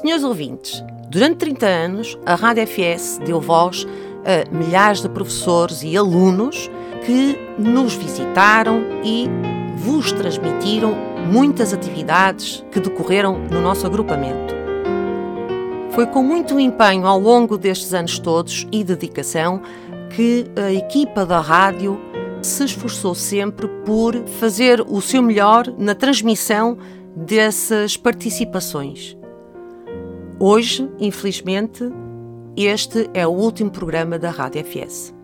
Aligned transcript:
Senhores 0.00 0.22
ouvintes, 0.22 0.84
durante 1.10 1.38
30 1.38 1.66
anos 1.66 2.18
a 2.24 2.36
Rádio 2.36 2.62
FS 2.68 3.18
deu 3.26 3.40
voz 3.40 3.84
a 4.24 4.56
milhares 4.56 5.02
de 5.02 5.08
professores 5.08 5.82
e 5.82 5.96
alunos 5.96 6.70
que 7.04 7.36
nos 7.58 7.94
visitaram 7.94 8.80
e 9.02 9.28
vos 9.76 10.12
transmitiram 10.12 10.94
muitas 11.32 11.74
atividades 11.74 12.64
que 12.70 12.78
decorreram 12.78 13.40
no 13.50 13.60
nosso 13.60 13.86
agrupamento. 13.86 14.54
Foi 15.90 16.06
com 16.06 16.22
muito 16.22 16.60
empenho 16.60 17.04
ao 17.04 17.18
longo 17.18 17.58
destes 17.58 17.92
anos 17.92 18.20
todos 18.20 18.68
e 18.70 18.84
dedicação 18.84 19.60
que 20.14 20.46
a 20.56 20.72
equipa 20.72 21.26
da 21.26 21.40
rádio 21.40 22.00
se 22.40 22.62
esforçou 22.62 23.16
sempre 23.16 23.66
por 23.84 24.14
fazer 24.38 24.80
o 24.80 25.00
seu 25.00 25.20
melhor 25.20 25.66
na 25.76 25.96
transmissão 25.96 26.78
dessas 27.16 27.96
participações. 27.96 29.17
Hoje, 30.40 30.88
infelizmente, 31.00 31.82
este 32.56 33.10
é 33.12 33.26
o 33.26 33.30
último 33.30 33.72
programa 33.72 34.20
da 34.20 34.30
Rádio 34.30 34.64
FS. 34.64 35.17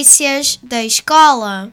Notícias 0.00 0.58
da 0.62 0.82
escola. 0.82 1.70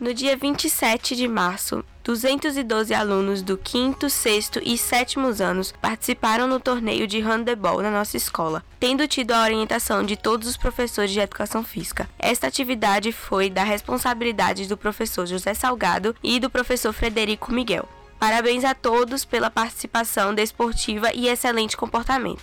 No 0.00 0.14
dia 0.14 0.38
27 0.38 1.14
de 1.14 1.28
março, 1.28 1.84
212 2.02 2.94
alunos 2.94 3.42
do 3.42 3.58
5º, 3.58 4.08
6 4.08 4.50
e 4.62 4.78
7 4.78 5.18
anos 5.42 5.74
participaram 5.82 6.46
no 6.46 6.58
torneio 6.58 7.06
de 7.06 7.20
handebol 7.20 7.82
na 7.82 7.90
nossa 7.90 8.16
escola, 8.16 8.64
tendo 8.80 9.06
tido 9.06 9.32
a 9.32 9.42
orientação 9.42 10.02
de 10.02 10.16
todos 10.16 10.48
os 10.48 10.56
professores 10.56 11.10
de 11.10 11.20
educação 11.20 11.62
física. 11.62 12.08
Esta 12.18 12.46
atividade 12.46 13.12
foi 13.12 13.50
da 13.50 13.64
responsabilidade 13.64 14.66
do 14.66 14.78
professor 14.78 15.26
José 15.26 15.52
Salgado 15.52 16.16
e 16.22 16.40
do 16.40 16.48
professor 16.48 16.94
Frederico 16.94 17.52
Miguel. 17.52 17.86
Parabéns 18.22 18.62
a 18.62 18.72
todos 18.72 19.24
pela 19.24 19.50
participação 19.50 20.32
desportiva 20.32 21.10
e 21.12 21.26
excelente 21.26 21.76
comportamento. 21.76 22.40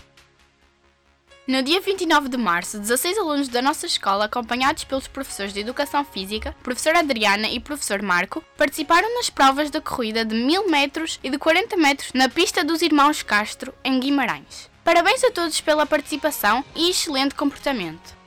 No 1.48 1.64
dia 1.64 1.80
29 1.80 2.28
de 2.28 2.36
março, 2.36 2.78
16 2.78 3.18
alunos 3.18 3.48
da 3.48 3.62
nossa 3.62 3.86
escola, 3.86 4.26
acompanhados 4.26 4.84
pelos 4.84 5.08
professores 5.08 5.54
de 5.54 5.62
Educação 5.62 6.04
Física, 6.04 6.54
professor 6.62 6.98
Adriana 6.98 7.48
e 7.48 7.62
professor 7.62 8.02
Marco, 8.02 8.44
participaram 8.58 9.16
nas 9.16 9.30
provas 9.30 9.72
da 9.72 9.80
corrida 9.80 10.26
de 10.26 10.36
1000 10.36 10.70
metros 10.70 11.18
e 11.24 11.30
de 11.30 11.38
40 11.38 11.78
metros 11.78 12.12
na 12.14 12.28
pista 12.28 12.62
dos 12.62 12.82
Irmãos 12.82 13.24
Castro, 13.24 13.74
em 13.82 14.02
Guimarães. 14.02 14.70
Parabéns 14.84 15.24
a 15.24 15.32
todos 15.32 15.62
pela 15.62 15.86
participação 15.86 16.62
e 16.76 16.90
excelente 16.90 17.36
comportamento. 17.36 18.19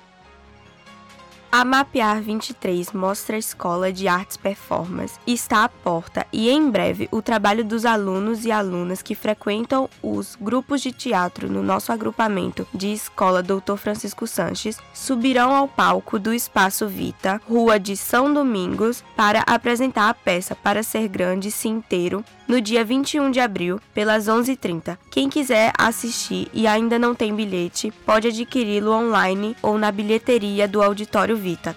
A 1.55 1.67
Mapear 1.67 2.23
23 2.23 2.93
mostra 2.93 3.37
a 3.37 3.39
Escola 3.39 3.93
de 3.93 4.09
Artes 4.09 4.39
Performance 4.39 5.21
está 5.27 5.65
à 5.65 5.69
porta 5.69 6.27
e 6.33 6.49
em 6.49 6.71
breve 6.71 7.11
o 7.13 7.21
trabalho 7.21 7.63
dos 7.63 7.85
alunos 7.85 8.47
e 8.47 8.51
alunas 8.51 9.03
que 9.03 9.15
frequentam 9.15 9.87
os 10.03 10.35
grupos 10.35 10.81
de 10.81 10.93
teatro 10.93 11.53
no 11.53 11.62
nosso 11.62 11.93
agrupamento 11.93 12.67
de 12.73 12.95
Escola 12.95 13.43
Dr. 13.43 13.77
Francisco 13.77 14.27
Sanches 14.27 14.79
subirão 14.95 15.55
ao 15.55 15.69
palco 15.69 16.19
do 16.19 16.33
Espaço 16.33 16.89
Vita, 16.89 17.39
Rua 17.47 17.79
de 17.79 17.99
São 17.99 18.33
Domingos, 18.33 19.05
para 19.15 19.41
apresentar 19.41 20.09
a 20.09 20.15
peça 20.15 20.56
Para 20.56 20.82
Ser 20.82 21.06
Grande 21.06 21.50
Se 21.50 21.69
Inteiro 21.69 22.25
no 22.47 22.61
dia 22.61 22.85
21 22.85 23.31
de 23.31 23.41
abril, 23.41 23.81
pelas 23.94 24.27
11h30. 24.27 24.99
Quem 25.11 25.29
quiser 25.29 25.73
assistir 25.79 26.49
e 26.53 26.67
ainda 26.67 26.99
não 26.99 27.15
tem 27.15 27.35
bilhete, 27.35 27.93
pode 28.05 28.29
adquiri-lo 28.29 28.93
online 28.93 29.56
ou 29.62 29.79
na 29.79 29.91
bilheteria 29.91 30.69
do 30.69 30.83
Auditório 30.83 31.37
Vita. 31.37 31.77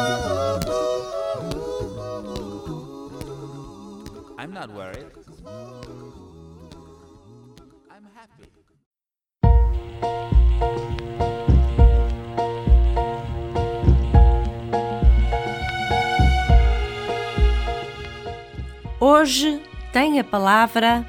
Hoje 19.21 19.61
tem 19.93 20.19
a 20.19 20.23
palavra 20.23 21.05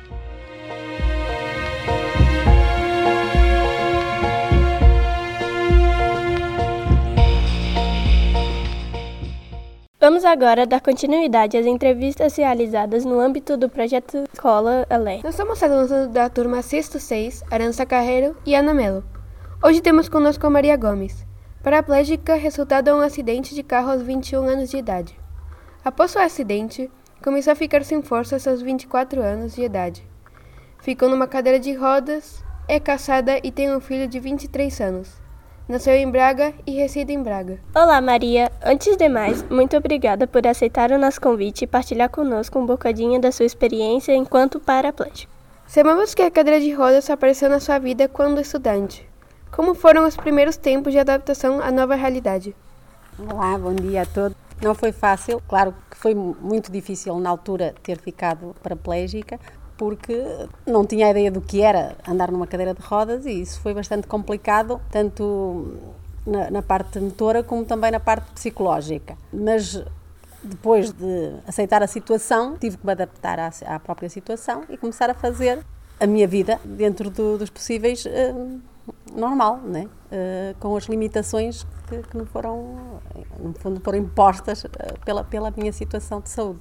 Vamos 9.98 10.26
agora 10.26 10.66
dar 10.66 10.82
continuidade 10.82 11.56
às 11.56 11.64
entrevistas 11.64 12.36
realizadas 12.36 13.06
no 13.06 13.18
âmbito 13.18 13.56
do 13.56 13.70
projeto 13.70 14.24
Escola 14.30 14.86
Alé. 14.90 15.20
Nós 15.24 15.34
somos 15.34 15.62
alunos 15.62 16.08
da 16.08 16.28
turma 16.28 16.60
Sexto 16.60 17.00
6, 17.00 17.44
Arança 17.50 17.86
Carreiro 17.86 18.36
e 18.44 18.54
Ana 18.54 18.74
Melo. 18.74 19.02
Hoje 19.64 19.80
temos 19.80 20.10
conosco 20.10 20.46
a 20.46 20.50
Maria 20.50 20.76
Gomes, 20.76 21.26
paraplégica 21.62 22.34
resultado 22.34 22.84
de 22.84 22.92
um 22.92 23.00
acidente 23.00 23.54
de 23.54 23.62
carro 23.62 23.90
aos 23.90 24.02
21 24.02 24.42
anos 24.42 24.68
de 24.68 24.76
idade. 24.76 25.18
Após 25.82 26.14
o 26.14 26.18
acidente, 26.18 26.90
começou 27.22 27.52
a 27.52 27.56
ficar 27.56 27.84
sem 27.84 28.02
forças 28.02 28.46
aos 28.46 28.60
24 28.60 29.22
anos 29.22 29.54
de 29.54 29.62
idade. 29.62 30.04
Ficou 30.80 31.08
numa 31.08 31.28
cadeira 31.28 31.60
de 31.60 31.72
rodas, 31.72 32.42
é 32.68 32.80
casada 32.80 33.38
e 33.42 33.52
tem 33.52 33.74
um 33.74 33.80
filho 33.80 34.08
de 34.08 34.18
23 34.18 34.80
anos. 34.80 35.22
Nasceu 35.68 35.94
em 35.94 36.10
Braga 36.10 36.52
e 36.66 36.72
reside 36.72 37.12
em 37.12 37.22
Braga. 37.22 37.60
Olá, 37.74 38.00
Maria. 38.00 38.50
Antes 38.64 38.96
de 38.96 39.08
mais, 39.08 39.44
muito 39.44 39.76
obrigada 39.76 40.26
por 40.26 40.44
aceitar 40.44 40.90
o 40.90 40.98
nosso 40.98 41.20
convite 41.20 41.62
e 41.62 41.68
partilhar 41.68 42.10
conosco 42.10 42.58
um 42.58 42.66
bocadinho 42.66 43.20
da 43.20 43.30
sua 43.30 43.46
experiência 43.46 44.12
enquanto 44.12 44.58
paraplégico. 44.58 45.32
Sabemos 45.66 46.14
que 46.14 46.22
a 46.22 46.30
cadeira 46.30 46.60
de 46.60 46.72
rodas 46.72 47.08
apareceu 47.08 47.48
na 47.48 47.60
sua 47.60 47.78
vida 47.78 48.08
quando 48.08 48.40
estudante. 48.40 49.08
Como 49.52 49.74
foram 49.74 50.06
os 50.06 50.16
primeiros 50.16 50.56
tempos 50.56 50.92
de 50.92 50.98
adaptação 50.98 51.60
à 51.62 51.70
nova 51.70 51.94
realidade? 51.94 52.54
Olá, 53.18 53.56
bom 53.56 53.74
dia 53.74 54.02
a 54.02 54.06
todos. 54.06 54.36
Não 54.62 54.76
foi 54.76 54.92
fácil, 54.92 55.42
claro 55.48 55.74
que 55.90 55.96
foi 55.96 56.14
muito 56.14 56.70
difícil 56.70 57.18
na 57.18 57.28
altura 57.28 57.74
ter 57.82 57.98
ficado 57.98 58.54
paraplégica, 58.62 59.40
porque 59.76 60.16
não 60.64 60.86
tinha 60.86 61.10
ideia 61.10 61.32
do 61.32 61.40
que 61.40 61.60
era 61.60 61.96
andar 62.06 62.30
numa 62.30 62.46
cadeira 62.46 62.72
de 62.72 62.80
rodas 62.80 63.26
e 63.26 63.42
isso 63.42 63.60
foi 63.60 63.74
bastante 63.74 64.06
complicado, 64.06 64.80
tanto 64.88 65.76
na, 66.24 66.48
na 66.48 66.62
parte 66.62 67.00
motora 67.00 67.42
como 67.42 67.64
também 67.64 67.90
na 67.90 67.98
parte 67.98 68.30
psicológica. 68.30 69.18
Mas 69.32 69.82
depois 70.44 70.92
de 70.92 71.32
aceitar 71.44 71.82
a 71.82 71.88
situação, 71.88 72.56
tive 72.56 72.76
que 72.76 72.86
me 72.86 72.92
adaptar 72.92 73.40
à, 73.40 73.50
à 73.66 73.80
própria 73.80 74.08
situação 74.08 74.62
e 74.68 74.76
começar 74.76 75.10
a 75.10 75.14
fazer 75.14 75.58
a 75.98 76.06
minha 76.06 76.28
vida 76.28 76.60
dentro 76.64 77.10
do, 77.10 77.36
dos 77.36 77.50
possíveis 77.50 78.06
eh, 78.06 78.32
normal, 79.14 79.58
né? 79.58 79.88
Eh, 80.10 80.54
com 80.58 80.76
as 80.76 80.84
limitações 80.84 81.66
que, 81.88 82.02
que 82.02 82.16
me 82.16 82.26
foram, 82.26 83.00
no 83.38 83.52
fundo, 83.54 83.80
foram 83.80 83.98
impostas 83.98 84.64
eh, 84.64 84.94
pela, 85.04 85.24
pela 85.24 85.50
minha 85.56 85.72
situação 85.72 86.20
de 86.20 86.30
saúde. 86.30 86.60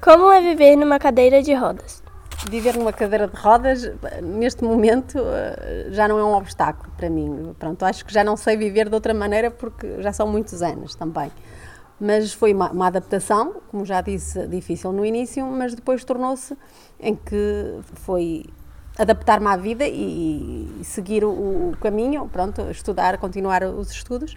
Como 0.00 0.30
é 0.30 0.40
viver 0.40 0.76
numa 0.76 0.98
cadeira 0.98 1.42
de 1.42 1.54
rodas? 1.54 2.02
viver 2.50 2.76
numa 2.76 2.92
cadeira 2.92 3.26
de 3.26 3.36
rodas, 3.36 3.90
neste 4.22 4.62
momento, 4.62 5.18
eh, 5.18 5.88
já 5.90 6.06
não 6.06 6.18
é 6.18 6.24
um 6.24 6.34
obstáculo 6.34 6.92
para 6.96 7.08
mim. 7.08 7.54
Pronto, 7.58 7.84
acho 7.84 8.04
que 8.04 8.12
já 8.12 8.22
não 8.22 8.36
sei 8.36 8.56
viver 8.56 8.88
de 8.88 8.94
outra 8.94 9.14
maneira 9.14 9.50
porque 9.50 10.02
já 10.02 10.12
são 10.12 10.28
muitos 10.28 10.62
anos 10.62 10.94
também. 10.94 11.30
Mas 11.98 12.32
foi 12.32 12.52
uma, 12.52 12.70
uma 12.70 12.88
adaptação, 12.88 13.56
como 13.70 13.84
já 13.86 14.00
disse, 14.02 14.46
difícil 14.48 14.92
no 14.92 15.04
início, 15.04 15.46
mas 15.46 15.74
depois 15.74 16.04
tornou-se 16.04 16.56
em 17.00 17.14
que 17.14 17.80
foi 17.94 18.44
adaptar-me 18.98 19.46
à 19.48 19.56
vida 19.56 19.86
e, 19.86 20.80
e 20.80 20.84
seguir 20.84 21.24
o, 21.24 21.30
o, 21.30 21.76
caminho, 21.80 22.28
pronto, 22.28 22.62
estudar, 22.70 23.18
continuar 23.18 23.62
os 23.62 23.90
estudos, 23.90 24.36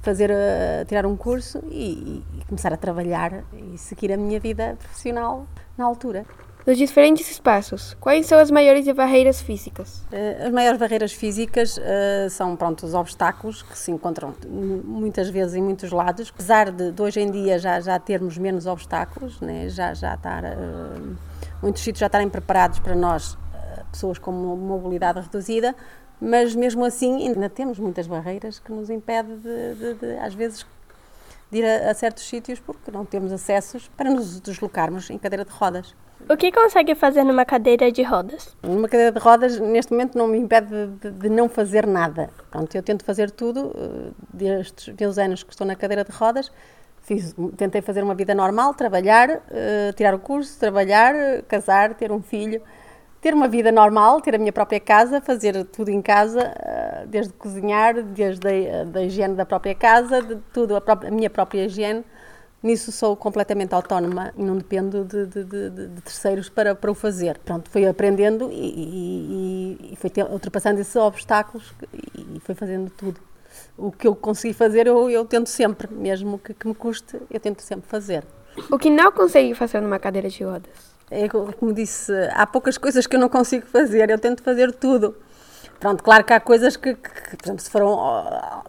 fazer, 0.00 0.30
uh, 0.30 0.84
tirar 0.86 1.06
um 1.06 1.16
curso 1.16 1.62
e, 1.70 2.22
e 2.38 2.44
começar 2.46 2.72
a 2.72 2.76
trabalhar 2.76 3.44
e 3.52 3.76
seguir 3.76 4.12
a 4.12 4.16
minha 4.16 4.38
vida 4.38 4.76
profissional 4.78 5.46
na 5.76 5.84
altura. 5.84 6.24
Nos 6.64 6.76
diferentes 6.76 7.30
espaços, 7.30 7.96
quais 8.00 8.26
são 8.26 8.40
as 8.40 8.50
maiores 8.50 8.84
barreiras 8.92 9.40
físicas? 9.40 10.04
As 10.44 10.50
maiores 10.50 10.80
barreiras 10.80 11.12
físicas 11.12 11.76
uh, 11.76 12.28
são 12.28 12.56
pronto, 12.56 12.84
os 12.84 12.92
obstáculos 12.92 13.62
que 13.62 13.78
se 13.78 13.92
encontram 13.92 14.34
muitas 14.84 15.28
vezes 15.28 15.54
em 15.54 15.62
muitos 15.62 15.92
lados. 15.92 16.32
Apesar 16.34 16.72
de, 16.72 16.90
de 16.90 17.02
hoje 17.02 17.20
em 17.20 17.30
dia 17.30 17.56
já, 17.58 17.80
já 17.80 17.98
termos 18.00 18.36
menos 18.36 18.66
obstáculos, 18.66 19.40
né? 19.40 19.68
já, 19.68 19.94
já 19.94 20.14
estar, 20.14 20.42
muitos 21.62 21.82
sítios 21.82 22.00
já 22.00 22.06
estarem 22.06 22.28
preparados 22.28 22.80
para 22.80 22.96
nós, 22.96 23.38
pessoas 23.96 24.18
com 24.18 24.30
mobilidade 24.30 25.20
reduzida, 25.20 25.74
mas 26.20 26.54
mesmo 26.54 26.84
assim 26.84 27.28
ainda 27.28 27.48
temos 27.48 27.78
muitas 27.78 28.06
barreiras 28.06 28.58
que 28.58 28.70
nos 28.70 28.90
impedem 28.90 29.38
de, 29.38 29.74
de, 29.74 29.94
de 29.94 30.18
às 30.18 30.34
vezes, 30.34 30.66
de 31.50 31.58
ir 31.58 31.64
a, 31.64 31.90
a 31.90 31.94
certos 31.94 32.28
sítios 32.28 32.60
porque 32.60 32.90
não 32.90 33.04
temos 33.04 33.32
acessos 33.32 33.88
para 33.96 34.10
nos 34.10 34.38
deslocarmos 34.40 35.10
em 35.10 35.18
cadeira 35.18 35.44
de 35.44 35.50
rodas. 35.50 35.94
O 36.28 36.36
que 36.36 36.50
consegue 36.50 36.94
fazer 36.94 37.24
numa 37.24 37.44
cadeira 37.44 37.92
de 37.92 38.02
rodas? 38.02 38.56
Numa 38.62 38.88
cadeira 38.88 39.12
de 39.12 39.18
rodas, 39.18 39.60
neste 39.60 39.92
momento, 39.92 40.16
não 40.16 40.26
me 40.26 40.38
impede 40.38 40.86
de, 41.00 41.10
de 41.10 41.28
não 41.28 41.48
fazer 41.48 41.86
nada. 41.86 42.30
Pronto, 42.50 42.74
eu 42.74 42.82
tento 42.82 43.04
fazer 43.04 43.30
tudo, 43.30 43.72
eh, 43.76 44.10
destes 44.32 44.94
meus 44.98 45.18
anos 45.18 45.42
que 45.42 45.52
estou 45.52 45.66
na 45.66 45.76
cadeira 45.76 46.04
de 46.04 46.10
rodas, 46.10 46.50
fiz, 47.02 47.34
tentei 47.56 47.80
fazer 47.80 48.02
uma 48.02 48.14
vida 48.14 48.34
normal, 48.34 48.74
trabalhar, 48.74 49.30
uh, 49.30 49.92
tirar 49.94 50.14
o 50.14 50.18
curso, 50.18 50.58
trabalhar, 50.58 51.42
casar, 51.42 51.94
ter 51.94 52.10
um 52.10 52.20
filho, 52.20 52.60
ter 53.20 53.34
uma 53.34 53.48
vida 53.48 53.72
normal, 53.72 54.20
ter 54.20 54.34
a 54.34 54.38
minha 54.38 54.52
própria 54.52 54.80
casa, 54.80 55.20
fazer 55.20 55.64
tudo 55.66 55.90
em 55.90 56.00
casa, 56.00 56.52
uh, 56.54 57.06
desde 57.06 57.32
cozinhar, 57.32 58.02
desde 58.02 58.46
a 58.70 58.84
da 58.84 59.02
higiene 59.02 59.34
da 59.34 59.44
própria 59.44 59.74
casa, 59.74 60.22
de 60.22 60.36
tudo, 60.52 60.76
a, 60.76 60.80
própria, 60.80 61.08
a 61.08 61.12
minha 61.12 61.30
própria 61.30 61.64
higiene 61.64 62.04
Nisso 62.66 62.90
sou 62.90 63.14
completamente 63.14 63.74
autónoma 63.74 64.32
e 64.36 64.42
não 64.42 64.56
dependo 64.56 65.04
de, 65.04 65.26
de, 65.26 65.44
de, 65.44 65.70
de 65.70 66.00
terceiros 66.00 66.48
para, 66.48 66.74
para 66.74 66.90
o 66.90 66.94
fazer. 66.94 67.38
Pronto, 67.44 67.70
fui 67.70 67.86
aprendendo 67.86 68.50
e, 68.50 69.78
e, 69.80 69.92
e 69.92 69.96
fui 69.96 70.10
ultrapassando 70.30 70.80
esses 70.80 70.96
obstáculos 70.96 71.72
e, 72.12 72.40
fui 72.40 72.56
fazendo 72.56 72.90
tudo. 72.90 73.20
O 73.76 73.92
que 73.92 74.06
eu 74.08 74.16
consegui 74.16 74.52
fazer, 74.52 74.86
eu, 74.86 75.08
eu 75.08 75.24
tento 75.24 75.48
sempre, 75.48 75.86
mesmo 75.92 76.40
que, 76.40 76.54
que 76.54 76.66
me 76.66 76.74
custe, 76.74 77.20
eu 77.30 77.38
tento 77.38 77.62
sempre 77.62 77.88
fazer. 77.88 78.24
O 78.68 78.78
que 78.78 78.90
não 78.90 79.12
consegui 79.12 79.54
fazer 79.54 79.80
numa 79.80 79.98
cadeira 79.98 80.28
de 80.28 80.42
rodas? 80.42 80.95
É 81.10 81.28
como 81.28 81.72
disse, 81.72 82.12
há 82.32 82.46
poucas 82.46 82.76
coisas 82.76 83.06
que 83.06 83.14
eu 83.14 83.20
não 83.20 83.28
consigo 83.28 83.64
fazer, 83.66 84.10
eu 84.10 84.18
tento 84.18 84.42
fazer 84.42 84.72
tudo. 84.72 85.14
Pronto, 85.78 86.02
claro 86.02 86.24
que 86.24 86.32
há 86.32 86.40
coisas 86.40 86.76
que, 86.76 86.94
que, 86.94 87.36
por 87.36 87.44
exemplo, 87.44 87.62
se 87.62 87.70
foram 87.70 87.98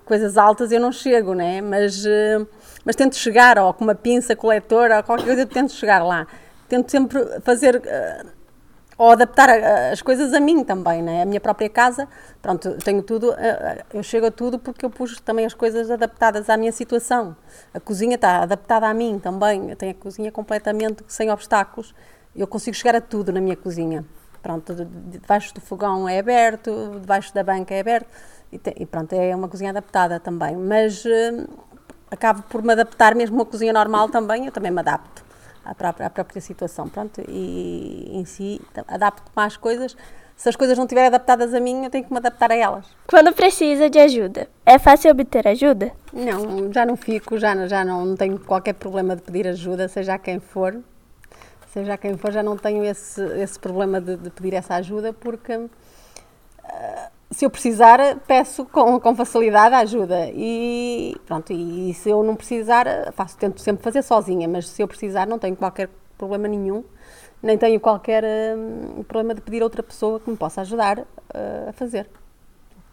coisas 0.06 0.38
altas 0.38 0.72
eu 0.72 0.80
não 0.80 0.92
chego, 0.92 1.34
né? 1.34 1.62
Mas 1.62 2.06
uh, 2.06 2.48
mas 2.84 2.96
tento 2.96 3.16
chegar, 3.16 3.58
ou 3.58 3.74
com 3.74 3.84
uma 3.84 3.96
pinça 3.96 4.36
coletora, 4.36 4.98
ou 4.98 5.04
qualquer 5.04 5.26
coisa, 5.26 5.42
eu 5.42 5.48
tento 5.48 5.72
chegar 5.74 6.04
lá. 6.04 6.28
Tento 6.70 6.92
sempre 6.92 7.20
fazer, 7.42 7.78
uh, 7.78 8.28
ou 8.98 9.12
adaptar 9.12 9.50
a, 9.50 9.92
as 9.92 10.02
coisas 10.02 10.34
a 10.34 10.40
mim 10.40 10.64
também, 10.64 11.02
né? 11.02 11.22
a 11.22 11.26
minha 11.26 11.40
própria 11.40 11.70
casa, 11.70 12.08
pronto, 12.42 12.78
tenho 12.84 13.02
tudo, 13.02 13.36
eu 13.94 14.02
chego 14.04 14.28
a 14.28 14.32
tudo 14.32 14.58
porque 14.58 14.86
eu 14.86 14.90
pus 14.90 15.20
também 15.20 15.46
as 15.46 15.54
coisas 15.54 15.92
adaptadas 15.92 16.50
à 16.50 16.58
minha 16.58 16.72
situação. 16.72 17.36
A 17.74 17.80
cozinha 17.80 18.16
está 18.16 18.44
adaptada 18.44 18.88
a 18.88 18.94
mim 18.94 19.20
também, 19.20 19.70
eu 19.70 19.76
tenho 19.76 19.92
a 19.92 19.96
cozinha 19.96 20.32
completamente 20.32 21.04
sem 21.08 21.30
obstáculos, 21.30 21.94
eu 22.38 22.48
consigo 22.48 22.76
chegar 22.76 22.96
a 22.96 23.02
tudo 23.02 23.32
na 23.32 23.42
minha 23.42 23.56
cozinha. 23.56 24.06
Pronto, 24.42 24.74
debaixo 25.10 25.54
do 25.54 25.60
fogão 25.60 26.08
é 26.08 26.20
aberto, 26.20 27.00
debaixo 27.02 27.34
da 27.34 27.44
banca 27.44 27.74
é 27.74 27.80
aberto, 27.80 28.08
e, 28.52 28.58
te, 28.58 28.74
e 28.78 28.86
pronto, 28.86 29.14
é 29.14 29.36
uma 29.36 29.48
cozinha 29.48 29.72
adaptada 29.72 30.20
também, 30.20 30.56
mas... 30.56 31.04
Uh, 31.04 31.68
acabo 32.10 32.44
por 32.44 32.62
me 32.62 32.74
adaptar, 32.74 33.16
mesmo 33.16 33.36
uma 33.36 33.46
cozinha 33.46 33.74
normal 33.74 34.10
também, 34.10 34.46
eu 34.46 34.52
também 34.52 34.72
me 34.72 34.80
adapto 34.80 35.24
à 35.64 35.76
própria, 35.76 36.08
à 36.08 36.10
própria 36.10 36.42
situação, 36.42 36.88
pronto, 36.88 37.22
e 37.28 38.10
em 38.14 38.26
si 38.26 38.62
adapto-me 38.88 39.46
às 39.46 39.58
coisas. 39.58 39.96
Se 40.36 40.48
as 40.48 40.56
coisas 40.56 40.78
não 40.78 40.86
estiverem 40.86 41.08
adaptadas 41.08 41.52
a 41.52 41.60
mim, 41.60 41.84
eu 41.84 41.90
tenho 41.90 42.06
que 42.06 42.12
me 42.12 42.20
adaptar 42.20 42.52
a 42.52 42.56
elas. 42.56 42.86
Quando 43.08 43.34
precisa 43.34 43.90
de 43.90 43.98
ajuda, 43.98 44.48
é 44.64 44.78
fácil 44.78 45.10
obter 45.10 45.48
ajuda? 45.48 45.92
Não, 46.14 46.72
já 46.72 46.86
não 46.86 46.96
fico, 46.96 47.40
já, 47.40 47.68
já 47.68 47.84
não, 47.84 48.06
não 48.06 48.16
tenho 48.16 48.40
qualquer 48.40 48.74
problema 48.74 49.16
de 49.16 49.24
pedir 49.24 49.48
ajuda, 49.48 49.88
seja 49.88 50.14
a 50.14 50.20
quem 50.20 50.40
for. 50.40 50.78
Seja 51.74 51.98
quem 51.98 52.18
for, 52.18 52.32
já 52.32 52.42
não 52.42 52.58
tenho 52.58 52.84
esse, 52.84 53.22
esse 53.40 53.60
problema 53.60 54.00
de, 54.00 54.16
de 54.18 54.30
pedir 54.30 54.54
essa 54.54 54.76
ajuda, 54.76 55.12
porque 55.14 55.56
uh, 55.56 55.70
se 57.30 57.46
eu 57.46 57.50
precisar, 57.50 58.00
peço 58.26 58.66
com, 58.66 59.00
com 59.00 59.16
facilidade 59.16 59.76
a 59.76 59.80
ajuda. 59.80 60.30
E 60.34 61.16
pronto, 61.26 61.52
e 61.52 61.94
se 61.94 62.10
eu 62.10 62.24
não 62.24 62.36
precisar, 62.36 62.86
faço, 63.14 63.38
tento 63.38 63.62
sempre 63.62 63.84
fazer 63.84 64.02
sozinha, 64.02 64.48
mas 64.48 64.68
se 64.70 64.82
eu 64.82 64.88
precisar, 64.88 65.28
não 65.28 65.38
tenho 65.38 65.56
qualquer 65.56 65.90
problema 66.18 66.48
nenhum, 66.48 66.84
nem 67.42 67.58
tenho 67.58 67.80
qualquer 67.80 68.24
hum, 68.58 69.04
problema 69.04 69.36
de 69.36 69.42
pedir 69.42 69.62
a 69.62 69.66
outra 69.66 69.84
pessoa 69.84 70.20
que 70.20 70.30
me 70.30 70.38
possa 70.38 70.62
ajudar 70.62 71.00
uh, 71.00 71.70
a 71.70 71.74
fazer. 71.74 72.10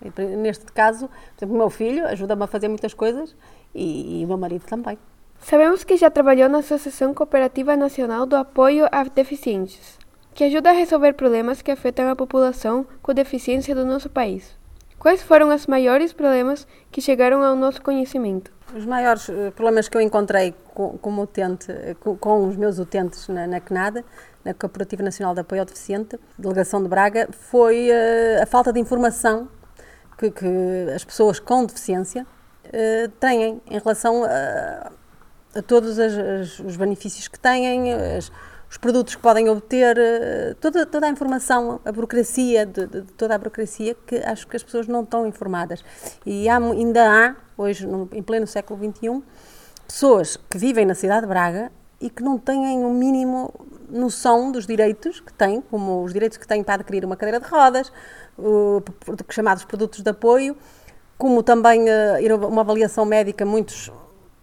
E, 0.03 0.37
neste 0.37 0.67
caso, 0.67 1.09
por 1.09 1.39
exemplo, 1.39 1.55
o 1.55 1.59
meu 1.59 1.71
filho 1.71 2.07
ajuda-me 2.07 2.43
a 2.45 2.47
fazer 2.47 2.69
muitas 2.69 2.93
coisas 2.93 3.35
e, 3.75 4.21
e 4.21 4.25
o 4.25 4.29
meu 4.29 4.37
marido 4.37 4.65
também. 4.67 4.99
Sabemos 5.45 5.85
que 5.85 5.99
já 5.99 6.11
trabalhou 6.11 6.49
na 6.49 6.61
Associação 6.61 7.13
Cooperativa 7.13 7.77
Nacional 7.77 8.25
do 8.25 8.35
Apoio 8.35 8.89
a 8.91 9.05
Deficientes 9.05 9.99
que 10.33 10.43
ajuda 10.43 10.71
a 10.71 10.73
resolver 10.73 11.13
problemas 11.13 11.61
que 11.61 11.71
afetam 11.71 12.09
a 12.09 12.17
população 12.17 12.87
com 13.03 13.13
deficiência 13.13 13.75
do 13.75 13.85
nosso 13.85 14.09
país. 14.09 14.57
Quais 14.99 15.23
foram 15.23 15.55
os 15.55 15.67
maiores 15.67 16.15
problemas 16.15 16.67
que 16.91 17.03
chegaram 17.03 17.43
ao 17.43 17.55
nosso 17.55 17.83
conhecimento? 17.83 18.51
Os 18.75 18.87
maiores 18.87 19.29
eh, 19.29 19.51
problemas 19.51 19.87
que 19.87 19.99
eu 19.99 20.01
encontrei 20.01 20.55
com, 20.73 20.97
como 20.97 21.23
utente, 21.23 21.71
eh, 21.71 21.95
com, 22.01 22.49
os 22.49 22.57
meus 22.57 22.79
utentes 22.79 23.29
na, 23.29 23.47
na 23.47 23.61
CNAD, 23.61 24.03
na 24.43 24.55
Cooperativa 24.55 25.03
Nacional 25.03 25.35
de 25.35 25.41
Apoio 25.41 25.61
ao 25.61 25.67
Deficiente, 25.67 26.19
Delegação 26.39 26.83
de 26.83 26.89
Braga, 26.89 27.29
foi 27.31 27.91
uh, 27.91 28.43
a 28.43 28.47
falta 28.47 28.73
de 28.73 28.81
informação 28.81 29.47
que, 30.19 30.31
que, 30.31 30.47
as 30.95 31.05
pessoas 31.05 31.39
com 31.39 31.67
deficiência 31.67 32.27
têm 33.21 33.61
em 33.71 33.79
relação 33.79 34.25
a 34.25 34.91
todos 35.63 35.99
as, 35.99 36.13
as, 36.15 36.59
os 36.61 36.77
benefícios 36.77 37.29
que 37.29 37.39
têm, 37.39 37.93
as, 37.93 38.31
os 38.75 38.79
produtos 38.79 39.15
que 39.15 39.23
podem 39.23 39.49
obter, 39.49 39.97
eh, 39.97 40.57
toda, 40.61 40.85
toda 40.85 41.07
a 41.07 41.09
informação, 41.09 41.81
a 41.85 41.93
burocracia, 41.93 42.67
de, 42.67 42.87
de, 42.89 43.03
toda 43.13 43.37
a 43.37 43.39
burocracia, 43.39 43.95
que 44.05 44.17
acho 44.17 44.49
que 44.49 44.57
as 44.57 44.65
pessoas 44.65 44.89
não 44.89 45.05
estão 45.05 45.27
informadas. 45.29 45.85
E 46.27 46.49
há, 46.49 46.57
ainda 46.57 47.09
há, 47.09 47.37
hoje, 47.57 47.87
no, 47.87 48.09
em 48.13 48.21
pleno 48.21 48.49
século 48.49 48.81
XXI, 48.81 49.23
pessoas 49.87 50.37
que 50.37 50.59
vivem 50.59 50.85
na 50.85 50.95
cidade 50.97 51.21
de 51.21 51.29
Braga 51.29 51.71
e 52.01 52.11
que 52.11 52.21
não 52.21 52.37
têm 52.37 52.79
o 52.79 52.89
um 52.89 52.95
mínimo 52.95 53.55
noção 53.89 54.51
dos 54.51 54.67
direitos 54.67 55.21
que 55.21 55.33
têm, 55.33 55.61
como 55.61 56.03
os 56.03 56.13
direitos 56.13 56.37
que 56.37 56.47
têm 56.47 56.65
para 56.65 56.75
adquirir 56.75 57.05
uma 57.05 57.17
cadeira 57.17 57.39
de 57.39 57.47
rodas, 57.47 57.93
uh, 58.37 58.83
chamados 59.31 59.65
produtos 59.65 60.01
de 60.01 60.11
apoio, 60.11 60.57
como 61.17 61.45
também 61.45 61.83
uh, 61.83 62.49
uma 62.49 62.63
avaliação 62.63 63.05
médica, 63.05 63.47
muitos 63.47 63.93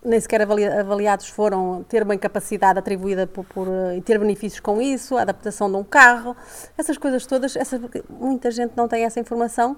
nem 0.03 0.20
sequer 0.20 0.41
avaliados 0.41 1.27
foram 1.27 1.84
ter 1.84 2.01
uma 2.01 2.15
incapacidade 2.15 2.79
atribuída 2.79 3.27
por, 3.27 3.46
por, 3.46 3.67
eh, 3.67 3.98
e 3.98 4.01
ter 4.01 4.17
benefícios 4.17 4.60
com 4.60 4.81
isso, 4.81 5.15
a 5.15 5.22
adaptação 5.22 5.70
de 5.70 5.77
um 5.77 5.84
carro, 5.84 6.36
essas 6.75 6.98
coisas 6.98 7.25
todas, 7.25 7.55
essa, 7.55 7.79
muita 8.10 8.50
gente 8.50 8.74
não 8.75 8.88
tem 8.88 9.05
essa 9.05 9.20
informação, 9.20 9.77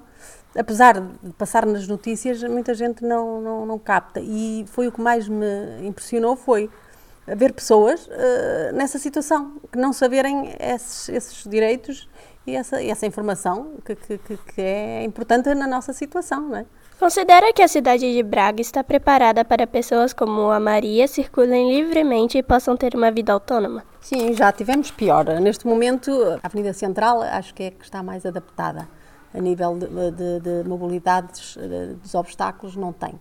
apesar 0.58 1.01
de 1.01 1.34
passar 1.34 1.65
nas 1.65 1.88
notícias, 1.88 2.42
muita 2.44 2.74
gente 2.74 3.03
não, 3.03 3.42
não, 3.42 3.65
não 3.65 3.77
capta. 3.77 4.22
E 4.22 4.63
foi 4.70 4.88
o 4.88 4.92
que 4.94 5.01
mais 5.01 5.27
me 5.27 5.46
impressionou, 5.86 6.38
foi 6.38 6.70
ver 7.27 7.53
pessoas 7.53 8.08
uh, 8.08 8.74
nessa 8.74 8.98
situação, 8.98 9.60
que 9.72 9.77
não 9.77 9.92
saberem 9.92 10.56
esses, 10.60 11.10
esses 11.10 11.44
direitos 11.44 12.10
e 12.46 12.56
essa, 12.56 12.82
essa 12.84 13.06
informação 13.06 13.75
que, 13.86 13.96
que, 13.96 14.18
que 14.18 14.62
é 14.62 15.03
importante 15.03 15.53
na 15.53 15.68
nossa 15.68 15.92
situação, 15.94 16.42
não 16.42 16.58
é? 16.58 16.65
Considera 17.03 17.51
que 17.51 17.62
a 17.62 17.67
cidade 17.67 18.13
de 18.13 18.24
Braga 18.24 18.62
está 18.62 18.81
preparada 18.81 19.43
para 19.43 19.67
pessoas 19.67 20.13
como 20.13 20.50
a 20.50 20.57
Maria 20.57 21.05
circulem 21.05 21.75
livremente 21.75 22.38
e 22.38 22.41
possam 22.41 22.77
ter 22.77 22.95
uma 22.95 23.12
vida 23.12 23.33
autônoma? 23.33 23.83
Sim, 24.00 24.33
já 24.33 24.53
tivemos 24.53 24.89
pior. 24.89 25.25
Neste 25.41 25.67
momento, 25.67 26.10
a 26.41 26.48
Avenida 26.48 26.72
Central 26.72 27.22
acho 27.22 27.53
que 27.53 27.63
é 27.63 27.72
que 27.72 27.83
está 27.83 28.01
mais 28.01 28.25
adaptada. 28.25 28.88
A 29.33 29.41
nível 29.41 29.77
de, 29.77 29.88
de, 30.12 30.39
de 30.39 30.69
mobilidades, 30.69 31.57
dos 32.01 32.15
obstáculos, 32.15 32.77
não 32.77 32.93
tem. 32.93 33.19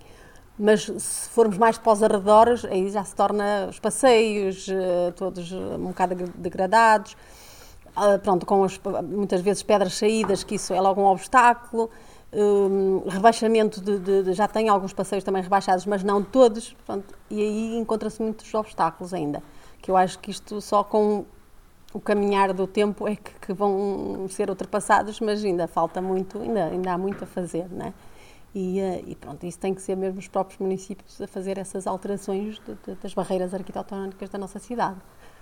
Mas 0.57 0.83
se 0.83 1.29
formos 1.31 1.59
mais 1.59 1.77
para 1.77 1.93
os 1.93 2.05
arredores, 2.05 2.65
aí 2.65 2.89
já 2.89 3.03
se 3.03 3.17
torna 3.17 3.67
os 3.69 3.81
passeios, 3.81 4.69
eh, 4.69 5.13
todos 5.17 5.51
um 5.51 5.89
bocado 5.89 6.15
degradados. 6.37 7.17
uh, 7.97 8.17
pronto, 8.21 8.47
com 8.47 8.63
as, 8.63 8.81
muitas 9.03 9.41
vezes 9.41 9.65
pedras 9.65 9.95
saídas, 9.95 10.45
que 10.45 10.55
isso 10.55 10.73
é 10.73 10.81
logo 10.81 11.01
um 11.01 11.07
obstáculo. 11.07 11.91
Um, 12.35 13.07
rebaixamento 13.09 13.79
de, 13.79 13.99
de, 13.99 14.23
de, 14.23 14.33
já 14.33 14.49
tem 14.49 14.71
alguns 14.71 14.95
passeios 14.95 15.23
também 15.23 15.43
rebaixados, 15.43 15.85
mas 15.85 16.03
não 16.03 16.23
todos, 16.23 16.75
e 17.29 17.43
aí 17.43 17.77
encontra-se 17.77 18.23
muitos 18.23 18.55
obstáculos 18.55 19.13
ainda, 19.13 19.43
que 19.83 19.91
eu 19.91 19.97
acho 19.99 20.19
que 20.19 20.31
isto 20.31 20.59
só 20.63 20.83
com 20.83 21.27
o 21.93 22.01
caminhar 22.01 22.53
do 22.53 22.67
tempo 22.67 23.07
é 23.07 23.17
que, 23.17 23.33
que, 23.35 23.53
vão 23.53 24.27
ser 24.29 24.49
ultrapassados, 24.49 25.21
mas 25.21 25.45
ainda 25.45 25.69
falta 25.69 26.01
muito, 26.01 26.41
ainda, 26.41 26.65
ainda 26.67 26.93
há 26.93 26.99
muito 26.99 27.23
a 27.25 27.27
fazer, 27.27 27.69
né? 27.69 27.93
E, 28.55 28.81
eh, 28.81 29.03
e 29.07 29.15
pronto, 29.15 29.45
isso 29.47 29.59
tem 29.59 29.75
que 29.75 29.81
ser 29.81 29.97
mesmo 29.97 30.19
os 30.19 30.29
próprios 30.29 30.59
municípios 30.59 31.21
a 31.21 31.27
fazer 31.27 31.59
essas 31.59 31.87
alterações 31.87 32.59
de, 32.61 32.75
de, 32.75 32.95
das 33.01 33.15
barreiras 33.15 33.55
arquitetónicas 33.55 34.29
da 34.29 34.39
nossa 34.39 34.59
cidade, 34.59 34.97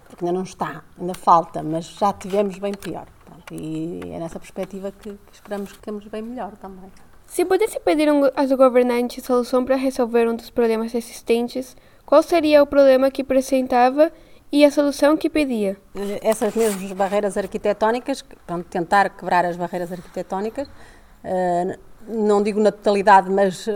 porque 0.08 0.24
ainda 0.24 0.36
não 0.36 0.44
está, 0.44 0.84
ainda 0.98 1.14
falta, 1.14 1.62
mas 1.62 1.86
já 1.86 2.12
tivemos 2.12 2.58
bem 2.58 2.72
pior. 2.72 3.06
E 3.50 4.00
é 4.12 4.18
nessa 4.18 4.38
perspectiva 4.38 4.92
que, 4.92 5.10
que 5.10 5.32
esperamos 5.32 5.72
que 5.72 5.78
temos 5.78 6.06
bem 6.06 6.22
melhor 6.22 6.52
também. 6.56 6.90
Se 7.26 7.44
pudesse 7.44 7.78
pedir 7.80 8.08
aos 8.08 8.52
governantes 8.52 9.24
solução 9.24 9.64
para 9.64 9.76
resolver 9.76 10.28
um 10.28 10.34
dos 10.34 10.50
problemas 10.50 10.94
existentes, 10.94 11.76
qual 12.04 12.22
seria 12.22 12.62
o 12.62 12.66
problema 12.66 13.10
que 13.10 13.22
apresentava 13.22 14.10
e 14.50 14.64
a 14.64 14.70
solução 14.70 15.16
que 15.16 15.30
pedia? 15.30 15.76
Essas 16.22 16.54
mesmas 16.56 16.90
barreiras 16.92 17.36
arquitetónicas, 17.36 18.22
pronto, 18.46 18.66
tentar 18.68 19.10
quebrar 19.10 19.44
as 19.44 19.56
barreiras 19.56 19.92
arquitetónicas, 19.92 20.66
uh, 20.66 21.78
não 22.08 22.42
digo 22.42 22.58
na 22.58 22.72
totalidade, 22.72 23.30
mas 23.30 23.66
uh, 23.68 23.72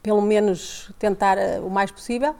pelo 0.00 0.22
menos 0.22 0.92
tentar 0.98 1.36
uh, 1.36 1.66
o 1.66 1.70
mais 1.70 1.90
possível. 1.90 2.36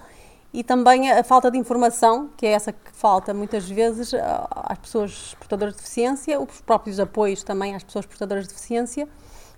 E 0.54 0.62
também 0.62 1.10
a 1.10 1.24
falta 1.24 1.50
de 1.50 1.58
informação, 1.58 2.30
que 2.36 2.46
é 2.46 2.52
essa 2.52 2.72
que 2.72 2.92
falta 2.92 3.34
muitas 3.34 3.68
vezes 3.68 4.14
às 4.14 4.78
pessoas 4.78 5.34
portadoras 5.34 5.74
de 5.74 5.80
deficiência, 5.80 6.40
os 6.40 6.60
próprios 6.60 7.00
apoios 7.00 7.42
também 7.42 7.74
às 7.74 7.82
pessoas 7.82 8.06
portadoras 8.06 8.44
de 8.44 8.50
deficiência, 8.54 9.08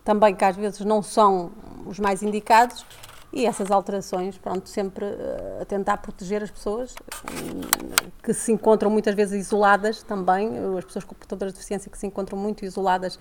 também 0.03 0.35
que 0.35 0.43
às 0.43 0.57
vezes 0.57 0.81
não 0.81 1.03
são 1.03 1.53
os 1.85 1.99
mais 1.99 2.23
indicados 2.23 2.87
e 3.31 3.45
essas 3.45 3.71
alterações, 3.71 4.39
pronto, 4.39 4.71
sempre 4.71 5.05
uh, 5.05 5.61
a 5.61 5.65
tentar 5.67 5.99
proteger 5.99 6.43
as 6.43 6.51
pessoas 6.51 6.95
um, 7.31 8.23
que 8.23 8.33
se 8.33 8.51
encontram 8.51 8.91
muitas 8.91 9.15
vezes 9.15 9.49
isoladas 9.49 10.03
também, 10.03 10.53
as 10.79 10.85
pessoas 10.87 11.05
com 11.05 11.15
portadoras 11.15 11.53
de 11.53 11.59
deficiência 11.59 11.91
que 11.91 11.99
se 11.99 12.07
encontram 12.07 12.39
muito 12.39 12.65
isoladas. 12.65 13.19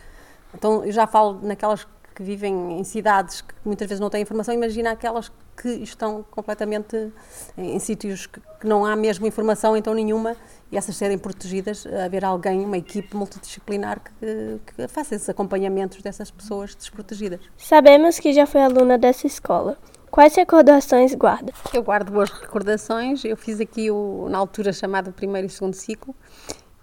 Então, 0.53 0.85
eu 0.85 0.93
já 0.93 1.05
falo 1.05 1.41
naquelas 1.43 1.85
que 2.15 2.23
vivem 2.23 2.79
em 2.79 2.83
cidades 2.83 3.41
que 3.41 3.53
muitas 3.65 3.87
vezes 3.87 3.99
não 3.99 4.09
têm 4.09 4.21
informação, 4.21 4.53
imagina 4.53 4.91
aquelas 4.91 5.29
que 5.61 5.69
estão 5.69 6.23
completamente 6.31 7.11
em, 7.57 7.75
em 7.75 7.79
sítios 7.79 8.25
que, 8.25 8.39
que, 8.59 8.67
não 8.67 8.85
há 8.85 8.95
mesmo 8.95 9.27
informação, 9.27 9.75
então 9.75 9.93
nenhuma, 9.93 10.35
e 10.71 10.77
essas 10.77 10.95
serem 10.95 11.17
protegidas, 11.17 11.85
haver 11.85 12.23
alguém, 12.23 12.63
uma 12.63 12.77
equipe 12.77 13.15
multidisciplinar 13.15 13.99
que, 13.99 14.59
que 14.65 14.87
faça 14.87 15.15
esses 15.15 15.27
acompanhamentos 15.29 16.01
dessas 16.01 16.31
pessoas 16.31 16.73
desprotegidas. 16.73 17.39
Sabemos 17.57 18.17
que 18.19 18.33
já 18.33 18.45
foi 18.45 18.61
aluna 18.61 18.97
dessa 18.97 19.27
escola. 19.27 19.77
Quais 20.09 20.33
recordações 20.35 21.13
guarda? 21.13 21.51
Eu 21.73 21.83
guardo 21.83 22.09
boas 22.09 22.29
recordações. 22.29 23.25
Eu 23.25 23.35
fiz 23.35 23.59
aqui 23.59 23.91
o, 23.91 24.29
na 24.29 24.37
altura 24.37 24.71
chamado 24.71 25.11
primeiro 25.11 25.47
e 25.47 25.49
segundo 25.49 25.73
ciclo 25.73 26.15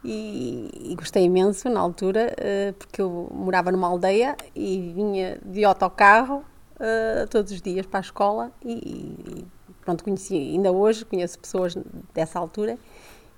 e, 0.05 0.71
e 0.91 0.95
gostei 0.95 1.25
imenso 1.25 1.69
na 1.69 1.81
altura 1.81 2.35
uh, 2.39 2.73
porque 2.75 3.01
eu 3.01 3.29
morava 3.33 3.71
numa 3.71 3.87
aldeia 3.87 4.37
e 4.55 4.93
vinha 4.95 5.39
de 5.45 5.65
autocarro 5.65 6.45
uh, 6.77 7.29
todos 7.29 7.53
os 7.53 7.63
dias 7.63 7.87
para 7.87 8.01
a 8.01 8.03
escola 8.03 8.53
e, 8.65 8.73
e 8.73 9.45
pronto 9.85 10.05
conheci 10.05 10.37
ainda 10.37 10.73
hoje 10.73 11.05
conheço 11.05 11.39
pessoas 11.39 11.77
dessa 12.13 12.39
altura 12.39 12.79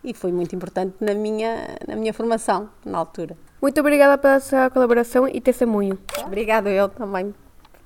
e 0.03 0.13
foi 0.13 0.33
muito 0.33 0.55
importante 0.55 0.97
na 1.01 1.15
minha 1.15 1.77
na 1.87 1.97
minha 1.97 2.13
formação 2.13 2.69
na 2.85 2.99
altura. 2.99 3.37
Muito 3.61 3.81
obrigada 3.81 4.19
pela 4.19 4.41
sua 4.41 4.69
colaboração 4.69 5.27
e 5.27 5.41
testemunho. 5.41 5.99
Obrigada 6.27 6.69
eu 6.71 6.89
também 6.89 7.35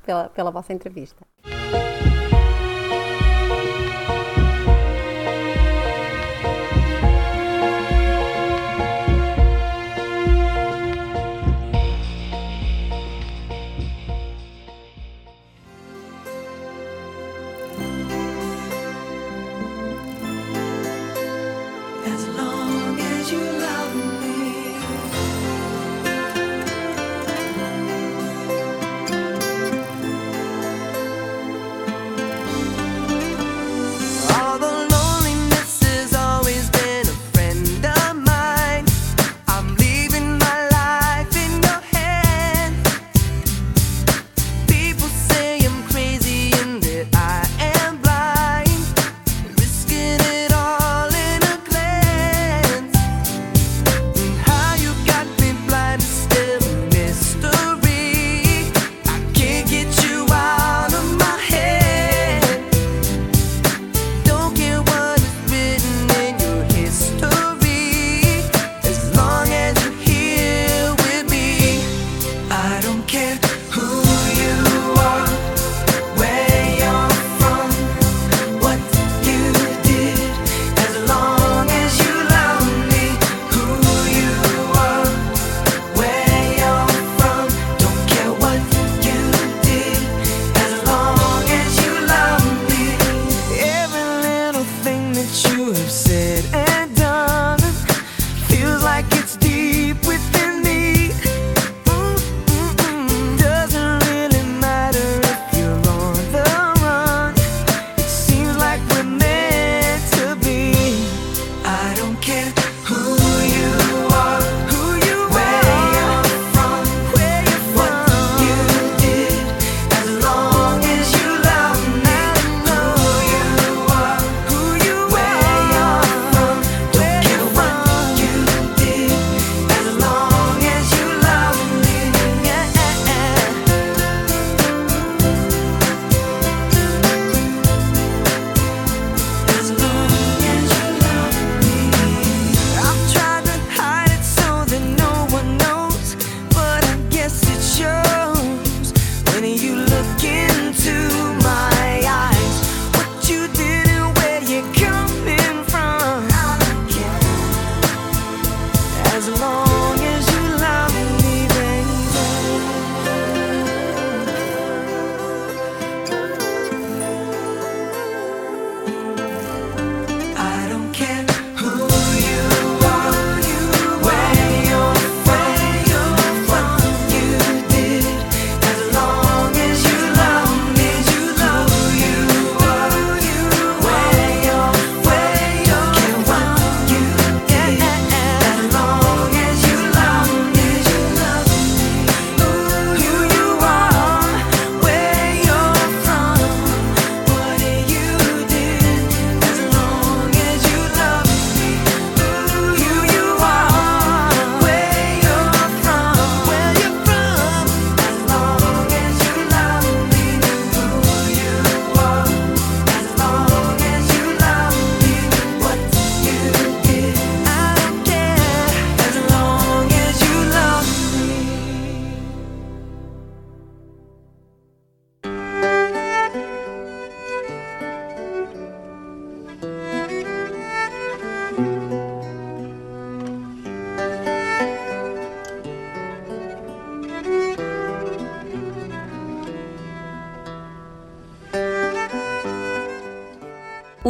pela, 0.04 0.28
pela 0.28 0.50
vossa 0.50 0.72
entrevista. 0.72 1.27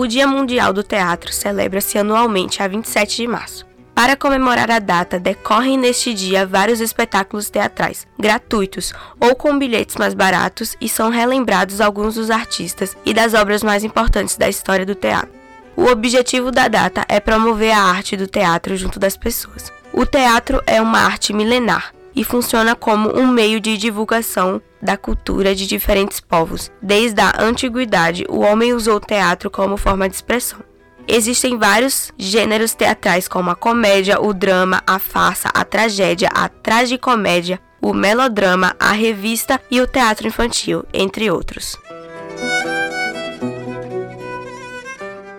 O 0.09 0.11
Dia 0.11 0.27
Mundial 0.27 0.73
do 0.73 0.83
Teatro 0.83 1.31
celebra-se 1.35 1.99
anualmente 1.99 2.63
a 2.63 2.67
27 2.67 3.17
de 3.17 3.29
março. 3.29 3.67
Para 3.95 4.17
comemorar 4.17 4.71
a 4.71 4.79
data, 4.79 5.21
decorrem 5.21 5.77
neste 5.77 6.15
dia 6.15 6.47
vários 6.47 6.81
espetáculos 6.81 7.51
teatrais, 7.51 8.07
gratuitos 8.19 8.95
ou 9.21 9.37
com 9.37 9.59
bilhetes 9.59 9.97
mais 9.97 10.15
baratos, 10.15 10.75
e 10.81 10.89
são 10.89 11.11
relembrados 11.11 11.79
alguns 11.79 12.15
dos 12.15 12.31
artistas 12.31 12.97
e 13.05 13.13
das 13.13 13.35
obras 13.35 13.63
mais 13.63 13.85
importantes 13.85 14.39
da 14.39 14.49
história 14.49 14.87
do 14.87 14.95
teatro. 14.95 15.29
O 15.77 15.85
objetivo 15.89 16.51
da 16.51 16.69
data 16.69 17.05
é 17.07 17.21
promover 17.21 17.73
a 17.73 17.83
arte 17.83 18.17
do 18.17 18.27
teatro 18.27 18.79
junto 18.79 18.99
das 18.99 19.15
pessoas. 19.15 19.71
O 19.93 20.07
teatro 20.07 20.63
é 20.67 20.81
uma 20.81 21.01
arte 21.01 21.35
milenar 21.35 21.93
e 22.17 22.25
funciona 22.25 22.75
como 22.75 23.15
um 23.15 23.27
meio 23.27 23.61
de 23.61 23.77
divulgação 23.77 24.63
da 24.81 24.97
cultura 24.97 25.55
de 25.55 25.67
diferentes 25.67 26.21
povos. 26.21 26.71
Desde 26.81 27.21
a 27.21 27.35
antiguidade, 27.39 28.25
o 28.29 28.41
homem 28.41 28.73
usou 28.73 28.97
o 28.97 29.01
teatro 29.01 29.51
como 29.51 29.77
forma 29.77 30.09
de 30.09 30.15
expressão. 30.15 30.61
Existem 31.07 31.57
vários 31.57 32.13
gêneros 32.19 32.75
teatrais, 32.75 33.27
como 33.27 33.51
a 33.51 33.57
comédia, 33.57 34.21
o 34.21 34.35
drama, 34.35 34.83
a 34.87 34.99
farsa, 34.99 35.49
a 35.55 35.65
tragédia, 35.65 36.29
a 36.35 36.49
tragicomédia, 36.49 37.59
o 37.81 37.95
melodrama, 37.95 38.77
a 38.79 38.93
revista 38.93 39.61
e 39.71 39.81
o 39.81 39.87
teatro 39.87 40.27
infantil, 40.27 40.85
entre 40.93 41.31
outros. 41.31 41.77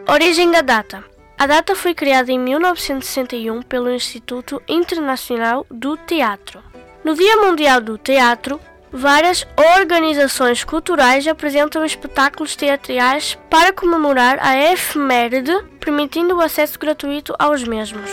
Origem 0.08 0.49
da 0.49 0.62
data. 0.62 1.04
A 1.38 1.45
data 1.45 1.75
foi 1.75 1.93
criada 1.93 2.32
em 2.32 2.39
1961 2.39 3.62
pelo 3.62 3.91
Instituto 3.91 4.62
Internacional 4.67 5.65
do 5.69 5.95
Teatro. 5.95 6.63
No 7.04 7.13
Dia 7.13 7.38
Mundial 7.38 7.80
do 7.80 7.97
Teatro, 7.97 8.60
Várias 8.91 9.45
organizações 9.78 10.63
culturais 10.63 11.28
apresentam 11.28 11.86
espetáculos 11.86 12.56
teatrais 12.56 13.38
para 13.47 13.71
comemorar 13.71 14.39
a 14.41 14.58
efeméride, 14.71 15.56
permitindo 15.80 16.36
o 16.36 16.41
acesso 16.41 16.80
gratuito 16.80 17.36
aos 17.38 17.63
mesmos. 17.63 18.10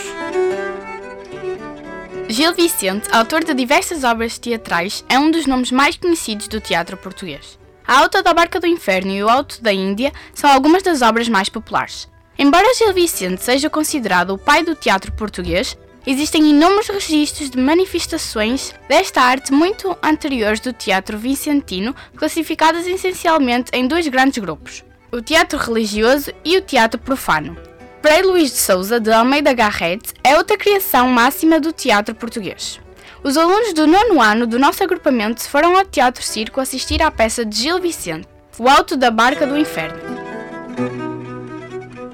Gil 2.29 2.53
Vicente, 2.53 3.09
autor 3.11 3.43
de 3.43 3.55
diversas 3.55 4.03
obras 4.03 4.37
teatrais, 4.37 5.03
é 5.09 5.17
um 5.17 5.31
dos 5.31 5.47
nomes 5.47 5.71
mais 5.71 5.97
conhecidos 5.97 6.47
do 6.47 6.61
teatro 6.61 6.95
português. 6.95 7.57
A 7.87 7.99
Alta 7.99 8.21
da 8.21 8.33
Barca 8.33 8.59
do 8.59 8.67
Inferno 8.67 9.11
e 9.11 9.23
o 9.23 9.29
Alto 9.29 9.63
da 9.63 9.73
Índia 9.73 10.11
são 10.33 10.49
algumas 10.49 10.83
das 10.83 11.01
obras 11.01 11.27
mais 11.27 11.49
populares. 11.49 12.07
Embora 12.37 12.75
Gil 12.75 12.93
Vicente 12.93 13.41
seja 13.41 13.67
considerado 13.67 14.31
o 14.31 14.37
pai 14.37 14.61
do 14.61 14.75
teatro 14.75 15.11
português, 15.13 15.75
Existem 16.09 16.51
inúmeros 16.51 16.87
registros 16.87 17.49
de 17.49 17.57
manifestações 17.57 18.73
desta 18.87 19.21
arte 19.21 19.51
muito 19.51 19.93
anteriores 20.01 20.61
do 20.61 20.71
teatro 20.71 21.17
vicentino, 21.17 21.93
classificadas 22.15 22.87
essencialmente 22.87 23.71
em 23.73 23.85
dois 23.85 24.07
grandes 24.07 24.41
grupos: 24.41 24.85
o 25.11 25.21
teatro 25.21 25.59
religioso 25.59 26.31
e 26.45 26.55
o 26.55 26.61
teatro 26.61 26.97
profano. 26.97 27.57
Frei 28.01 28.21
Luís 28.21 28.51
de 28.51 28.57
Souza 28.57 29.01
de 29.01 29.11
Almeida 29.11 29.51
Garrett 29.51 30.13
é 30.23 30.37
outra 30.37 30.57
criação 30.57 31.09
máxima 31.09 31.59
do 31.59 31.73
teatro 31.73 32.15
português. 32.15 32.79
Os 33.21 33.35
alunos 33.35 33.73
do 33.73 33.85
nono 33.85 34.21
ano 34.21 34.47
do 34.47 34.57
nosso 34.57 34.81
agrupamento 34.81 35.41
foram 35.49 35.75
ao 35.75 35.83
Teatro 35.83 36.23
Circo 36.23 36.61
assistir 36.61 37.01
à 37.01 37.11
peça 37.11 37.43
de 37.43 37.63
Gil 37.63 37.81
Vicente, 37.81 38.29
O 38.57 38.69
Alto 38.69 38.95
da 38.95 39.11
Barca 39.11 39.45
do 39.45 39.57
Inferno. 39.57 39.99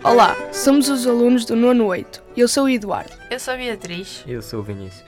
Olá, 0.03 0.35
somos 0.51 0.89
os 0.89 1.07
alunos 1.07 1.45
do 1.45 1.55
nono 1.55 1.85
8. 1.85 2.21
Eu 2.35 2.45
sou 2.45 2.65
o 2.65 2.69
Eduardo. 2.69 3.13
Eu 3.31 3.39
sou 3.39 3.53
a 3.53 3.57
Beatriz. 3.57 4.21
Eu 4.27 4.41
sou 4.41 4.59
o 4.59 4.63
Vinícius. 4.63 5.05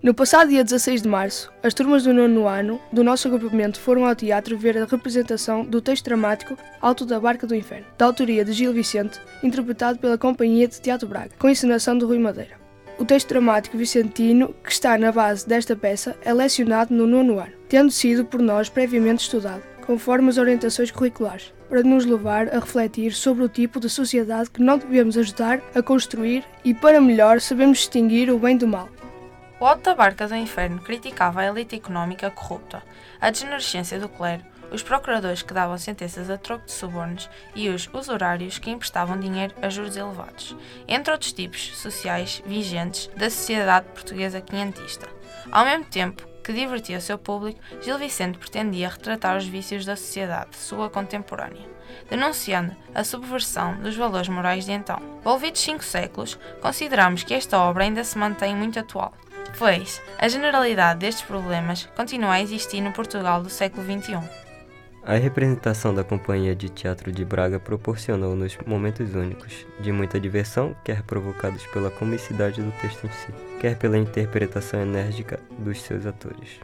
No 0.00 0.14
passado 0.14 0.50
dia 0.50 0.62
16 0.62 1.02
de 1.02 1.08
março, 1.08 1.52
as 1.64 1.74
turmas 1.74 2.04
do 2.04 2.14
nono 2.14 2.46
ano 2.46 2.80
do 2.92 3.02
nosso 3.02 3.26
agrupamento 3.26 3.80
foram 3.80 4.06
ao 4.06 4.14
teatro 4.14 4.56
ver 4.56 4.78
a 4.78 4.84
representação 4.84 5.64
do 5.64 5.82
texto 5.82 6.04
dramático 6.04 6.56
Alto 6.80 7.04
da 7.04 7.18
Barca 7.18 7.44
do 7.44 7.56
Inferno, 7.56 7.88
da 7.98 8.06
autoria 8.06 8.44
de 8.44 8.52
Gil 8.52 8.72
Vicente, 8.72 9.20
interpretado 9.42 9.98
pela 9.98 10.16
Companhia 10.16 10.68
de 10.68 10.80
Teatro 10.80 11.08
Braga, 11.08 11.32
com 11.36 11.48
encenação 11.48 11.98
de 11.98 12.04
Rui 12.04 12.20
Madeira. 12.20 12.54
O 13.00 13.04
texto 13.04 13.30
dramático 13.30 13.76
vicentino 13.76 14.54
que 14.62 14.70
está 14.70 14.96
na 14.96 15.10
base 15.10 15.44
desta 15.44 15.74
peça 15.74 16.16
é 16.22 16.32
lecionado 16.32 16.94
no 16.94 17.04
nono 17.04 17.40
ano, 17.40 17.52
tendo 17.68 17.90
sido 17.90 18.24
por 18.24 18.40
nós 18.40 18.68
previamente 18.68 19.24
estudado, 19.24 19.62
conforme 19.84 20.28
as 20.28 20.38
orientações 20.38 20.92
curriculares 20.92 21.52
para 21.70 21.84
nos 21.84 22.04
levar 22.04 22.48
a 22.48 22.58
refletir 22.58 23.12
sobre 23.12 23.44
o 23.44 23.48
tipo 23.48 23.78
de 23.78 23.88
sociedade 23.88 24.50
que 24.50 24.60
não 24.60 24.76
devemos 24.76 25.16
ajudar 25.16 25.62
a 25.72 25.80
construir 25.80 26.44
e, 26.64 26.74
para 26.74 27.00
melhor, 27.00 27.40
sabemos 27.40 27.78
distinguir 27.78 28.28
o 28.28 28.40
bem 28.40 28.56
do 28.56 28.66
mal. 28.66 28.88
O 29.60 29.64
Alto 29.64 29.84
da 29.84 29.94
Barca 29.94 30.26
do 30.26 30.34
Inferno 30.34 30.80
criticava 30.80 31.40
a 31.40 31.46
elite 31.46 31.76
económica 31.76 32.28
corrupta, 32.28 32.82
a 33.20 33.30
degenerescência 33.30 34.00
do 34.00 34.08
clero, 34.08 34.42
os 34.72 34.82
procuradores 34.82 35.42
que 35.42 35.54
davam 35.54 35.78
sentenças 35.78 36.28
a 36.28 36.36
troco 36.36 36.66
de 36.66 36.72
subornos 36.72 37.30
e 37.54 37.68
os 37.68 37.88
usurários 37.92 38.58
que 38.58 38.70
emprestavam 38.70 39.20
dinheiro 39.20 39.54
a 39.62 39.68
juros 39.68 39.96
elevados, 39.96 40.56
entre 40.88 41.12
outros 41.12 41.32
tipos 41.32 41.76
sociais 41.76 42.42
vigentes 42.44 43.08
da 43.16 43.30
sociedade 43.30 43.86
portuguesa 43.94 44.40
quinhentista. 44.40 45.08
Ao 45.52 45.64
mesmo 45.64 45.84
tempo, 45.84 46.29
que 46.50 46.60
divertia 46.60 47.00
seu 47.00 47.16
público, 47.16 47.60
Gil 47.80 47.96
Vicente 47.96 48.38
pretendia 48.38 48.88
retratar 48.88 49.36
os 49.36 49.46
vícios 49.46 49.84
da 49.84 49.94
sociedade 49.94 50.56
sua 50.56 50.90
contemporânea, 50.90 51.68
denunciando 52.08 52.74
a 52.92 53.04
subversão 53.04 53.80
dos 53.80 53.96
valores 53.96 54.28
morais 54.28 54.64
de 54.64 54.72
então. 54.72 55.00
Volvidos 55.22 55.60
cinco 55.60 55.84
séculos, 55.84 56.38
consideramos 56.60 57.22
que 57.22 57.34
esta 57.34 57.58
obra 57.60 57.84
ainda 57.84 58.02
se 58.02 58.18
mantém 58.18 58.56
muito 58.56 58.80
atual, 58.80 59.12
pois 59.56 60.02
a 60.18 60.26
generalidade 60.26 61.00
destes 61.00 61.24
problemas 61.24 61.88
continua 61.94 62.32
a 62.32 62.42
existir 62.42 62.80
no 62.80 62.92
Portugal 62.92 63.42
do 63.42 63.48
século 63.48 63.84
XXI. 63.84 64.49
A 65.10 65.16
representação 65.16 65.92
da 65.92 66.04
Companhia 66.04 66.54
de 66.54 66.68
Teatro 66.68 67.10
de 67.10 67.24
Braga 67.24 67.58
proporcionou-nos 67.58 68.56
momentos 68.64 69.12
únicos, 69.12 69.66
de 69.80 69.90
muita 69.90 70.20
diversão, 70.20 70.72
quer 70.84 71.02
provocados 71.02 71.66
pela 71.66 71.90
comicidade 71.90 72.62
do 72.62 72.70
texto 72.80 73.08
em 73.08 73.10
si, 73.10 73.34
quer 73.58 73.76
pela 73.76 73.98
interpretação 73.98 74.80
enérgica 74.80 75.40
dos 75.58 75.82
seus 75.82 76.06
atores. 76.06 76.60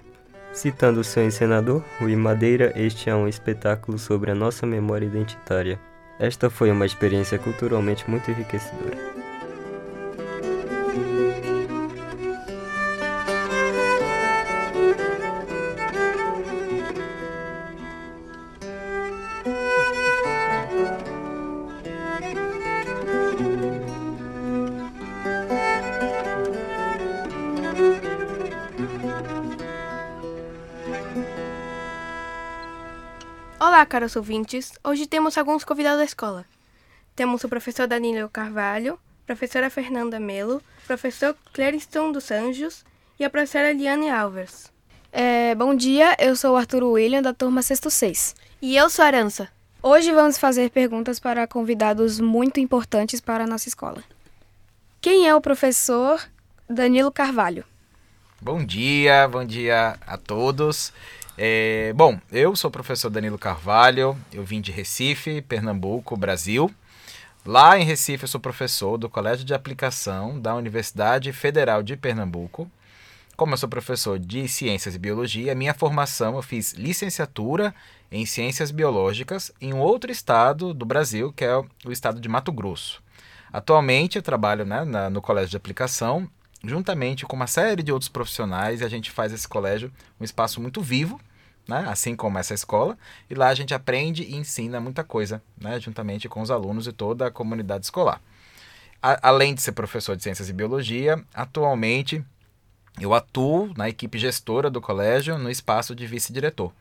Citando 0.53 1.03
seu 1.03 1.25
encenador, 1.25 1.83
Rui 1.99 2.15
Madeira, 2.15 2.73
este 2.77 3.11
é 3.11 3.17
um 3.17 3.27
espetáculo 3.27 3.99
sobre 3.99 4.31
a 4.31 4.35
nossa 4.37 4.65
memória 4.65 5.07
identitária. 5.07 5.77
Esta 6.17 6.49
foi 6.49 6.71
uma 6.71 6.87
experiência 6.87 7.41
culturalmente 7.41 8.09
muito 8.09 8.31
enriquecedora. 8.31 8.97
Olá, 33.77 33.85
caros 33.85 34.17
ouvintes. 34.17 34.73
Hoje 34.83 35.07
temos 35.07 35.37
alguns 35.37 35.63
convidados 35.63 35.99
da 35.99 36.05
escola. 36.07 36.47
Temos 37.15 37.45
o 37.45 37.49
professor 37.51 37.87
Danilo 37.87 38.27
Carvalho, 38.27 38.99
professora 39.27 39.69
Fernanda 39.69 40.19
Melo, 40.19 40.63
professor 40.87 41.37
Clériston 41.53 42.11
dos 42.11 42.31
Anjos 42.31 42.87
e 43.21 43.25
a 43.25 43.29
professora 43.29 43.73
Eliane 43.73 44.09
Alves. 44.09 44.73
É, 45.13 45.55
bom 45.55 45.75
dia, 45.75 46.17
eu 46.19 46.35
sou 46.35 46.55
o 46.55 46.57
Arthur 46.57 46.85
William, 46.85 47.21
da 47.21 47.35
turma 47.35 47.61
Sexto 47.61 47.91
6. 47.91 48.35
E 48.63 48.75
eu 48.75 48.89
sou 48.89 49.03
a 49.03 49.09
Arança. 49.09 49.47
Hoje 49.83 50.11
vamos 50.11 50.39
fazer 50.39 50.71
perguntas 50.71 51.21
para 51.21 51.47
convidados 51.47 52.19
muito 52.19 52.59
importantes 52.59 53.21
para 53.21 53.45
a 53.45 53.47
nossa 53.47 53.69
escola. 53.69 54.03
Quem 55.03 55.29
é 55.29 55.35
o 55.35 55.41
professor 55.43 56.19
Danilo 56.67 57.13
Carvalho? 57.13 57.63
Bom 58.41 58.65
dia, 58.65 59.29
bom 59.29 59.45
dia 59.45 59.99
a 60.07 60.17
todos. 60.17 60.95
É, 61.39 61.93
bom, 61.93 62.19
eu 62.33 62.57
sou 62.57 62.69
o 62.69 62.73
professor 62.73 63.11
Danilo 63.11 63.37
Carvalho, 63.37 64.17
eu 64.33 64.43
vim 64.43 64.59
de 64.59 64.73
Recife, 64.73 65.43
Pernambuco, 65.43 66.17
Brasil. 66.17 66.71
Lá 67.45 67.79
em 67.79 67.85
Recife 67.85 68.25
eu 68.25 68.29
sou 68.29 68.41
professor 68.41 68.97
do 68.97 69.09
Colégio 69.09 69.45
de 69.45 69.53
Aplicação 69.53 70.41
da 70.41 70.55
Universidade 70.55 71.31
Federal 71.35 71.83
de 71.83 71.95
Pernambuco. 71.95 72.71
Como 73.37 73.53
eu 73.53 73.59
sou 73.59 73.69
professor 73.69 74.19
de 74.19 74.49
Ciências 74.49 74.95
e 74.95 74.99
Biologia, 74.99 75.55
minha 75.55 75.75
formação 75.75 76.37
eu 76.37 76.43
fiz 76.43 76.73
licenciatura 76.73 77.75
em 78.11 78.25
Ciências 78.25 78.71
Biológicas 78.71 79.53
em 79.61 79.75
um 79.75 79.79
outro 79.79 80.11
estado 80.11 80.73
do 80.73 80.87
Brasil, 80.87 81.35
que 81.35 81.45
é 81.45 81.55
o 81.55 81.93
estado 81.93 82.19
de 82.19 82.31
Mato 82.31 82.51
Grosso. 82.51 83.03
Atualmente 83.53 84.17
eu 84.17 84.23
trabalho 84.23 84.65
né, 84.65 84.87
na, 84.87 85.11
no 85.11 85.21
Colégio 85.21 85.51
de 85.51 85.57
Aplicação 85.59 86.27
juntamente 86.69 87.25
com 87.25 87.37
uma 87.37 87.47
série 87.47 87.83
de 87.83 87.93
outros 87.93 88.09
profissionais, 88.09 88.81
e 88.81 88.85
a 88.85 88.89
gente 88.89 89.11
faz 89.11 89.33
esse 89.33 89.47
colégio 89.47 89.93
um 90.21 90.25
espaço 90.25 90.61
muito 90.61 90.81
vivo, 90.81 91.21
né? 91.69 91.85
assim 91.89 92.15
como 92.15 92.39
essa 92.39 92.55
escola, 92.55 92.97
e 93.29 93.35
lá 93.35 93.49
a 93.49 93.55
gente 93.55 93.75
aprende 93.75 94.23
e 94.23 94.37
ensina 94.37 94.81
muita 94.81 95.03
coisa, 95.03 95.43
né? 95.61 95.79
juntamente 95.81 96.29
com 96.29 96.41
os 96.41 96.51
alunos 96.51 96.87
e 96.87 96.93
toda 96.93 97.27
a 97.27 97.31
comunidade 97.31 97.85
escolar. 97.85 98.21
A, 99.03 99.29
além 99.29 99.55
de 99.55 99.63
ser 99.63 99.73
professor 99.73 100.17
de 100.17 100.23
Ciências 100.23 100.49
e 100.49 100.53
Biologia, 100.53 101.23
atualmente 101.35 102.25
eu 103.01 103.13
atuo 103.13 103.73
na 103.77 103.89
equipe 103.89 104.19
gestora 104.19 104.71
do 104.71 104.81
colégio 104.81 105.39
no 105.39 105.51
espaço 105.51 105.95
de 105.95 106.07
vice-diretor. 106.07 106.73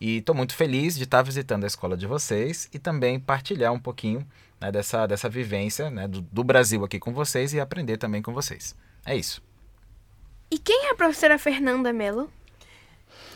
E 0.00 0.16
estou 0.16 0.34
muito 0.34 0.54
feliz 0.54 0.96
de 0.96 1.04
estar 1.04 1.22
visitando 1.22 1.64
a 1.64 1.66
escola 1.66 1.96
de 1.96 2.06
vocês 2.06 2.68
e 2.72 2.78
também 2.78 3.20
partilhar 3.20 3.72
um 3.72 3.78
pouquinho 3.78 4.26
né, 4.60 4.72
dessa, 4.72 5.06
dessa 5.06 5.28
vivência 5.28 5.90
né, 5.90 6.08
do, 6.08 6.22
do 6.22 6.42
Brasil 6.42 6.84
aqui 6.84 6.98
com 6.98 7.12
vocês 7.12 7.52
e 7.52 7.60
aprender 7.60 7.98
também 7.98 8.22
com 8.22 8.32
vocês. 8.32 8.74
É 9.04 9.16
isso. 9.16 9.42
E 10.50 10.58
quem 10.58 10.86
é 10.86 10.90
a 10.90 10.94
professora 10.94 11.38
Fernanda 11.38 11.92
Mello? 11.92 12.30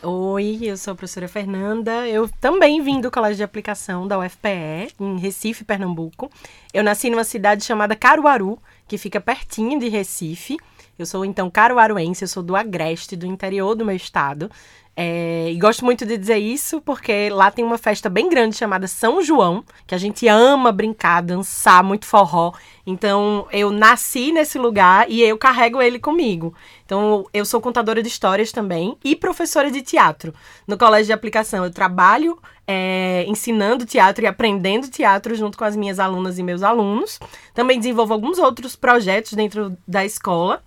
Oi, 0.03 0.59
eu 0.63 0.77
sou 0.77 0.93
a 0.93 0.95
professora 0.95 1.27
Fernanda. 1.27 2.07
Eu 2.07 2.29
também 2.41 2.83
vim 2.83 3.01
do 3.01 3.11
Colégio 3.11 3.39
de 3.39 3.43
Aplicação 3.43 4.07
da 4.07 4.19
UFPE, 4.19 4.95
em 5.01 5.19
Recife, 5.19 5.65
Pernambuco. 5.65 6.31
Eu 6.73 6.85
nasci 6.85 7.09
numa 7.11 7.25
cidade 7.25 7.65
chamada 7.65 7.97
Caruaru, 7.97 8.59
que 8.87 8.99
fica 8.99 9.21
pertinho 9.21 9.81
de 9.81 9.89
Recife. 9.89 10.59
Eu 10.99 11.07
sou 11.07 11.25
então 11.25 11.51
caruaruense, 11.51 12.25
eu 12.25 12.29
sou 12.29 12.43
do 12.43 12.57
Agreste, 12.57 13.17
do 13.17 13.27
interior 13.27 13.75
do 13.75 13.85
meu 13.85 13.97
estado. 13.97 14.51
É, 14.99 15.51
e 15.53 15.59
gosto 15.59 15.85
muito 15.85 16.07
de 16.07 16.17
dizer 16.17 16.39
isso 16.39 16.81
porque 16.81 17.29
lá 17.29 17.51
tem 17.51 17.63
uma 17.63 17.77
festa 17.77 18.09
bem 18.09 18.31
grande 18.31 18.57
chamada 18.57 18.89
São 18.89 19.21
João, 19.21 19.63
que 19.87 19.95
a 19.95 19.99
gente 19.99 20.27
ama 20.27 20.73
brincar, 20.73 21.21
dançar, 21.21 21.85
muito 21.85 22.07
forró. 22.07 22.55
Então 22.87 23.47
eu 23.53 23.71
nasci 23.71 24.33
nesse 24.33 24.59
lugar 24.59 25.05
e 25.11 25.21
eu 25.21 25.37
carrego 25.37 25.83
ele 25.83 25.99
comigo. 25.99 26.55
Então 26.87 27.27
eu 27.35 27.45
sou 27.45 27.61
contadora 27.61 28.03
de 28.03 28.09
histórias 28.09 28.51
também 28.51 28.97
e 29.05 29.15
professora 29.15 29.71
de 29.71 29.83
teatro. 29.83 30.33
No 30.67 30.79
colégio 30.79 31.07
de 31.07 31.13
aplicação 31.13 31.63
eu 31.63 31.71
trabalho 31.71 32.39
é, 32.67 33.23
ensinando 33.29 33.85
teatro 33.85 34.25
e 34.25 34.27
aprendendo 34.27 34.89
teatro 34.89 35.35
junto 35.35 35.59
com 35.59 35.65
as 35.65 35.77
minhas 35.77 35.99
alunas 35.99 36.39
e 36.39 36.43
meus 36.43 36.63
alunos. 36.63 37.21
Também 37.53 37.79
desenvolvo 37.79 38.15
alguns 38.15 38.39
outros 38.39 38.75
projetos 38.75 39.35
dentro 39.35 39.77
da 39.87 40.07
escola. 40.07 40.63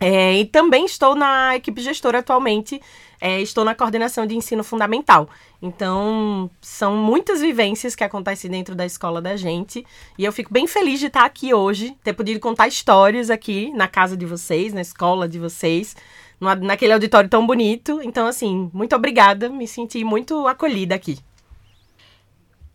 É, 0.00 0.34
e 0.34 0.44
também 0.44 0.84
estou 0.84 1.14
na 1.14 1.56
equipe 1.56 1.80
gestora 1.80 2.18
atualmente 2.18 2.80
é, 3.24 3.40
estou 3.40 3.64
na 3.64 3.74
coordenação 3.74 4.26
de 4.26 4.36
ensino 4.36 4.62
fundamental. 4.62 5.30
Então, 5.62 6.50
são 6.60 6.94
muitas 6.94 7.40
vivências 7.40 7.94
que 7.94 8.04
acontecem 8.04 8.50
dentro 8.50 8.74
da 8.74 8.84
escola 8.84 9.18
da 9.22 9.34
gente. 9.34 9.82
E 10.18 10.24
eu 10.26 10.30
fico 10.30 10.52
bem 10.52 10.66
feliz 10.66 11.00
de 11.00 11.06
estar 11.06 11.24
aqui 11.24 11.54
hoje, 11.54 11.96
ter 12.04 12.12
podido 12.12 12.38
contar 12.38 12.68
histórias 12.68 13.30
aqui 13.30 13.72
na 13.72 13.88
casa 13.88 14.14
de 14.14 14.26
vocês, 14.26 14.74
na 14.74 14.82
escola 14.82 15.26
de 15.26 15.38
vocês, 15.38 15.96
naquele 16.60 16.92
auditório 16.92 17.30
tão 17.30 17.46
bonito. 17.46 17.98
Então, 18.02 18.26
assim, 18.26 18.70
muito 18.74 18.94
obrigada, 18.94 19.48
me 19.48 19.66
senti 19.66 20.04
muito 20.04 20.46
acolhida 20.46 20.94
aqui. 20.94 21.18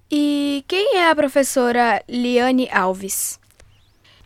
E 0.09 0.63
quem 0.67 0.97
é 0.97 1.11
a 1.11 1.15
professora 1.15 2.03
Liane 2.09 2.67
Alves? 2.71 3.39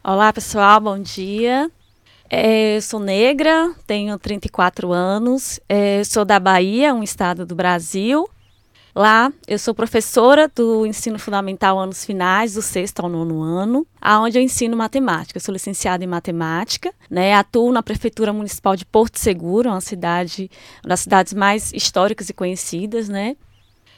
Olá, 0.02 0.32
pessoal, 0.32 0.80
bom 0.80 0.98
dia. 0.98 1.70
É, 2.36 2.82
sou 2.82 3.00
negra, 3.00 3.76
tenho 3.86 4.18
34 4.18 4.92
anos, 4.92 5.60
é, 5.70 6.04
sou 6.04 6.26
da 6.26 6.40
Bahia, 6.40 6.92
um 6.92 7.04
estado 7.04 7.46
do 7.46 7.54
Brasil. 7.54 8.28
Lá, 8.96 9.32
eu 9.48 9.60
sou 9.60 9.76
professora 9.76 10.48
do 10.48 10.84
ensino 10.84 11.20
fundamental 11.20 11.78
anos 11.78 12.04
finais, 12.04 12.56
do 12.56 12.62
sexto 12.64 13.02
ao 13.02 13.10
nono 13.10 13.44
ano, 13.44 13.86
aonde 14.02 14.40
eu 14.40 14.42
ensino 14.42 14.76
matemática. 14.76 15.38
Eu 15.38 15.42
sou 15.42 15.54
licenciada 15.54 16.04
em 16.04 16.08
matemática, 16.08 16.92
né? 17.08 17.36
Atuo 17.36 17.72
na 17.72 17.84
Prefeitura 17.84 18.34
Municipal 18.34 18.76
de 18.76 18.84
Porto 18.84 19.20
Seguro, 19.20 19.70
uma 19.70 19.80
cidade, 19.80 20.50
uma 20.84 20.90
das 20.90 21.02
cidades 21.02 21.36
mais 21.36 21.72
históricas 21.72 22.30
e 22.30 22.34
conhecidas, 22.34 23.08
né? 23.08 23.38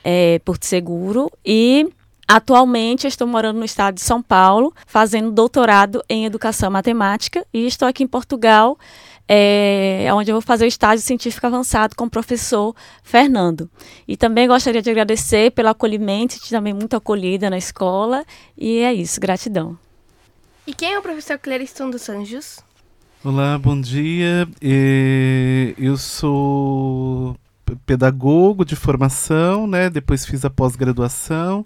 É, 0.04 0.40
Porto 0.40 0.66
Seguro. 0.66 1.32
E 1.46 1.88
Atualmente 2.28 3.06
estou 3.06 3.28
morando 3.28 3.60
no 3.60 3.66
estado 3.66 3.96
de 3.96 4.02
São 4.02 4.22
Paulo, 4.22 4.74
fazendo 4.88 5.32
doutorado 5.32 6.04
em 6.10 6.26
educação 6.26 6.72
matemática 6.72 7.46
e 7.54 7.68
estou 7.68 7.88
aqui 7.88 8.04
em 8.04 8.08
Portugal, 8.08 8.80
é, 9.28 10.08
onde 10.12 10.32
eu 10.32 10.36
vou 10.36 10.42
fazer 10.42 10.66
o 10.66 10.68
estágio 10.68 11.06
científico 11.06 11.46
avançado 11.46 11.96
com 11.96 12.06
o 12.06 12.10
professor 12.10 12.76
Fernando. 13.04 13.70
E 14.08 14.18
também 14.18 14.48
gostaria 14.48 14.82
de 14.82 14.90
agradecer 14.90 15.52
pelo 15.52 15.70
acolhimento, 15.70 16.40
também 16.50 16.74
muito 16.74 16.96
acolhida 16.96 17.48
na 17.50 17.58
escola. 17.58 18.26
E 18.58 18.80
é 18.80 18.92
isso, 18.92 19.22
gratidão. 19.22 19.78
E 20.66 20.74
quem 20.74 20.94
é 20.94 21.00
o 21.00 21.04
professor 21.04 21.38
Cleriston 21.38 21.92
dos 21.92 22.10
Anjos? 22.10 22.60
Olá, 23.24 23.58
bom 23.58 23.80
dia. 23.80 24.48
Eu 25.78 25.96
sou 25.98 27.36
pedagogo 27.86 28.66
de 28.66 28.76
formação, 28.76 29.68
né? 29.68 29.90
Depois 29.92 30.26
fiz 30.26 30.44
a 30.44 30.50
pós-graduação. 30.50 31.66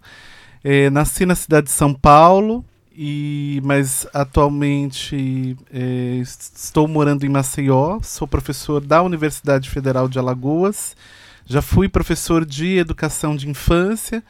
É, 0.63 0.89
nasci 0.89 1.25
na 1.25 1.35
cidade 1.35 1.67
de 1.67 1.71
São 1.71 1.93
Paulo, 1.93 2.65
e 2.91 3.61
mas 3.63 4.05
atualmente 4.13 5.55
é, 5.71 6.17
estou 6.17 6.85
morando 6.85 7.25
em 7.25 7.29
Maceió. 7.29 7.99
Sou 8.03 8.27
professor 8.27 8.81
da 8.81 9.01
Universidade 9.01 9.69
Federal 9.69 10.09
de 10.09 10.19
Alagoas. 10.19 10.97
Já 11.45 11.61
fui 11.61 11.87
professor 11.87 12.45
de 12.45 12.77
educação 12.77 13.37
de 13.37 13.47
infância. 13.47 14.21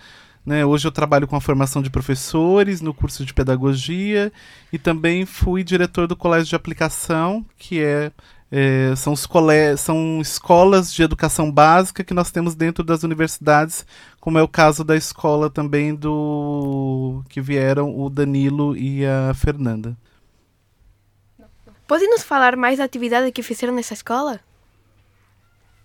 Né? 0.45 0.63
Hoje 0.63 0.87
eu 0.87 0.91
trabalho 0.91 1.27
com 1.27 1.35
a 1.35 1.41
formação 1.41 1.81
de 1.81 1.89
professores 1.89 2.79
no 2.79 2.93
curso 2.93 3.25
de 3.25 3.33
pedagogia 3.33 4.31
e 4.71 4.77
também 4.77 5.25
fui 5.25 5.63
diretor 5.63 6.07
do 6.07 6.15
Colégio 6.15 6.49
de 6.49 6.55
Aplicação, 6.55 7.43
que 7.57 7.81
é 7.81 8.11
é, 8.51 8.95
são, 8.95 9.13
são 9.77 10.19
escolas 10.21 10.91
de 10.93 11.03
educação 11.03 11.51
básica 11.51 12.03
que 12.03 12.13
nós 12.13 12.31
temos 12.31 12.55
dentro 12.55 12.83
das 12.83 13.03
universidades, 13.03 13.85
como 14.19 14.37
é 14.37 14.43
o 14.43 14.47
caso 14.47 14.83
da 14.83 14.95
escola 14.95 15.49
também 15.49 15.95
do 15.95 17.23
que 17.29 17.41
vieram 17.41 17.97
o 17.97 18.09
Danilo 18.09 18.75
e 18.75 19.05
a 19.05 19.33
Fernanda. 19.33 19.97
Pode 21.87 22.05
nos 22.07 22.21
falar 22.21 22.55
mais 22.55 22.77
da 22.77 22.83
atividade 22.83 23.31
que 23.31 23.41
fizeram 23.41 23.73
nessa 23.73 23.93
escola? 23.93 24.39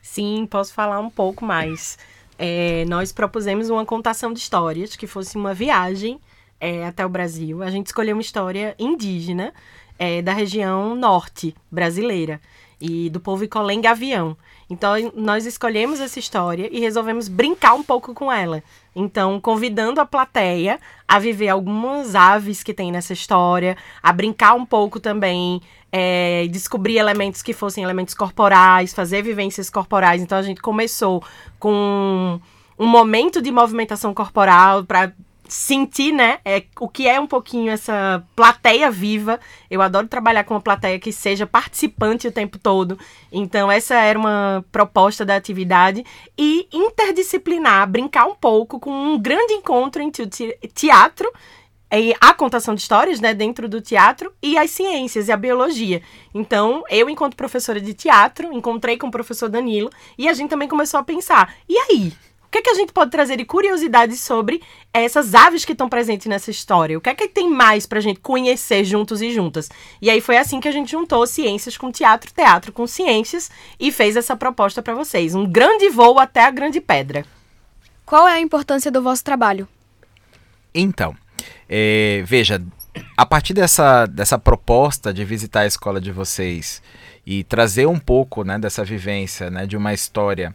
Sim, 0.03 0.47
posso 0.51 0.75
falar 0.75 1.01
um 1.01 1.09
pouco 1.09 1.45
mais. 1.45 1.97
É, 2.39 2.85
nós 2.87 3.11
propusemos 3.11 3.71
uma 3.71 3.87
contação 3.87 4.33
de 4.33 4.41
histórias, 4.41 4.97
que 4.97 5.07
fosse 5.07 5.37
uma 5.37 5.55
viagem 5.55 6.21
é, 6.61 6.87
até 6.87 7.07
o 7.07 7.09
Brasil. 7.09 7.63
A 7.63 7.71
gente 7.71 7.87
escolheu 7.87 8.15
uma 8.15 8.21
história 8.21 8.75
indígena 8.79 9.55
é, 9.99 10.21
da 10.21 10.33
região 10.33 10.95
norte 10.95 11.55
brasileira 11.71 12.41
e 12.81 13.09
do 13.11 13.21
povo 13.21 13.45
Icolém 13.45 13.81
Gavião. 13.81 14.37
Então, 14.69 14.95
nós 15.15 15.47
escolhemos 15.47 16.01
essa 16.01 16.19
história 16.19 16.69
e 16.73 16.81
resolvemos 16.81 17.29
brincar 17.29 17.75
um 17.75 17.83
pouco 17.83 18.15
com 18.15 18.31
ela. 18.31 18.63
Então, 18.95 19.41
convidando 19.41 20.01
a 20.01 20.07
plateia 20.07 20.79
a 21.07 21.19
viver 21.19 21.49
algumas 21.49 22.15
aves 22.15 22.63
que 22.63 22.73
tem 22.73 22.91
nessa 22.91 23.13
história, 23.13 23.77
a 24.03 24.13
brincar 24.13 24.55
um 24.55 24.65
pouco 24.65 24.99
também, 24.99 25.61
é, 25.93 26.47
descobrir 26.51 26.97
elementos 26.97 27.43
que 27.43 27.53
fossem 27.53 27.85
elementos 27.85 28.15
corporais, 28.15 28.95
fazer 28.95 29.23
vivências 29.23 29.69
corporais. 29.69 30.23
Então, 30.23 30.39
a 30.39 30.43
gente 30.43 30.61
começou 30.61 31.23
com 31.59 32.41
um 32.79 32.87
momento 32.87 33.41
de 33.41 33.51
movimentação 33.51 34.13
corporal 34.15 34.85
para 34.85 35.13
sentir, 35.55 36.11
né, 36.11 36.41
é, 36.45 36.65
o 36.81 36.89
que 36.89 37.07
é 37.07 37.21
um 37.21 37.29
pouquinho 37.29 37.71
essa 37.71 38.25
plateia 38.35 38.91
viva. 38.91 39.39
Eu 39.71 39.81
adoro 39.81 40.09
trabalhar 40.09 40.43
com 40.43 40.55
uma 40.55 40.61
plateia 40.61 40.99
que 40.99 41.13
seja 41.13 41.47
participante 41.47 42.27
o 42.27 42.33
tempo 42.33 42.59
todo. 42.59 42.99
Então, 43.31 43.71
essa 43.71 43.95
era 43.95 44.19
uma 44.19 44.65
proposta 44.73 45.25
da 45.25 45.37
atividade. 45.37 46.05
E 46.37 46.67
interdisciplinar, 46.73 47.89
brincar 47.89 48.27
um 48.27 48.35
pouco 48.35 48.81
com 48.81 48.91
um 48.91 49.17
grande 49.17 49.53
encontro 49.53 50.03
entre 50.03 50.25
o 50.25 50.29
teatro 50.75 51.33
a 52.21 52.35
contação 52.35 52.75
de 52.75 52.81
histórias, 52.81 53.21
né, 53.21 53.33
dentro 53.33 53.69
do 53.69 53.81
teatro 53.81 54.33
e 54.43 54.59
as 54.59 54.73
ciências 54.73 55.29
e 55.29 55.33
a 55.33 55.37
biologia. 55.37 56.03
Então, 56.35 56.83
eu, 56.91 57.09
enquanto 57.09 57.37
professora 57.37 57.81
de 57.81 57.95
teatro, 57.95 58.53
encontrei 58.53 58.99
com 58.99 59.07
o 59.07 59.13
professor 59.13 59.49
Danilo 59.49 59.91
e 60.19 60.29
a 60.29 60.33
gente 60.33 60.51
também 60.51 60.67
começou 60.67 60.99
a 60.99 61.05
pensar: 61.05 61.55
e 61.69 61.79
aí? 61.79 62.13
Que, 62.55 62.59
é 62.59 62.63
que 62.63 62.71
a 62.71 62.75
gente 62.75 62.93
pode 62.93 63.11
trazer 63.11 63.37
de 63.37 63.45
curiosidades 63.45 64.21
sobre 64.21 64.63
essas 64.93 65.35
aves 65.35 65.65
que 65.65 65.73
estão 65.73 65.89
presentes 65.89 66.29
nessa 66.29 66.53
história? 66.53 66.97
O 66.97 67.01
que 67.01 67.11
é 67.11 67.15
que 67.15 67.27
tem 67.27 67.51
mais 67.51 67.85
para 67.85 67.99
a 67.99 68.01
gente 68.01 68.21
conhecer 68.21 68.85
juntos 68.85 69.21
e 69.21 69.33
juntas? 69.33 69.69
E 70.01 70.09
aí 70.09 70.21
foi 70.21 70.37
assim 70.37 70.61
que 70.61 70.69
a 70.69 70.71
gente 70.71 70.93
juntou 70.93 71.27
ciências 71.27 71.77
com 71.77 71.91
teatro, 71.91 72.33
teatro 72.33 72.71
com 72.71 72.87
ciências 72.87 73.51
e 73.81 73.91
fez 73.91 74.17
essa 74.17 74.37
proposta 74.37 74.81
para 74.81 74.95
vocês. 74.95 75.35
Um 75.35 75.45
grande 75.45 75.89
voo 75.89 76.21
até 76.21 76.45
a 76.45 76.51
grande 76.53 76.81
pedra. 76.81 77.25
Qual 78.07 78.29
é 78.29 78.35
a 78.35 78.41
importância 78.41 78.89
do 78.89 79.03
vosso 79.03 79.25
trabalho? 79.25 79.67
Então, 80.73 81.17
é, 81.69 82.23
veja, 82.25 82.63
a 83.17 83.27
partir 83.27 83.53
dessa, 83.53 84.07
dessa 84.07 84.39
proposta 84.39 85.13
de 85.13 85.25
visitar 85.25 85.63
a 85.63 85.67
escola 85.67 86.01
de 86.01 86.13
vocês 86.13 86.81
e 87.27 87.43
trazer 87.43 87.87
um 87.87 87.99
pouco 87.99 88.45
né, 88.45 88.61
dessa 88.61 88.85
vivência 88.85 89.51
né, 89.51 89.67
de 89.67 89.77
uma 89.77 89.93
história 89.93 90.55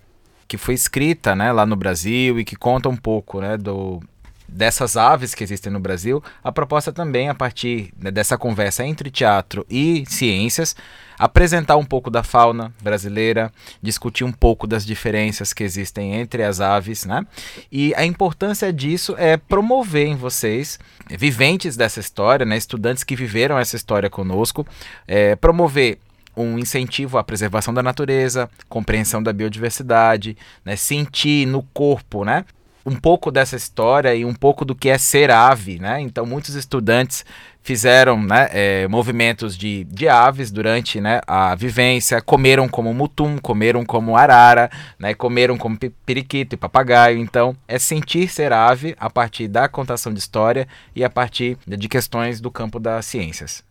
que 0.49 0.57
foi 0.57 0.73
escrita 0.73 1.35
né, 1.35 1.51
lá 1.51 1.63
no 1.63 1.75
Brasil 1.75 2.39
e 2.39 2.43
que 2.43 2.55
conta 2.55 2.89
um 2.89 2.97
pouco 2.97 3.39
né, 3.39 3.55
do, 3.55 4.01
dessas 4.47 4.97
aves 4.97 5.35
que 5.35 5.43
existem 5.43 5.71
no 5.71 5.79
Brasil, 5.79 6.23
a 6.43 6.51
proposta 6.51 6.91
também, 6.91 7.29
a 7.29 7.35
partir 7.35 7.93
né, 7.97 8.09
dessa 8.09 8.35
conversa 8.35 8.83
entre 8.83 9.11
teatro 9.11 9.63
e 9.69 10.03
ciências, 10.07 10.75
apresentar 11.19 11.77
um 11.77 11.85
pouco 11.85 12.09
da 12.09 12.23
fauna 12.23 12.73
brasileira, 12.81 13.51
discutir 13.79 14.23
um 14.23 14.31
pouco 14.31 14.65
das 14.65 14.83
diferenças 14.83 15.53
que 15.53 15.63
existem 15.63 16.15
entre 16.15 16.41
as 16.41 16.59
aves, 16.59 17.05
né? 17.05 17.27
E 17.71 17.93
a 17.93 18.03
importância 18.03 18.73
disso 18.73 19.13
é 19.19 19.37
promover 19.37 20.07
em 20.07 20.15
vocês, 20.15 20.79
viventes 21.09 21.77
dessa 21.77 21.99
história, 21.99 22.45
né, 22.45 22.57
estudantes 22.57 23.03
que 23.03 23.15
viveram 23.15 23.59
essa 23.59 23.75
história 23.75 24.09
conosco, 24.09 24.65
é, 25.07 25.35
promover 25.35 25.99
um 26.43 26.57
incentivo 26.59 27.17
à 27.17 27.23
preservação 27.23 27.73
da 27.73 27.83
natureza, 27.83 28.49
compreensão 28.67 29.21
da 29.21 29.33
biodiversidade, 29.33 30.37
né, 30.63 30.75
sentir 30.75 31.45
no 31.45 31.63
corpo, 31.73 32.23
né, 32.23 32.45
um 32.85 32.95
pouco 32.95 33.31
dessa 33.31 33.55
história 33.55 34.13
e 34.15 34.25
um 34.25 34.33
pouco 34.33 34.65
do 34.65 34.73
que 34.75 34.89
é 34.89 34.97
ser 34.97 35.29
ave, 35.31 35.79
né? 35.79 35.99
Então 36.01 36.25
muitos 36.25 36.55
estudantes 36.55 37.25
fizeram 37.61 38.21
né, 38.21 38.49
é, 38.51 38.87
movimentos 38.87 39.55
de, 39.55 39.83
de 39.83 40.07
aves 40.07 40.49
durante 40.49 40.99
né, 40.99 41.21
a 41.27 41.53
vivência, 41.55 42.21
comeram 42.21 42.67
como 42.67 42.93
mutum, 42.93 43.37
comeram 43.37 43.85
como 43.85 44.15
arara, 44.15 44.71
né, 44.97 45.13
comeram 45.13 45.57
como 45.57 45.77
periquito 46.05 46.55
e 46.55 46.57
papagaio. 46.57 47.19
Então 47.19 47.55
é 47.67 47.77
sentir 47.77 48.27
ser 48.29 48.51
ave 48.53 48.95
a 48.99 49.09
partir 49.09 49.47
da 49.47 49.67
contação 49.67 50.13
de 50.13 50.19
história 50.19 50.67
e 50.95 51.03
a 51.03 51.09
partir 51.09 51.57
de 51.67 51.87
questões 51.87 52.41
do 52.41 52.49
campo 52.49 52.79
das 52.79 53.05
ciências. 53.05 53.68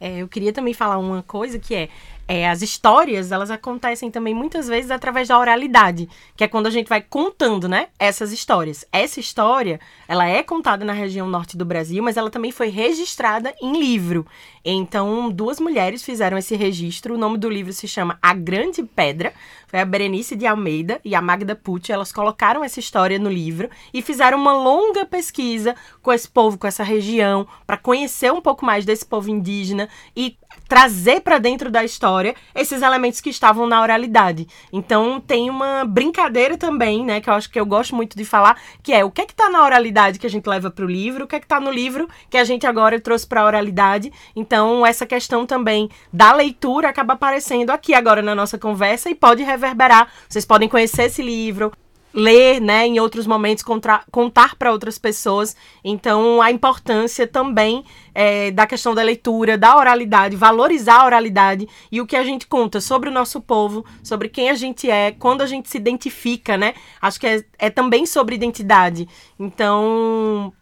É, 0.00 0.18
eu 0.18 0.28
queria 0.28 0.52
também 0.52 0.72
falar 0.74 0.98
uma 0.98 1.22
coisa 1.22 1.58
que 1.58 1.74
é 1.74 1.88
é, 2.28 2.46
as 2.46 2.60
histórias, 2.60 3.32
elas 3.32 3.50
acontecem 3.50 4.10
também 4.10 4.34
muitas 4.34 4.68
vezes 4.68 4.90
através 4.90 5.28
da 5.28 5.38
oralidade, 5.38 6.06
que 6.36 6.44
é 6.44 6.48
quando 6.48 6.66
a 6.66 6.70
gente 6.70 6.86
vai 6.86 7.00
contando, 7.00 7.66
né, 7.66 7.88
essas 7.98 8.32
histórias. 8.32 8.84
Essa 8.92 9.18
história, 9.18 9.80
ela 10.06 10.28
é 10.28 10.42
contada 10.42 10.84
na 10.84 10.92
região 10.92 11.26
norte 11.26 11.56
do 11.56 11.64
Brasil, 11.64 12.02
mas 12.02 12.18
ela 12.18 12.28
também 12.28 12.52
foi 12.52 12.68
registrada 12.68 13.54
em 13.62 13.80
livro. 13.80 14.26
Então, 14.62 15.30
duas 15.30 15.58
mulheres 15.58 16.02
fizeram 16.02 16.36
esse 16.36 16.54
registro. 16.54 17.14
O 17.14 17.18
nome 17.18 17.38
do 17.38 17.48
livro 17.48 17.72
se 17.72 17.88
chama 17.88 18.18
A 18.20 18.34
Grande 18.34 18.82
Pedra. 18.82 19.32
Foi 19.66 19.80
a 19.80 19.84
Berenice 19.84 20.36
de 20.36 20.46
Almeida 20.46 21.00
e 21.02 21.14
a 21.14 21.22
Magda 21.22 21.56
Pucci. 21.56 21.92
Elas 21.92 22.12
colocaram 22.12 22.62
essa 22.62 22.78
história 22.78 23.18
no 23.18 23.30
livro 23.30 23.70
e 23.94 24.02
fizeram 24.02 24.36
uma 24.36 24.52
longa 24.52 25.06
pesquisa 25.06 25.74
com 26.02 26.12
esse 26.12 26.28
povo, 26.28 26.58
com 26.58 26.66
essa 26.66 26.82
região, 26.82 27.46
para 27.66 27.78
conhecer 27.78 28.30
um 28.30 28.42
pouco 28.42 28.66
mais 28.66 28.84
desse 28.84 29.06
povo 29.06 29.30
indígena 29.30 29.88
e 30.14 30.36
trazer 30.68 31.22
para 31.22 31.38
dentro 31.38 31.70
da 31.70 31.82
história 31.82 32.34
esses 32.54 32.82
elementos 32.82 33.20
que 33.20 33.30
estavam 33.30 33.66
na 33.66 33.80
oralidade. 33.80 34.46
Então 34.72 35.18
tem 35.18 35.48
uma 35.48 35.84
brincadeira 35.84 36.56
também, 36.58 37.04
né, 37.04 37.20
que 37.20 37.30
eu 37.30 37.34
acho 37.34 37.50
que 37.50 37.58
eu 37.58 37.66
gosto 37.66 37.96
muito 37.96 38.16
de 38.16 38.24
falar, 38.24 38.60
que 38.82 38.92
é 38.92 39.04
o 39.04 39.10
que 39.10 39.22
é 39.22 39.26
que 39.26 39.34
tá 39.34 39.48
na 39.48 39.64
oralidade 39.64 40.18
que 40.18 40.26
a 40.26 40.30
gente 40.30 40.46
leva 40.46 40.70
para 40.70 40.84
o 40.84 40.88
livro, 40.88 41.24
o 41.24 41.26
que 41.26 41.36
é 41.36 41.40
que 41.40 41.46
tá 41.46 41.58
no 41.58 41.70
livro 41.70 42.08
que 42.28 42.36
a 42.36 42.44
gente 42.44 42.66
agora 42.66 43.00
trouxe 43.00 43.26
para 43.26 43.40
a 43.40 43.46
oralidade. 43.46 44.12
Então 44.36 44.84
essa 44.84 45.06
questão 45.06 45.46
também 45.46 45.88
da 46.12 46.32
leitura 46.32 46.88
acaba 46.90 47.14
aparecendo 47.14 47.70
aqui 47.70 47.94
agora 47.94 48.20
na 48.20 48.34
nossa 48.34 48.58
conversa 48.58 49.08
e 49.08 49.14
pode 49.14 49.42
reverberar. 49.42 50.12
Vocês 50.28 50.44
podem 50.44 50.68
conhecer 50.68 51.04
esse 51.04 51.22
livro, 51.22 51.72
ler, 52.12 52.60
né, 52.60 52.86
em 52.86 52.98
outros 52.98 53.26
momentos, 53.26 53.64
contar 54.10 54.56
para 54.56 54.72
outras 54.72 54.98
pessoas. 54.98 55.56
Então, 55.84 56.40
a 56.40 56.50
importância 56.50 57.26
também 57.26 57.84
é, 58.14 58.50
da 58.50 58.66
questão 58.66 58.94
da 58.94 59.02
leitura, 59.02 59.58
da 59.58 59.76
oralidade, 59.76 60.36
valorizar 60.36 61.02
a 61.02 61.06
oralidade 61.06 61.68
e 61.92 62.00
o 62.00 62.06
que 62.06 62.16
a 62.16 62.24
gente 62.24 62.46
conta 62.46 62.80
sobre 62.80 63.08
o 63.08 63.12
nosso 63.12 63.40
povo, 63.40 63.84
sobre 64.02 64.28
quem 64.28 64.50
a 64.50 64.54
gente 64.54 64.90
é, 64.90 65.12
quando 65.12 65.42
a 65.42 65.46
gente 65.46 65.68
se 65.68 65.76
identifica, 65.76 66.56
né? 66.56 66.74
Acho 67.00 67.20
que 67.20 67.26
é, 67.26 67.44
é 67.58 67.70
também 67.70 68.06
sobre 68.06 68.34
identidade. 68.34 69.08
Então, 69.38 70.52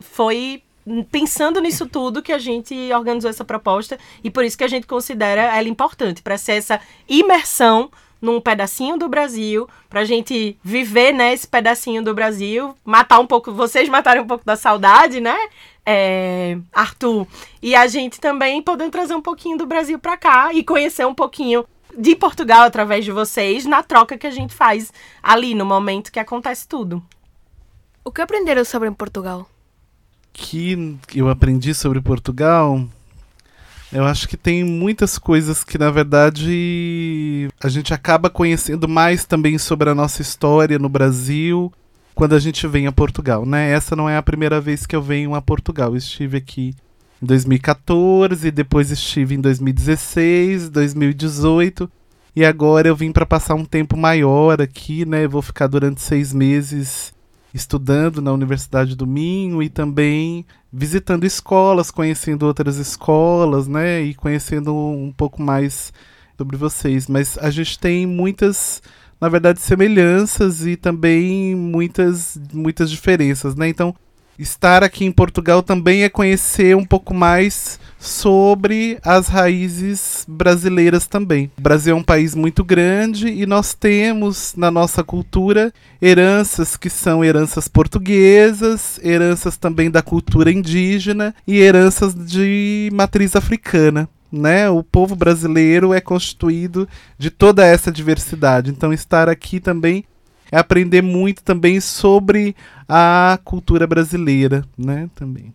foi 0.00 0.62
pensando 1.10 1.60
nisso 1.60 1.86
tudo 1.86 2.22
que 2.22 2.32
a 2.32 2.38
gente 2.38 2.74
organizou 2.92 3.30
essa 3.30 3.44
proposta 3.44 3.98
e 4.22 4.30
por 4.30 4.44
isso 4.44 4.58
que 4.58 4.64
a 4.64 4.68
gente 4.68 4.86
considera 4.86 5.56
ela 5.56 5.68
importante 5.68 6.20
para 6.20 6.36
ser 6.36 6.52
essa 6.52 6.78
imersão 7.08 7.90
num 8.24 8.40
pedacinho 8.40 8.96
do 8.96 9.08
Brasil, 9.08 9.68
pra 9.88 10.04
gente 10.04 10.56
viver, 10.64 11.12
né, 11.12 11.34
esse 11.34 11.46
pedacinho 11.46 12.02
do 12.02 12.14
Brasil, 12.14 12.74
matar 12.84 13.20
um 13.20 13.26
pouco, 13.26 13.52
vocês 13.52 13.88
matarem 13.88 14.22
um 14.22 14.26
pouco 14.26 14.44
da 14.44 14.56
saudade, 14.56 15.20
né, 15.20 15.36
é, 15.84 16.56
Arthur, 16.72 17.26
e 17.62 17.74
a 17.74 17.86
gente 17.86 18.18
também 18.18 18.62
podendo 18.62 18.90
trazer 18.90 19.14
um 19.14 19.20
pouquinho 19.20 19.58
do 19.58 19.66
Brasil 19.66 19.98
pra 19.98 20.16
cá 20.16 20.52
e 20.54 20.64
conhecer 20.64 21.06
um 21.06 21.14
pouquinho 21.14 21.66
de 21.96 22.16
Portugal 22.16 22.62
através 22.62 23.04
de 23.04 23.12
vocês, 23.12 23.66
na 23.66 23.82
troca 23.82 24.16
que 24.16 24.26
a 24.26 24.30
gente 24.30 24.54
faz 24.54 24.90
ali, 25.22 25.54
no 25.54 25.66
momento 25.66 26.10
que 26.10 26.18
acontece 26.18 26.66
tudo. 26.66 27.02
O 28.02 28.10
que 28.10 28.22
aprenderam 28.22 28.64
sobre 28.64 28.90
Portugal? 28.90 29.48
Que 30.32 30.98
eu 31.14 31.28
aprendi 31.28 31.74
sobre 31.74 32.00
Portugal 32.00 32.84
eu 33.94 34.04
acho 34.04 34.28
que 34.28 34.36
tem 34.36 34.64
muitas 34.64 35.18
coisas 35.18 35.62
que, 35.62 35.78
na 35.78 35.88
verdade, 35.88 37.48
a 37.62 37.68
gente 37.68 37.94
acaba 37.94 38.28
conhecendo 38.28 38.88
mais 38.88 39.24
também 39.24 39.56
sobre 39.56 39.88
a 39.88 39.94
nossa 39.94 40.20
história 40.20 40.80
no 40.80 40.88
Brasil 40.88 41.72
quando 42.12 42.34
a 42.34 42.40
gente 42.40 42.66
vem 42.66 42.88
a 42.88 42.92
Portugal, 42.92 43.46
né? 43.46 43.70
Essa 43.70 43.94
não 43.94 44.08
é 44.08 44.16
a 44.16 44.22
primeira 44.22 44.60
vez 44.60 44.84
que 44.84 44.96
eu 44.96 45.02
venho 45.02 45.34
a 45.34 45.40
Portugal. 45.40 45.90
Eu 45.92 45.96
estive 45.96 46.38
aqui 46.38 46.74
em 47.22 47.26
2014, 47.26 48.50
depois 48.50 48.90
estive 48.90 49.36
em 49.36 49.40
2016, 49.40 50.70
2018 50.70 51.90
e 52.34 52.44
agora 52.44 52.88
eu 52.88 52.96
vim 52.96 53.12
para 53.12 53.24
passar 53.24 53.54
um 53.54 53.64
tempo 53.64 53.96
maior 53.96 54.60
aqui, 54.60 55.04
né? 55.04 55.28
Vou 55.28 55.40
ficar 55.40 55.68
durante 55.68 56.02
seis 56.02 56.32
meses 56.32 57.14
estudando 57.54 58.20
na 58.20 58.32
Universidade 58.32 58.96
do 58.96 59.06
Minho 59.06 59.62
e 59.62 59.68
também 59.68 60.44
visitando 60.72 61.24
escolas, 61.24 61.88
conhecendo 61.88 62.44
outras 62.44 62.76
escolas, 62.78 63.68
né? 63.68 64.02
E 64.02 64.12
conhecendo 64.12 64.74
um 64.74 65.12
pouco 65.16 65.40
mais 65.40 65.92
sobre 66.36 66.56
vocês. 66.56 67.06
Mas 67.06 67.38
a 67.38 67.50
gente 67.50 67.78
tem 67.78 68.06
muitas, 68.06 68.82
na 69.20 69.28
verdade, 69.28 69.60
semelhanças 69.60 70.66
e 70.66 70.74
também 70.76 71.54
muitas, 71.54 72.40
muitas 72.52 72.90
diferenças, 72.90 73.54
né? 73.54 73.68
Então, 73.68 73.94
estar 74.38 74.82
aqui 74.82 75.04
em 75.04 75.12
Portugal 75.12 75.62
também 75.62 76.02
é 76.02 76.08
conhecer 76.08 76.76
um 76.76 76.84
pouco 76.84 77.14
mais 77.14 77.78
sobre 78.04 78.98
as 79.02 79.28
raízes 79.28 80.26
brasileiras 80.28 81.06
também. 81.06 81.50
O 81.56 81.62
Brasil 81.62 81.96
é 81.96 81.98
um 81.98 82.02
país 82.02 82.34
muito 82.34 82.62
grande 82.62 83.28
e 83.28 83.46
nós 83.46 83.72
temos 83.72 84.54
na 84.56 84.70
nossa 84.70 85.02
cultura 85.02 85.72
heranças 86.02 86.76
que 86.76 86.90
são 86.90 87.24
heranças 87.24 87.66
portuguesas, 87.66 89.00
heranças 89.02 89.56
também 89.56 89.90
da 89.90 90.02
cultura 90.02 90.52
indígena 90.52 91.34
e 91.46 91.58
heranças 91.58 92.14
de 92.14 92.90
matriz 92.92 93.34
africana. 93.34 94.08
Né? 94.30 94.68
O 94.68 94.82
povo 94.82 95.14
brasileiro 95.14 95.94
é 95.94 96.00
constituído 96.00 96.88
de 97.16 97.30
toda 97.30 97.64
essa 97.64 97.90
diversidade. 97.90 98.70
Então 98.70 98.92
estar 98.92 99.28
aqui 99.28 99.60
também 99.60 100.04
é 100.54 100.58
aprender 100.58 101.02
muito 101.02 101.42
também 101.42 101.80
sobre 101.80 102.54
a 102.88 103.40
cultura 103.44 103.88
brasileira, 103.88 104.64
né? 104.78 105.10
Também. 105.12 105.52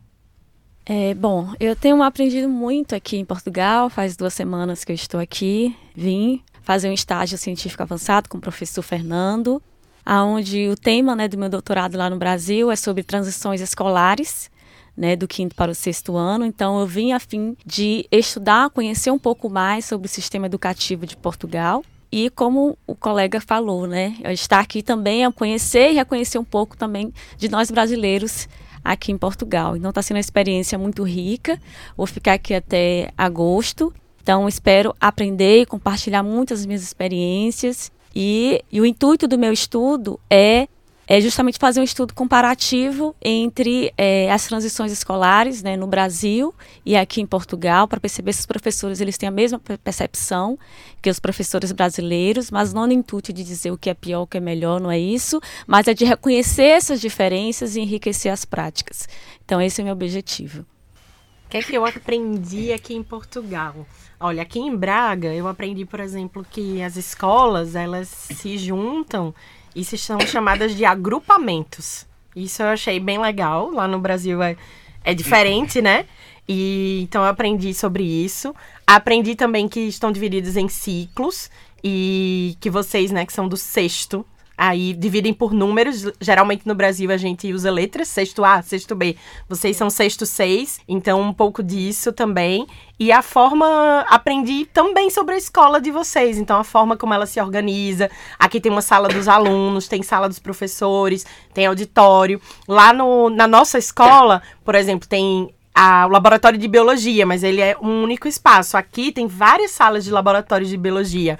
É, 0.85 1.13
bom, 1.13 1.53
eu 1.57 1.73
tenho 1.73 2.03
aprendido 2.03 2.49
muito 2.49 2.93
aqui 2.93 3.15
em 3.15 3.23
Portugal, 3.23 3.89
faz 3.89 4.17
duas 4.17 4.33
semanas 4.33 4.83
que 4.83 4.91
eu 4.91 4.95
estou 4.95 5.17
aqui. 5.17 5.73
Vim 5.95 6.41
fazer 6.63 6.89
um 6.89 6.93
estágio 6.93 7.37
científico 7.37 7.81
avançado 7.81 8.27
com 8.27 8.39
o 8.39 8.41
professor 8.41 8.81
Fernando, 8.81 9.61
aonde 10.05 10.67
o 10.67 10.75
tema 10.75 11.15
né, 11.15 11.29
do 11.29 11.37
meu 11.37 11.49
doutorado 11.49 11.97
lá 11.97 12.09
no 12.09 12.17
Brasil 12.17 12.69
é 12.69 12.75
sobre 12.75 13.01
transições 13.01 13.61
escolares, 13.61 14.51
né, 14.97 15.15
do 15.15 15.29
quinto 15.29 15.55
para 15.55 15.71
o 15.71 15.75
sexto 15.75 16.17
ano. 16.17 16.43
Então, 16.43 16.77
eu 16.77 16.85
vim 16.85 17.13
a 17.13 17.19
fim 17.21 17.55
de 17.65 18.05
estudar, 18.11 18.69
conhecer 18.69 19.11
um 19.11 19.19
pouco 19.19 19.49
mais 19.49 19.85
sobre 19.85 20.07
o 20.07 20.09
sistema 20.09 20.47
educativo 20.47 21.05
de 21.05 21.15
Portugal. 21.15 21.85
E 22.11 22.29
como 22.31 22.77
o 22.87 22.95
colega 22.95 23.39
falou, 23.39 23.85
né, 23.85 24.15
estar 24.29 24.59
aqui 24.59 24.81
também 24.81 25.23
é 25.23 25.31
conhecer 25.31 25.91
e 25.91 25.95
reconhecer 25.95 26.39
um 26.39 26.43
pouco 26.43 26.75
também 26.75 27.13
de 27.37 27.49
nós 27.49 27.69
brasileiros 27.69 28.47
aqui 28.83 29.11
em 29.11 29.17
Portugal. 29.17 29.75
Então 29.75 29.89
está 29.89 30.01
sendo 30.01 30.17
uma 30.17 30.21
experiência 30.21 30.77
muito 30.77 31.03
rica. 31.03 31.59
Vou 31.95 32.07
ficar 32.07 32.33
aqui 32.33 32.53
até 32.53 33.11
agosto. 33.17 33.93
Então 34.21 34.47
espero 34.47 34.95
aprender 34.99 35.61
e 35.61 35.65
compartilhar 35.65 36.23
muitas 36.23 36.65
minhas 36.65 36.81
experiências. 36.81 37.91
E, 38.15 38.63
e 38.71 38.81
o 38.81 38.85
intuito 38.85 39.27
do 39.27 39.37
meu 39.37 39.53
estudo 39.53 40.19
é 40.29 40.67
é 41.11 41.19
justamente 41.19 41.57
fazer 41.57 41.79
um 41.79 41.83
estudo 41.83 42.13
comparativo 42.13 43.15
entre 43.19 43.91
é, 43.97 44.31
as 44.31 44.45
transições 44.45 44.91
escolares 44.91 45.63
né, 45.63 45.75
no 45.75 45.87
Brasil 45.87 46.53
e 46.85 46.95
aqui 46.95 47.19
em 47.19 47.25
Portugal, 47.25 47.87
para 47.87 47.99
perceber 47.99 48.31
se 48.31 48.41
os 48.41 48.45
professores 48.45 49.01
eles 49.01 49.17
têm 49.17 49.27
a 49.27 49.31
mesma 49.31 49.59
percepção 49.83 50.57
que 51.01 51.09
os 51.09 51.19
professores 51.19 51.71
brasileiros, 51.71 52.51
mas 52.51 52.73
não 52.73 52.85
no 52.85 52.93
intuito 52.93 53.33
de 53.33 53.43
dizer 53.43 53.71
o 53.71 53.77
que 53.77 53.89
é 53.89 53.95
pior, 53.95 54.21
o 54.21 54.27
que 54.27 54.37
é 54.37 54.39
melhor, 54.39 54.79
não 54.79 54.91
é 54.91 54.99
isso, 54.99 55.41
mas 55.65 55.87
é 55.87 55.95
de 55.95 56.05
reconhecer 56.05 56.65
essas 56.65 57.01
diferenças 57.01 57.75
e 57.75 57.81
enriquecer 57.81 58.31
as 58.31 58.45
práticas. 58.45 59.09
Então, 59.43 59.59
esse 59.59 59.81
é 59.81 59.83
o 59.83 59.85
meu 59.85 59.93
objetivo. 59.93 60.61
O 60.61 61.49
que 61.49 61.57
é 61.57 61.63
que 61.63 61.75
eu 61.75 61.83
aprendi 61.87 62.71
aqui 62.71 62.93
em 62.93 63.01
Portugal? 63.01 63.87
Olha, 64.19 64.43
aqui 64.43 64.59
em 64.59 64.75
Braga, 64.75 65.33
eu 65.33 65.47
aprendi, 65.47 65.85
por 65.85 65.99
exemplo, 65.99 66.45
que 66.47 66.83
as 66.83 66.97
escolas, 66.97 67.73
elas 67.73 68.09
se 68.09 68.59
juntam 68.59 69.33
isso 69.75 69.97
são 69.97 70.19
chamadas 70.21 70.75
de 70.75 70.85
agrupamentos. 70.85 72.05
Isso 72.35 72.61
eu 72.61 72.67
achei 72.67 72.99
bem 72.99 73.19
legal. 73.19 73.71
Lá 73.71 73.87
no 73.87 73.99
Brasil 73.99 74.41
é, 74.41 74.55
é 75.03 75.13
diferente, 75.13 75.81
né? 75.81 76.05
E 76.47 77.01
então 77.03 77.21
eu 77.23 77.29
aprendi 77.29 77.73
sobre 77.73 78.03
isso. 78.03 78.55
Aprendi 78.85 79.35
também 79.35 79.67
que 79.67 79.81
estão 79.81 80.11
divididos 80.11 80.57
em 80.57 80.67
ciclos 80.67 81.49
e 81.83 82.57
que 82.59 82.69
vocês, 82.69 83.11
né, 83.11 83.25
que 83.25 83.33
são 83.33 83.47
do 83.47 83.55
sexto 83.55 84.25
Aí 84.61 84.91
dividem 84.91 85.33
por 85.33 85.53
números. 85.53 86.05
Geralmente 86.19 86.67
no 86.67 86.75
Brasil 86.75 87.09
a 87.11 87.15
gente 87.15 87.53
usa 87.53 87.71
letras, 87.71 88.09
sexto 88.09 88.43
A, 88.43 88.61
sexto 88.61 88.93
B. 88.93 89.15
Vocês 89.47 89.77
são 89.77 89.89
sexto 89.89 90.25
seis, 90.25 90.81
então 90.85 91.21
um 91.21 91.31
pouco 91.31 91.63
disso 91.63 92.11
também. 92.11 92.67
E 92.99 93.09
a 93.09 93.21
forma. 93.21 94.05
Aprendi 94.09 94.65
também 94.65 95.09
sobre 95.09 95.35
a 95.35 95.37
escola 95.37 95.79
de 95.79 95.91
vocês. 95.91 96.37
Então, 96.37 96.59
a 96.59 96.65
forma 96.65 96.97
como 96.97 97.13
ela 97.13 97.25
se 97.25 97.39
organiza. 97.39 98.11
Aqui 98.37 98.59
tem 98.59 98.69
uma 98.69 98.81
sala 98.81 99.07
dos 99.07 99.29
alunos, 99.29 99.87
tem 99.87 100.03
sala 100.03 100.27
dos 100.27 100.39
professores, 100.39 101.25
tem 101.53 101.65
auditório. 101.65 102.41
Lá 102.67 102.91
no, 102.91 103.29
na 103.29 103.47
nossa 103.47 103.77
escola, 103.77 104.41
por 104.65 104.75
exemplo, 104.75 105.07
tem 105.07 105.53
a, 105.73 106.05
o 106.05 106.09
laboratório 106.09 106.59
de 106.59 106.67
biologia, 106.67 107.25
mas 107.25 107.43
ele 107.43 107.61
é 107.61 107.77
um 107.81 108.03
único 108.03 108.27
espaço. 108.27 108.75
Aqui 108.75 109.13
tem 109.13 109.25
várias 109.25 109.71
salas 109.71 110.03
de 110.03 110.11
laboratório 110.11 110.67
de 110.67 110.75
biologia 110.75 111.39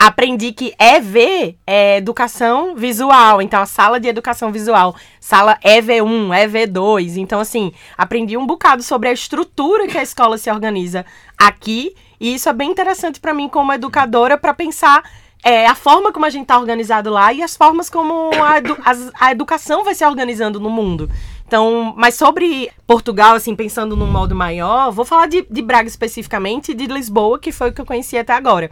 aprendi 0.00 0.50
que 0.50 0.72
EV 0.78 1.58
é 1.66 1.98
educação 1.98 2.74
visual. 2.74 3.42
Então, 3.42 3.60
a 3.60 3.66
sala 3.66 4.00
de 4.00 4.08
educação 4.08 4.50
visual, 4.50 4.96
sala 5.20 5.58
EV1, 5.62 6.30
EV2. 6.48 7.18
Então, 7.18 7.38
assim, 7.38 7.70
aprendi 7.98 8.34
um 8.34 8.46
bocado 8.46 8.82
sobre 8.82 9.10
a 9.10 9.12
estrutura 9.12 9.86
que 9.86 9.98
a 9.98 10.02
escola 10.02 10.38
se 10.38 10.50
organiza 10.50 11.04
aqui. 11.36 11.94
E 12.18 12.34
isso 12.34 12.48
é 12.48 12.52
bem 12.54 12.70
interessante 12.70 13.20
para 13.20 13.34
mim, 13.34 13.46
como 13.46 13.74
educadora, 13.74 14.38
para 14.38 14.54
pensar 14.54 15.02
é, 15.44 15.66
a 15.66 15.74
forma 15.74 16.10
como 16.10 16.24
a 16.24 16.30
gente 16.30 16.42
está 16.42 16.58
organizado 16.58 17.10
lá 17.10 17.30
e 17.34 17.42
as 17.42 17.54
formas 17.54 17.90
como 17.90 18.30
a, 18.42 18.56
edu 18.56 18.78
a 19.20 19.30
educação 19.30 19.84
vai 19.84 19.94
se 19.94 20.04
organizando 20.06 20.58
no 20.58 20.70
mundo. 20.70 21.10
Então, 21.46 21.92
mas 21.94 22.14
sobre 22.14 22.70
Portugal, 22.86 23.34
assim, 23.34 23.54
pensando 23.54 23.94
num 23.94 24.10
modo 24.10 24.34
maior, 24.34 24.90
vou 24.92 25.04
falar 25.04 25.26
de, 25.26 25.46
de 25.50 25.60
Braga 25.60 25.88
especificamente 25.88 26.70
e 26.70 26.74
de 26.74 26.86
Lisboa, 26.86 27.38
que 27.38 27.52
foi 27.52 27.68
o 27.68 27.72
que 27.74 27.82
eu 27.82 27.86
conheci 27.86 28.16
até 28.16 28.32
agora 28.32 28.70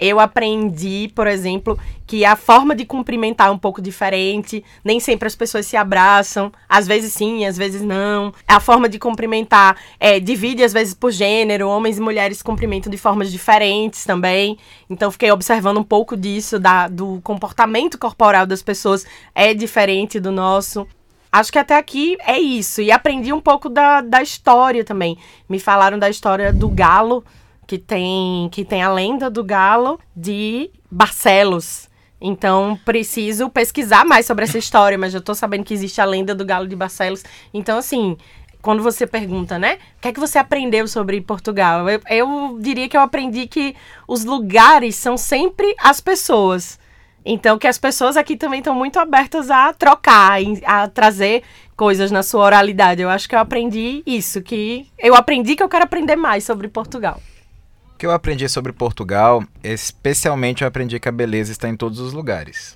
eu 0.00 0.18
aprendi, 0.18 1.12
por 1.14 1.26
exemplo, 1.26 1.78
que 2.06 2.24
a 2.24 2.34
forma 2.34 2.74
de 2.74 2.86
cumprimentar 2.86 3.48
é 3.48 3.50
um 3.50 3.58
pouco 3.58 3.82
diferente. 3.82 4.64
Nem 4.82 4.98
sempre 4.98 5.26
as 5.28 5.36
pessoas 5.36 5.66
se 5.66 5.76
abraçam. 5.76 6.50
Às 6.66 6.86
vezes 6.86 7.12
sim, 7.12 7.44
às 7.44 7.58
vezes 7.58 7.82
não. 7.82 8.32
A 8.48 8.58
forma 8.58 8.88
de 8.88 8.98
cumprimentar 8.98 9.76
é, 10.00 10.18
divide, 10.18 10.64
às 10.64 10.72
vezes, 10.72 10.94
por 10.94 11.12
gênero. 11.12 11.68
Homens 11.68 11.98
e 11.98 12.00
mulheres 12.00 12.42
cumprimentam 12.42 12.90
de 12.90 12.96
formas 12.96 13.30
diferentes 13.30 14.06
também. 14.06 14.58
Então, 14.88 15.10
fiquei 15.10 15.30
observando 15.30 15.76
um 15.76 15.84
pouco 15.84 16.16
disso, 16.16 16.58
da, 16.58 16.88
do 16.88 17.20
comportamento 17.22 17.98
corporal 17.98 18.46
das 18.46 18.62
pessoas 18.62 19.04
é 19.34 19.52
diferente 19.52 20.18
do 20.18 20.32
nosso. 20.32 20.86
Acho 21.30 21.52
que 21.52 21.58
até 21.58 21.76
aqui 21.76 22.16
é 22.26 22.38
isso. 22.40 22.80
E 22.80 22.90
aprendi 22.90 23.32
um 23.32 23.40
pouco 23.40 23.68
da, 23.68 24.00
da 24.00 24.22
história 24.22 24.82
também. 24.82 25.18
Me 25.48 25.60
falaram 25.60 25.98
da 25.98 26.08
história 26.08 26.52
do 26.52 26.68
galo 26.68 27.22
que 27.70 27.78
tem, 27.78 28.48
que 28.50 28.64
tem 28.64 28.82
a 28.82 28.92
lenda 28.92 29.30
do 29.30 29.44
galo 29.44 30.00
de 30.16 30.72
Barcelos. 30.90 31.88
Então, 32.20 32.76
preciso 32.84 33.48
pesquisar 33.48 34.04
mais 34.04 34.26
sobre 34.26 34.42
essa 34.42 34.58
história, 34.58 34.98
mas 34.98 35.12
já 35.12 35.20
tô 35.20 35.36
sabendo 35.36 35.62
que 35.62 35.72
existe 35.72 36.00
a 36.00 36.04
lenda 36.04 36.34
do 36.34 36.44
galo 36.44 36.66
de 36.66 36.74
Barcelos. 36.74 37.22
Então, 37.54 37.78
assim, 37.78 38.16
quando 38.60 38.82
você 38.82 39.06
pergunta, 39.06 39.56
né? 39.56 39.78
O 39.96 40.00
que 40.00 40.08
é 40.08 40.12
que 40.12 40.18
você 40.18 40.36
aprendeu 40.36 40.88
sobre 40.88 41.20
Portugal? 41.20 41.88
Eu, 41.88 42.00
eu 42.10 42.58
diria 42.60 42.88
que 42.88 42.96
eu 42.96 43.02
aprendi 43.02 43.46
que 43.46 43.76
os 44.08 44.24
lugares 44.24 44.96
são 44.96 45.16
sempre 45.16 45.72
as 45.78 46.00
pessoas. 46.00 46.76
Então, 47.24 47.56
que 47.56 47.68
as 47.68 47.78
pessoas 47.78 48.16
aqui 48.16 48.36
também 48.36 48.58
estão 48.58 48.74
muito 48.74 48.98
abertas 48.98 49.48
a 49.48 49.72
trocar, 49.72 50.40
a 50.64 50.88
trazer 50.88 51.44
coisas 51.76 52.10
na 52.10 52.24
sua 52.24 52.46
oralidade. 52.46 53.00
Eu 53.00 53.08
acho 53.08 53.28
que 53.28 53.36
eu 53.36 53.38
aprendi 53.38 54.02
isso, 54.04 54.42
que 54.42 54.88
eu 54.98 55.14
aprendi 55.14 55.54
que 55.54 55.62
eu 55.62 55.68
quero 55.68 55.84
aprender 55.84 56.16
mais 56.16 56.42
sobre 56.42 56.66
Portugal 56.66 57.20
que 58.00 58.06
eu 58.06 58.12
aprendi 58.12 58.48
sobre 58.48 58.72
Portugal, 58.72 59.44
especialmente 59.62 60.62
eu 60.62 60.68
aprendi 60.68 60.98
que 60.98 61.06
a 61.06 61.12
beleza 61.12 61.52
está 61.52 61.68
em 61.68 61.76
todos 61.76 61.98
os 61.98 62.14
lugares. 62.14 62.74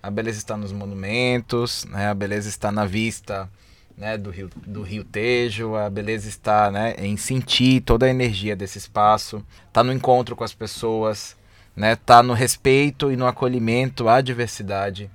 A 0.00 0.08
beleza 0.08 0.38
está 0.38 0.56
nos 0.56 0.70
monumentos, 0.70 1.84
né? 1.86 2.06
a 2.06 2.14
beleza 2.14 2.48
está 2.48 2.70
na 2.70 2.84
vista 2.84 3.50
né? 3.98 4.16
do, 4.16 4.30
rio, 4.30 4.48
do 4.64 4.82
rio 4.82 5.02
Tejo, 5.02 5.74
a 5.74 5.90
beleza 5.90 6.28
está 6.28 6.70
né? 6.70 6.94
em 6.98 7.16
sentir 7.16 7.80
toda 7.80 8.06
a 8.06 8.08
energia 8.08 8.54
desse 8.54 8.78
espaço, 8.78 9.44
está 9.66 9.82
no 9.82 9.92
encontro 9.92 10.36
com 10.36 10.44
as 10.44 10.54
pessoas, 10.54 11.36
né? 11.74 11.96
tá 11.96 12.22
no 12.22 12.32
respeito 12.32 13.10
e 13.10 13.16
no 13.16 13.26
acolhimento 13.26 14.08
à 14.08 14.20
diversidade. 14.20 15.10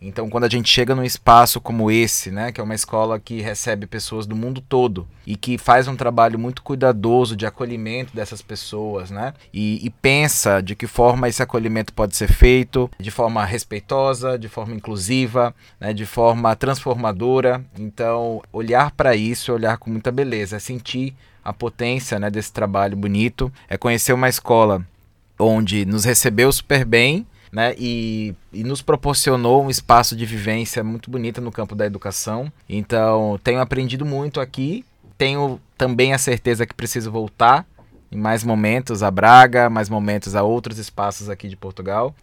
Então, 0.00 0.28
quando 0.28 0.44
a 0.44 0.48
gente 0.48 0.68
chega 0.68 0.94
num 0.94 1.02
espaço 1.02 1.60
como 1.60 1.90
esse, 1.90 2.30
né, 2.30 2.52
que 2.52 2.60
é 2.60 2.64
uma 2.64 2.74
escola 2.74 3.18
que 3.18 3.40
recebe 3.40 3.86
pessoas 3.86 4.26
do 4.26 4.36
mundo 4.36 4.60
todo 4.60 5.06
e 5.26 5.36
que 5.36 5.56
faz 5.56 5.88
um 5.88 5.96
trabalho 5.96 6.38
muito 6.38 6.62
cuidadoso 6.62 7.34
de 7.34 7.46
acolhimento 7.46 8.14
dessas 8.14 8.42
pessoas, 8.42 9.10
né, 9.10 9.32
e, 9.52 9.84
e 9.84 9.90
pensa 9.90 10.60
de 10.60 10.74
que 10.74 10.86
forma 10.86 11.28
esse 11.28 11.42
acolhimento 11.42 11.92
pode 11.92 12.16
ser 12.16 12.30
feito, 12.30 12.90
de 13.00 13.10
forma 13.10 13.44
respeitosa, 13.44 14.38
de 14.38 14.48
forma 14.48 14.74
inclusiva, 14.74 15.54
né, 15.80 15.92
de 15.92 16.04
forma 16.04 16.54
transformadora. 16.54 17.64
Então, 17.78 18.42
olhar 18.52 18.90
para 18.90 19.16
isso, 19.16 19.52
olhar 19.52 19.78
com 19.78 19.90
muita 19.90 20.12
beleza, 20.12 20.56
é 20.56 20.58
sentir 20.58 21.14
a 21.42 21.52
potência, 21.52 22.18
né, 22.18 22.28
desse 22.28 22.52
trabalho 22.52 22.96
bonito, 22.96 23.52
é 23.68 23.78
conhecer 23.78 24.12
uma 24.12 24.28
escola 24.28 24.84
onde 25.38 25.84
nos 25.84 26.04
recebeu 26.04 26.50
super 26.50 26.84
bem 26.84 27.26
né? 27.52 27.74
E, 27.78 28.34
e 28.52 28.64
nos 28.64 28.82
proporcionou 28.82 29.64
um 29.64 29.70
espaço 29.70 30.16
de 30.16 30.26
vivência 30.26 30.82
muito 30.82 31.10
bonita 31.10 31.40
no 31.40 31.52
campo 31.52 31.74
da 31.74 31.86
educação. 31.86 32.52
Então, 32.68 33.38
tenho 33.42 33.60
aprendido 33.60 34.04
muito 34.04 34.40
aqui. 34.40 34.84
Tenho 35.16 35.60
também 35.78 36.12
a 36.12 36.18
certeza 36.18 36.66
que 36.66 36.74
preciso 36.74 37.10
voltar 37.10 37.66
em 38.10 38.18
mais 38.18 38.44
momentos 38.44 39.02
a 39.02 39.10
Braga, 39.10 39.68
mais 39.68 39.88
momentos 39.88 40.34
a 40.34 40.42
outros 40.42 40.78
espaços 40.78 41.28
aqui 41.28 41.48
de 41.48 41.56
Portugal. 41.56 42.14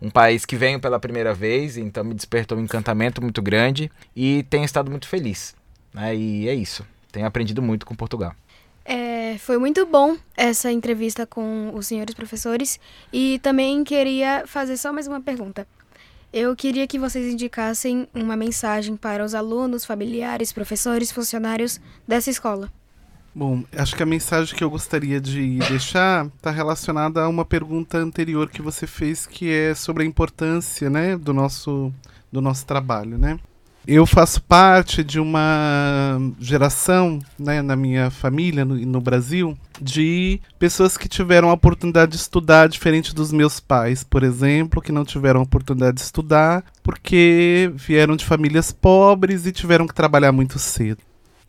Um 0.00 0.10
país 0.10 0.46
que 0.46 0.56
venho 0.56 0.80
pela 0.80 0.98
primeira 0.98 1.34
vez, 1.34 1.76
então 1.76 2.02
me 2.02 2.14
despertou 2.14 2.56
um 2.56 2.62
encantamento 2.62 3.20
muito 3.20 3.42
grande 3.42 3.90
e 4.16 4.44
tenho 4.44 4.64
estado 4.64 4.90
muito 4.90 5.06
feliz. 5.06 5.54
Né? 5.92 6.16
E 6.16 6.48
é 6.48 6.54
isso. 6.54 6.86
Tenho 7.12 7.26
aprendido 7.26 7.60
muito 7.60 7.84
com 7.84 7.94
Portugal. 7.94 8.34
É, 8.84 9.36
foi 9.38 9.58
muito 9.58 9.84
bom 9.86 10.16
essa 10.36 10.72
entrevista 10.72 11.26
com 11.26 11.72
os 11.74 11.86
senhores 11.86 12.14
professores 12.14 12.80
e 13.12 13.38
também 13.40 13.84
queria 13.84 14.44
fazer 14.46 14.76
só 14.76 14.92
mais 14.92 15.06
uma 15.06 15.20
pergunta. 15.20 15.66
Eu 16.32 16.54
queria 16.54 16.86
que 16.86 16.98
vocês 16.98 17.32
indicassem 17.32 18.08
uma 18.14 18.36
mensagem 18.36 18.96
para 18.96 19.24
os 19.24 19.34
alunos, 19.34 19.84
familiares, 19.84 20.52
professores, 20.52 21.10
funcionários 21.10 21.80
dessa 22.06 22.30
escola. 22.30 22.70
Bom, 23.34 23.64
acho 23.76 23.94
que 23.94 24.02
a 24.02 24.06
mensagem 24.06 24.56
que 24.56 24.62
eu 24.62 24.70
gostaria 24.70 25.20
de 25.20 25.58
deixar 25.68 26.26
está 26.26 26.50
relacionada 26.50 27.22
a 27.22 27.28
uma 27.28 27.44
pergunta 27.44 27.98
anterior 27.98 28.48
que 28.48 28.60
você 28.60 28.86
fez, 28.86 29.26
que 29.26 29.50
é 29.50 29.74
sobre 29.74 30.02
a 30.02 30.06
importância, 30.06 30.90
né, 30.90 31.16
do 31.16 31.32
nosso 31.32 31.92
do 32.30 32.40
nosso 32.40 32.64
trabalho, 32.64 33.18
né? 33.18 33.38
Eu 33.86 34.04
faço 34.06 34.42
parte 34.42 35.02
de 35.02 35.18
uma 35.18 36.18
geração, 36.38 37.18
né, 37.38 37.62
na 37.62 37.74
minha 37.74 38.10
família, 38.10 38.64
no, 38.64 38.74
no, 38.76 39.00
Brasil, 39.00 39.56
de 39.80 40.38
pessoas 40.58 40.96
que 40.96 41.08
tiveram 41.08 41.48
a 41.48 41.54
oportunidade 41.54 42.12
de 42.12 42.18
estudar 42.18 42.68
diferente 42.68 43.14
dos 43.14 43.32
meus 43.32 43.58
pais, 43.58 44.04
por 44.04 44.22
exemplo, 44.22 44.82
que 44.82 44.92
não 44.92 45.04
tiveram 45.04 45.40
a 45.40 45.44
oportunidade 45.44 45.96
de 45.96 46.02
estudar 46.02 46.62
porque 46.82 47.72
vieram 47.74 48.16
de 48.16 48.24
famílias 48.24 48.70
pobres 48.70 49.46
e 49.46 49.52
tiveram 49.52 49.86
que 49.86 49.94
trabalhar 49.94 50.30
muito 50.30 50.58
cedo. 50.58 51.00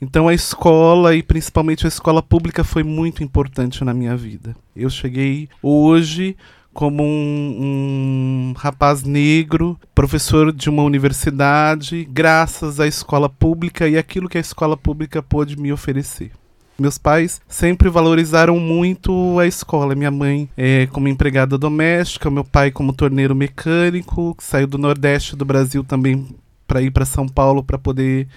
Então 0.01 0.27
a 0.27 0.33
escola 0.33 1.15
e 1.15 1.21
principalmente 1.21 1.85
a 1.85 1.89
escola 1.89 2.23
pública 2.23 2.63
foi 2.63 2.81
muito 2.81 3.23
importante 3.23 3.83
na 3.83 3.93
minha 3.93 4.17
vida. 4.17 4.55
Eu 4.75 4.89
cheguei 4.89 5.47
hoje 5.61 6.35
como 6.73 7.03
um, 7.03 7.57
um, 7.59 8.53
rapaz 8.57 9.03
negro, 9.03 9.77
professor 9.93 10.51
de 10.51 10.69
uma 10.69 10.83
universidade, 10.83 12.07
graças 12.09 12.79
à 12.79 12.87
escola 12.87 13.27
pública 13.29 13.87
e 13.87 13.97
aquilo 13.97 14.29
que 14.29 14.37
a 14.37 14.41
escola 14.41 14.77
pública 14.77 15.21
pôde 15.21 15.59
me 15.59 15.71
oferecer. 15.71 16.31
Meus 16.79 16.97
pais 16.97 17.39
sempre 17.47 17.89
valorizaram 17.89 18.59
muito 18.59 19.37
a 19.39 19.45
escola. 19.45 19.93
Minha 19.93 20.09
mãe 20.09 20.49
é 20.57 20.87
como 20.87 21.07
empregada 21.07 21.57
doméstica, 21.57 22.31
meu 22.31 22.43
pai 22.43 22.71
como 22.71 22.93
torneiro 22.93 23.35
mecânico, 23.35 24.33
que 24.35 24.43
saiu 24.43 24.65
do 24.65 24.79
Nordeste 24.79 25.35
do 25.35 25.45
Brasil 25.45 25.83
também 25.83 26.27
para 26.65 26.81
ir 26.81 26.89
para 26.89 27.05
São 27.05 27.27
Paulo 27.27 27.61
para 27.61 27.77
poder 27.77 28.27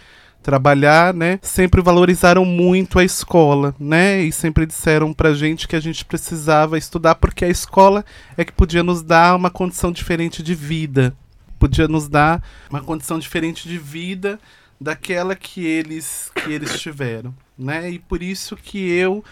trabalhar, 0.44 1.14
né? 1.14 1.40
Sempre 1.42 1.80
valorizaram 1.80 2.44
muito 2.44 2.98
a 2.98 3.04
escola, 3.04 3.74
né? 3.80 4.22
E 4.22 4.30
sempre 4.30 4.66
disseram 4.66 5.12
pra 5.12 5.32
gente 5.32 5.66
que 5.66 5.74
a 5.74 5.80
gente 5.80 6.04
precisava 6.04 6.76
estudar 6.76 7.14
porque 7.14 7.46
a 7.46 7.48
escola 7.48 8.04
é 8.36 8.44
que 8.44 8.52
podia 8.52 8.82
nos 8.82 9.02
dar 9.02 9.34
uma 9.34 9.50
condição 9.50 9.90
diferente 9.90 10.42
de 10.42 10.54
vida. 10.54 11.16
Podia 11.58 11.88
nos 11.88 12.08
dar 12.08 12.42
uma 12.68 12.82
condição 12.82 13.18
diferente 13.18 13.66
de 13.66 13.78
vida 13.78 14.38
daquela 14.78 15.34
que 15.34 15.64
eles 15.64 16.30
que 16.34 16.52
eles 16.52 16.78
tiveram, 16.78 17.34
né? 17.58 17.90
E 17.90 17.98
por 17.98 18.22
isso 18.22 18.54
que 18.54 18.78
eu 18.90 19.24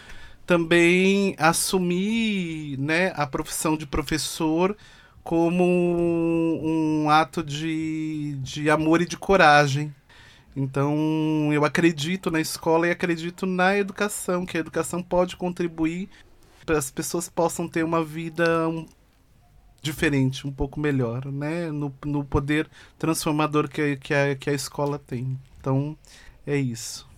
também 0.47 1.35
assumi, 1.39 2.77
né, 2.79 3.13
a 3.15 3.27
profissão 3.27 3.77
de 3.77 3.87
professor 3.87 4.77
como 5.23 5.65
um, 5.65 7.05
um 7.05 7.11
ato 7.11 7.43
de, 7.43 8.37
de 8.43 8.69
amor 8.69 9.01
e 9.01 9.07
de 9.07 9.17
coragem, 9.17 9.95
então, 10.55 11.51
eu 11.53 11.65
acredito 11.65 12.31
na 12.31 12.41
escola 12.41 12.87
e 12.87 12.91
acredito 12.91 13.47
na 13.47 13.77
educação, 13.77 14.45
que 14.45 14.57
a 14.57 14.61
educação 14.61 15.03
pode 15.03 15.37
contribuir 15.37 16.09
para 16.65 16.79
as 16.79 16.91
pessoas 16.91 17.29
possam 17.29 17.69
ter 17.69 17.85
uma 17.85 18.05
vida 18.05 18.45
diferente, 19.81 20.47
um 20.47 20.53
pouco 20.53 20.79
melhor, 20.79 21.25
né? 21.27 21.71
No, 21.71 21.93
no 22.05 22.25
poder 22.25 22.69
transformador 22.99 23.69
que, 23.69 23.97
que, 23.97 24.15
a, 24.15 24.37
que 24.37 24.49
a 24.49 24.53
escola 24.53 24.99
tem. 24.99 25.39
Então, 25.59 25.97
é 26.47 26.57
isso. 26.57 27.11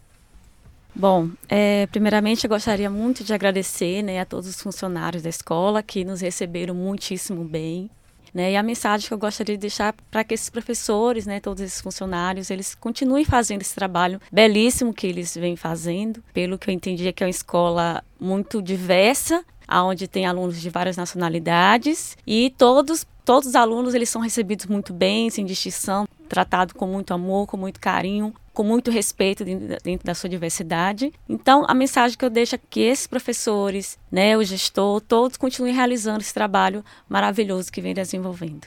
Bom, 0.95 1.29
é, 1.49 1.87
primeiramente 1.89 2.45
eu 2.45 2.49
gostaria 2.49 2.89
muito 2.89 3.25
de 3.25 3.35
agradecer 3.35 4.01
né, 4.01 4.21
a 4.21 4.25
todos 4.25 4.49
os 4.49 4.63
funcionários 4.63 5.25
da 5.25 5.29
escola 5.29 5.83
que 5.83 6.05
nos 6.05 6.21
receberam 6.21 6.75
muitíssimo 6.75 7.45
bem. 7.45 7.91
Né, 8.35 8.51
e 8.51 8.57
a 8.57 8.65
mensagem 8.65 9.07
que 9.07 9.15
eu 9.15 9.19
gostaria 9.19 9.55
de 9.55 9.61
deixar 9.61 9.95
para 10.11 10.25
que 10.25 10.35
esses 10.35 10.51
professores, 10.51 11.25
né, 11.25 11.39
todos 11.39 11.63
esses 11.63 11.81
funcionários, 11.81 12.51
eles 12.51 12.75
continuem 12.75 13.25
fazendo 13.25 13.61
esse 13.61 13.77
trabalho 13.77 14.21
belíssimo 14.33 14.93
que 14.93 15.07
eles 15.07 15.37
vêm 15.37 15.55
fazendo. 15.55 16.21
Pelo 16.33 16.59
que 16.59 16.69
eu 16.69 16.75
entendi, 16.75 17.07
é 17.07 17.13
que 17.13 17.23
é 17.23 17.27
uma 17.27 17.31
escola 17.31 18.03
muito 18.19 18.61
diversa, 18.61 19.45
onde 19.71 20.09
tem 20.09 20.27
alunos 20.27 20.61
de 20.61 20.69
várias 20.69 20.97
nacionalidades 20.97 22.17
e 22.27 22.53
todos 22.59 23.07
todos 23.25 23.49
os 23.49 23.55
alunos 23.55 23.95
eles 23.95 24.11
são 24.11 24.21
recebidos 24.21 24.67
muito 24.67 24.93
bem, 24.93 25.31
sem 25.31 25.47
distinção, 25.47 26.07
tratados 26.29 26.75
com 26.75 26.87
muito 26.87 27.15
amor, 27.15 27.47
com 27.47 27.57
muito 27.57 27.81
carinho, 27.81 28.35
com 28.55 28.63
muito 28.63 28.91
respeito 28.91 29.45
dentro 29.45 30.07
da 30.07 30.15
sua 30.15 30.31
diversidade. 30.31 31.13
Então, 31.29 31.65
a 31.69 31.75
mensagem 31.75 32.17
que 32.17 32.25
eu 32.25 32.31
deixo 32.31 32.55
é 32.55 32.61
que 32.71 32.81
esses 32.81 33.07
professores, 33.07 33.99
né, 34.11 34.37
o 34.37 34.45
gestor, 34.45 35.01
todos 35.01 35.37
continuem 35.37 35.75
realizando 35.75 36.21
esse 36.21 36.33
trabalho 36.33 36.85
maravilhoso 37.09 37.71
que 37.71 37.83
vem 37.83 37.93
desenvolvendo. 37.93 38.67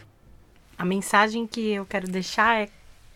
A 0.78 0.86
mensagem 0.86 1.48
que 1.48 1.72
eu 1.72 1.86
quero 1.86 2.08
deixar 2.08 2.62
é 2.62 2.70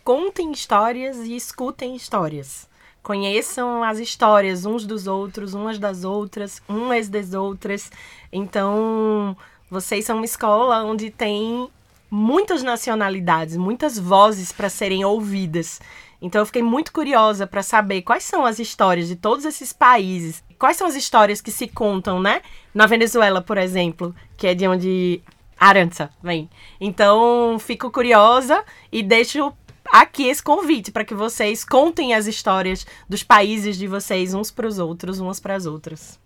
contem 0.04 0.52
histórias 0.52 1.18
e 1.18 1.36
escutem 1.36 1.96
histórias. 1.96 2.68
Conheçam 3.04 3.84
as 3.84 4.00
histórias 4.00 4.66
uns 4.66 4.86
dos 4.86 5.08
outros, 5.08 5.54
umas 5.54 5.78
das 5.78 6.04
outras, 6.04 6.62
umas 6.68 7.10
das 7.10 7.34
outras. 7.34 7.92
Então, 8.32 9.36
vocês 9.70 10.06
são 10.06 10.18
uma 10.18 10.26
escola 10.26 10.84
onde 10.84 11.10
tem 11.10 11.68
muitas 12.10 12.62
nacionalidades, 12.62 13.56
muitas 13.58 13.98
vozes 13.98 14.52
para 14.52 14.70
serem 14.70 15.04
ouvidas. 15.06 15.80
Então 16.22 16.42
eu 16.42 16.46
fiquei 16.46 16.62
muito 16.62 16.92
curiosa 16.92 17.48
para 17.48 17.64
saber 17.64 18.04
quais 18.04 18.24
são 18.24 18.46
as 18.46 18.60
histórias 18.60 19.08
de 19.08 19.16
todos 19.16 19.44
esses 19.44 19.74
países. 19.74 20.44
Quais 20.60 20.78
são 20.78 20.86
as 20.86 20.96
histórias 20.96 21.42
que 21.42 21.52
se 21.52 21.68
contam, 21.68 22.22
né? 22.22 22.42
Na 22.74 22.86
Venezuela, 22.86 23.42
por 23.42 23.58
exemplo, 23.58 24.16
que 24.38 24.46
é 24.46 24.54
de 24.54 24.68
onde 24.68 25.22
Arança 25.60 26.10
vem. 26.22 26.50
Então, 26.80 27.58
fico 27.60 27.90
curiosa 27.90 28.64
e 28.92 29.02
deixo 29.02 29.52
aqui 29.92 30.28
esse 30.28 30.42
convite 30.42 30.92
para 30.92 31.04
que 31.04 31.14
vocês 31.14 31.66
contem 31.66 32.14
as 32.14 32.28
histórias 32.28 32.86
dos 33.10 33.24
países 33.24 33.78
de 33.78 33.88
vocês 33.88 34.34
uns 34.34 34.52
para 34.52 34.68
os 34.68 34.80
outros, 34.80 35.20
umas 35.20 35.40
para 35.40 35.56
as 35.56 35.66
outras. 35.66 36.20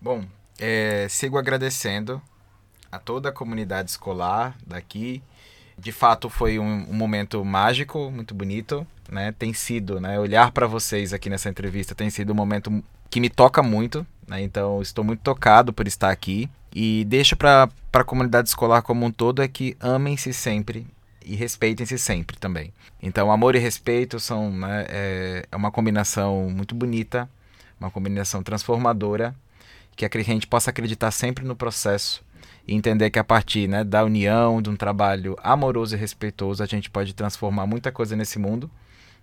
Bom, 0.00 0.24
é, 0.58 1.06
sigo 1.08 1.38
agradecendo 1.38 2.20
a 2.92 2.98
toda 2.98 3.30
a 3.30 3.32
comunidade 3.32 3.90
escolar 3.90 4.56
daqui. 4.66 5.22
De 5.78 5.90
fato, 5.90 6.30
foi 6.30 6.58
um, 6.58 6.90
um 6.90 6.94
momento 6.94 7.44
mágico, 7.44 8.10
muito 8.10 8.34
bonito 8.34 8.86
né, 9.14 9.32
tem 9.32 9.54
sido, 9.54 10.00
né, 10.00 10.18
olhar 10.18 10.50
para 10.50 10.66
vocês 10.66 11.12
aqui 11.12 11.30
nessa 11.30 11.48
entrevista 11.48 11.94
tem 11.94 12.10
sido 12.10 12.32
um 12.32 12.36
momento 12.36 12.82
que 13.08 13.20
me 13.20 13.30
toca 13.30 13.62
muito, 13.62 14.04
né, 14.26 14.42
então 14.42 14.82
estou 14.82 15.04
muito 15.04 15.20
tocado 15.20 15.72
por 15.72 15.86
estar 15.86 16.10
aqui 16.10 16.50
e 16.74 17.04
deixo 17.04 17.36
para 17.36 17.70
a 17.92 18.04
comunidade 18.04 18.48
escolar 18.48 18.82
como 18.82 19.06
um 19.06 19.10
todo 19.12 19.40
é 19.40 19.46
que 19.46 19.76
amem-se 19.80 20.32
sempre 20.32 20.86
e 21.24 21.36
respeitem-se 21.36 21.96
sempre 21.96 22.36
também. 22.36 22.74
Então, 23.00 23.30
amor 23.30 23.54
e 23.54 23.58
respeito 23.58 24.18
são 24.18 24.50
né, 24.50 24.84
é, 24.88 25.46
é 25.50 25.56
uma 25.56 25.70
combinação 25.70 26.50
muito 26.50 26.74
bonita, 26.74 27.30
uma 27.80 27.90
combinação 27.90 28.42
transformadora, 28.42 29.34
que 29.96 30.04
a 30.04 30.22
gente 30.22 30.46
possa 30.46 30.70
acreditar 30.70 31.12
sempre 31.12 31.44
no 31.44 31.54
processo 31.54 32.22
e 32.66 32.74
entender 32.74 33.10
que 33.10 33.18
a 33.18 33.24
partir 33.24 33.68
né, 33.68 33.84
da 33.84 34.04
união, 34.04 34.60
de 34.60 34.68
um 34.68 34.76
trabalho 34.76 35.36
amoroso 35.42 35.94
e 35.94 35.98
respeitoso, 35.98 36.62
a 36.62 36.66
gente 36.66 36.90
pode 36.90 37.14
transformar 37.14 37.66
muita 37.66 37.92
coisa 37.92 38.16
nesse 38.16 38.38
mundo 38.38 38.68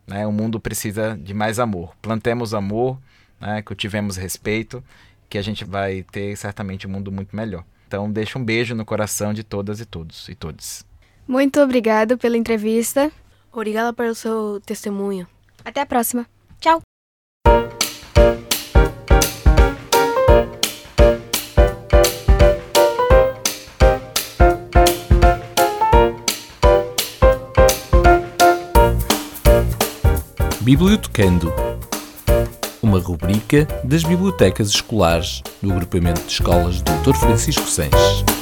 né? 0.07 0.25
O 0.25 0.31
mundo 0.31 0.59
precisa 0.59 1.17
de 1.17 1.33
mais 1.33 1.59
amor. 1.59 1.95
Plantemos 2.01 2.53
amor, 2.53 2.99
né? 3.39 3.61
cultivemos 3.61 4.17
respeito, 4.17 4.83
que 5.29 5.37
a 5.37 5.41
gente 5.41 5.63
vai 5.63 6.03
ter 6.11 6.35
certamente 6.37 6.87
um 6.87 6.89
mundo 6.89 7.11
muito 7.11 7.35
melhor. 7.35 7.63
Então, 7.87 8.09
deixa 8.11 8.39
um 8.39 8.43
beijo 8.43 8.73
no 8.73 8.85
coração 8.85 9.33
de 9.33 9.43
todas 9.43 9.79
e 9.79 9.85
todos 9.85 10.29
e 10.29 10.35
todos. 10.35 10.85
Muito 11.27 11.59
obrigado 11.59 12.17
pela 12.17 12.37
entrevista. 12.37 13.11
Obrigada 13.51 13.91
pelo 13.93 14.15
seu 14.15 14.61
testemunho. 14.65 15.27
Até 15.63 15.81
a 15.81 15.85
próxima. 15.85 16.25
Bibliotecando 30.61 31.51
uma 32.83 32.99
rubrica 32.99 33.67
das 33.83 34.03
bibliotecas 34.03 34.69
escolares 34.69 35.41
do 35.59 35.71
agrupamento 35.71 36.21
de 36.21 36.33
escolas 36.33 36.83
Dr. 36.83 37.15
Francisco 37.15 37.67
Sanches. 37.67 38.40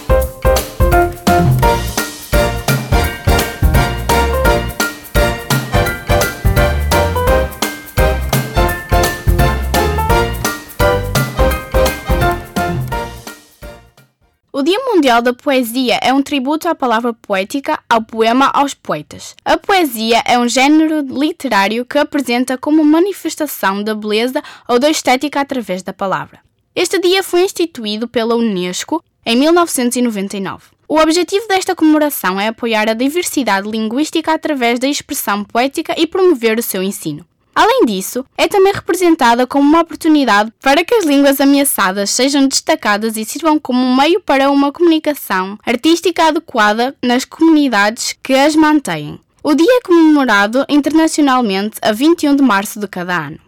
Mundial 15.00 15.22
da 15.22 15.34
Poesia 15.34 15.98
é 16.02 16.14
um 16.14 16.22
tributo 16.22 16.68
à 16.68 16.76
palavra 16.76 17.14
poética, 17.14 17.80
ao 17.88 18.02
poema, 18.02 18.48
aos 18.48 18.74
poetas. 18.74 19.34
A 19.46 19.56
poesia 19.56 20.22
é 20.26 20.38
um 20.38 20.46
género 20.46 21.00
literário 21.00 21.86
que 21.86 21.98
apresenta 21.98 22.58
como 22.58 22.84
manifestação 22.84 23.82
da 23.82 23.96
beleza 23.96 24.44
ou 24.68 24.78
da 24.78 24.90
estética 24.90 25.40
através 25.40 25.82
da 25.82 25.94
palavra. 25.94 26.42
Este 26.76 27.00
dia 27.00 27.24
foi 27.24 27.44
instituído 27.44 28.10
pela 28.10 28.36
Unesco 28.36 29.02
em 29.26 29.38
1999. 29.38 30.66
O 30.86 31.00
objetivo 31.00 31.48
desta 31.48 31.74
comemoração 31.74 32.38
é 32.38 32.50
apoiar 32.50 32.90
a 32.90 32.94
diversidade 32.94 33.70
linguística 33.70 34.34
através 34.34 34.80
da 34.80 34.88
expressão 34.90 35.46
poética 35.46 35.96
e 35.98 36.06
promover 36.06 36.60
o 36.60 36.64
seu 36.64 36.84
ensino. 36.84 37.26
Além 37.62 37.84
disso, 37.84 38.26
é 38.38 38.48
também 38.48 38.72
representada 38.72 39.46
como 39.46 39.68
uma 39.68 39.82
oportunidade 39.82 40.50
para 40.62 40.82
que 40.82 40.96
as 40.96 41.04
línguas 41.04 41.42
ameaçadas 41.42 42.10
sejam 42.10 42.48
destacadas 42.48 43.18
e 43.18 43.26
sirvam 43.26 43.60
como 43.60 43.86
um 43.86 43.98
meio 43.98 44.22
para 44.22 44.50
uma 44.50 44.72
comunicação 44.72 45.60
artística 45.66 46.24
adequada 46.24 46.96
nas 47.04 47.26
comunidades 47.26 48.16
que 48.24 48.34
as 48.34 48.56
mantêm. 48.56 49.20
O 49.44 49.54
dia 49.54 49.78
é 49.78 49.82
comemorado 49.82 50.66
internacionalmente 50.70 51.78
a 51.82 51.92
21 51.92 52.38
de 52.38 52.42
março 52.42 52.80
de 52.80 52.88
cada 52.88 53.28
ano. 53.28 53.40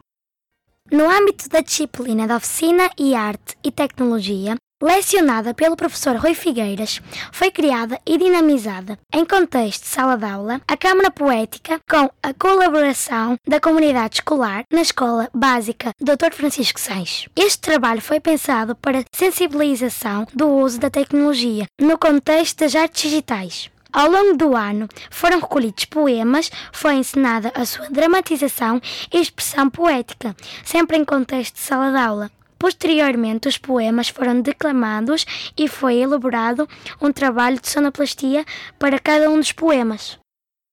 No 0.92 1.10
âmbito 1.10 1.48
da 1.48 1.62
disciplina 1.62 2.28
de 2.28 2.34
Oficina 2.34 2.90
e 3.00 3.16
Arte 3.16 3.56
e 3.64 3.72
Tecnologia, 3.72 4.58
Lecionada 4.82 5.54
pelo 5.54 5.76
professor 5.76 6.16
Rui 6.16 6.34
Figueiras, 6.34 7.00
foi 7.32 7.52
criada 7.52 8.02
e 8.04 8.18
dinamizada, 8.18 8.98
em 9.14 9.24
contexto 9.24 9.84
de 9.84 9.90
sala 9.90 10.18
de 10.18 10.26
aula, 10.26 10.60
a 10.68 10.76
Câmara 10.76 11.12
Poética 11.12 11.80
com 11.88 12.10
a 12.24 12.34
colaboração 12.34 13.38
da 13.48 13.60
comunidade 13.60 14.16
escolar 14.16 14.64
na 14.74 14.82
Escola 14.82 15.30
Básica 15.32 15.92
Dr. 16.02 16.34
Francisco 16.34 16.80
Seix. 16.80 17.28
Este 17.36 17.60
trabalho 17.60 18.02
foi 18.02 18.20
pensado 18.20 18.76
para 18.76 19.06
sensibilização 19.14 20.26
do 20.34 20.50
uso 20.50 20.80
da 20.80 20.90
tecnologia 20.90 21.68
no 21.80 21.96
contexto 21.96 22.62
das 22.62 22.76
artes 22.76 23.04
digitais. 23.04 23.70
Ao 23.94 24.10
longo 24.10 24.36
do 24.36 24.56
ano 24.56 24.88
foram 25.12 25.40
recolhidos 25.40 25.86
poemas, 25.86 26.50
foi 26.72 26.96
ensinada 26.96 27.52
a 27.54 27.66
sua 27.66 27.88
dramatização 27.92 28.82
e 29.14 29.22
expressão 29.22 29.70
poética, 29.70 30.36
sempre 30.64 30.98
em 30.98 31.06
contexto 31.06 31.54
de 31.54 31.62
sala 31.62 31.92
de 31.92 31.98
aula. 31.98 32.32
Posteriormente, 32.62 33.48
os 33.48 33.58
poemas 33.58 34.10
foram 34.10 34.40
declamados 34.40 35.26
e 35.58 35.68
foi 35.68 35.96
elaborado 35.96 36.70
um 37.02 37.12
trabalho 37.12 37.60
de 37.60 37.68
sonoplastia 37.68 38.46
para 38.78 39.00
cada 39.00 39.32
um 39.32 39.40
dos 39.40 39.52
poemas. 39.52 40.20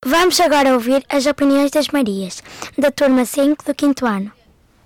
Vamos 0.04 0.38
agora 0.38 0.74
ouvir 0.74 1.02
as 1.08 1.24
opiniões 1.24 1.70
das 1.70 1.88
Marias, 1.88 2.42
da 2.76 2.90
turma 2.90 3.24
5 3.24 3.64
do 3.64 3.74
5 3.74 4.04
ano. 4.04 4.30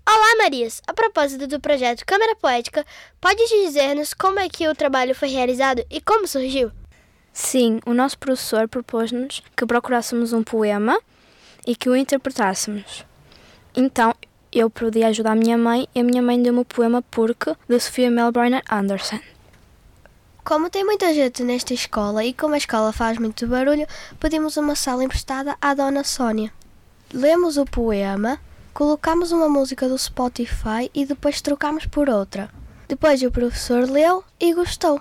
Olá, 0.08 0.36
Marias! 0.38 0.80
A 0.86 0.94
propósito 0.94 1.48
do 1.48 1.58
projeto 1.58 2.06
Câmara 2.06 2.36
Poética, 2.36 2.86
pode 3.20 3.44
dizer-nos 3.48 4.14
como 4.14 4.38
é 4.38 4.48
que 4.48 4.68
o 4.68 4.74
trabalho 4.74 5.12
foi 5.12 5.26
realizado 5.26 5.84
e 5.90 6.00
como 6.00 6.28
surgiu? 6.28 6.70
Sim, 7.32 7.80
o 7.84 7.92
nosso 7.92 8.16
professor 8.16 8.68
propôs-nos 8.68 9.42
que 9.56 9.66
procurássemos 9.66 10.32
um 10.32 10.44
poema 10.44 10.96
e 11.66 11.74
que 11.74 11.88
o 11.88 11.96
interpretássemos. 11.96 13.04
Então, 13.74 14.14
eu 14.52 14.68
podia 14.68 15.08
ajudar 15.08 15.32
a 15.32 15.36
minha 15.36 15.56
mãe 15.56 15.88
e 15.94 16.00
a 16.00 16.04
minha 16.04 16.22
mãe 16.22 16.40
deu-me 16.42 16.60
o 16.60 16.64
poema 16.64 17.02
Porque, 17.02 17.56
de 17.68 17.80
Sofia 17.80 18.10
Melbourne 18.10 18.62
Anderson. 18.70 19.18
Como 20.44 20.68
tem 20.68 20.84
muita 20.84 21.14
gente 21.14 21.42
nesta 21.42 21.72
escola 21.72 22.24
e 22.24 22.34
como 22.34 22.54
a 22.54 22.58
escola 22.58 22.92
faz 22.92 23.16
muito 23.16 23.46
barulho, 23.46 23.86
pedimos 24.18 24.56
uma 24.56 24.74
sala 24.74 25.04
emprestada 25.04 25.56
à 25.60 25.72
Dona 25.72 26.02
Sónia. 26.02 26.52
Lemos 27.14 27.56
o 27.56 27.64
poema, 27.64 28.40
colocamos 28.74 29.30
uma 29.30 29.48
música 29.48 29.88
do 29.88 29.96
Spotify 29.96 30.90
e 30.92 31.06
depois 31.06 31.40
trocamos 31.40 31.86
por 31.86 32.08
outra. 32.08 32.50
Depois 32.88 33.22
o 33.22 33.30
professor 33.30 33.88
leu 33.88 34.24
e 34.40 34.52
gostou. 34.52 35.00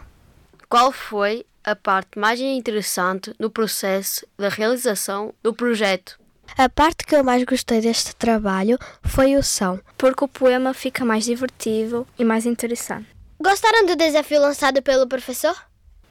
Qual 0.69 0.91
foi 0.91 1.45
a 1.63 1.75
parte 1.75 2.19
mais 2.19 2.39
interessante 2.39 3.33
no 3.39 3.49
processo 3.49 4.25
da 4.37 4.47
realização 4.47 5.33
do 5.41 5.53
projeto? 5.53 6.20
A 6.57 6.69
parte 6.69 7.05
que 7.05 7.15
eu 7.15 7.23
mais 7.23 7.43
gostei 7.43 7.81
deste 7.81 8.15
trabalho 8.15 8.77
foi 9.03 9.35
o 9.35 9.43
som. 9.43 9.79
Porque 9.97 10.23
o 10.23 10.27
poema 10.27 10.73
fica 10.73 11.05
mais 11.05 11.25
divertido 11.25 12.07
e 12.17 12.23
mais 12.23 12.45
interessante. 12.45 13.07
Gostaram 13.41 13.85
do 13.85 13.95
desafio 13.95 14.41
lançado 14.41 14.81
pelo 14.81 15.07
professor? 15.07 15.55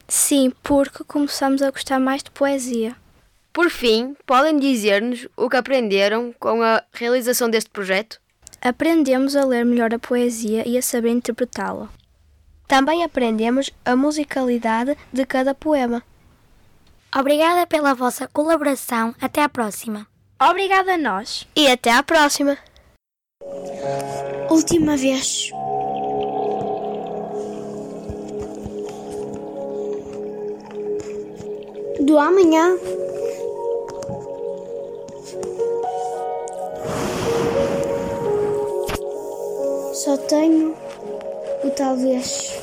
Sim, 0.07 0.51
porque 0.61 1.03
começamos 1.05 1.61
a 1.61 1.71
gostar 1.71 1.99
mais 1.99 2.21
de 2.21 2.31
poesia. 2.31 2.95
Por 3.53 3.69
fim, 3.69 4.15
podem 4.25 4.57
dizer-nos 4.57 5.27
o 5.37 5.49
que 5.49 5.57
aprenderam 5.57 6.33
com 6.39 6.61
a 6.61 6.83
realização 6.91 7.49
deste 7.49 7.69
projeto? 7.69 8.19
Aprendemos 8.61 9.35
a 9.35 9.45
ler 9.45 9.65
melhor 9.65 9.93
a 9.93 9.99
poesia 9.99 10.67
e 10.67 10.77
a 10.77 10.81
saber 10.81 11.09
interpretá-la. 11.09 11.89
Também 12.67 13.03
aprendemos 13.03 13.71
a 13.83 13.95
musicalidade 13.95 14.97
de 15.11 15.25
cada 15.25 15.53
poema. 15.53 16.03
Obrigada 17.13 17.67
pela 17.67 17.93
vossa 17.93 18.27
colaboração. 18.27 19.13
Até 19.19 19.41
à 19.41 19.49
próxima. 19.49 20.10
Obrigada 20.49 20.93
a 20.93 20.97
nós. 20.97 21.47
E 21.55 21.67
até 21.67 21.91
à 21.91 22.01
próxima. 22.01 22.57
Última 24.49 24.97
vez. 24.97 25.51
Do 31.99 32.17
amanhã. 32.17 32.75
Só 39.93 40.17
tenho 40.17 40.75
o 41.63 41.69
talvez. 41.69 42.60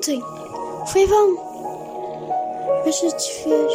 Ontem 0.00 0.22
foi 0.90 1.06
bom, 1.06 1.34
mas 2.86 2.94
se 2.94 3.12
desfez. 3.12 3.72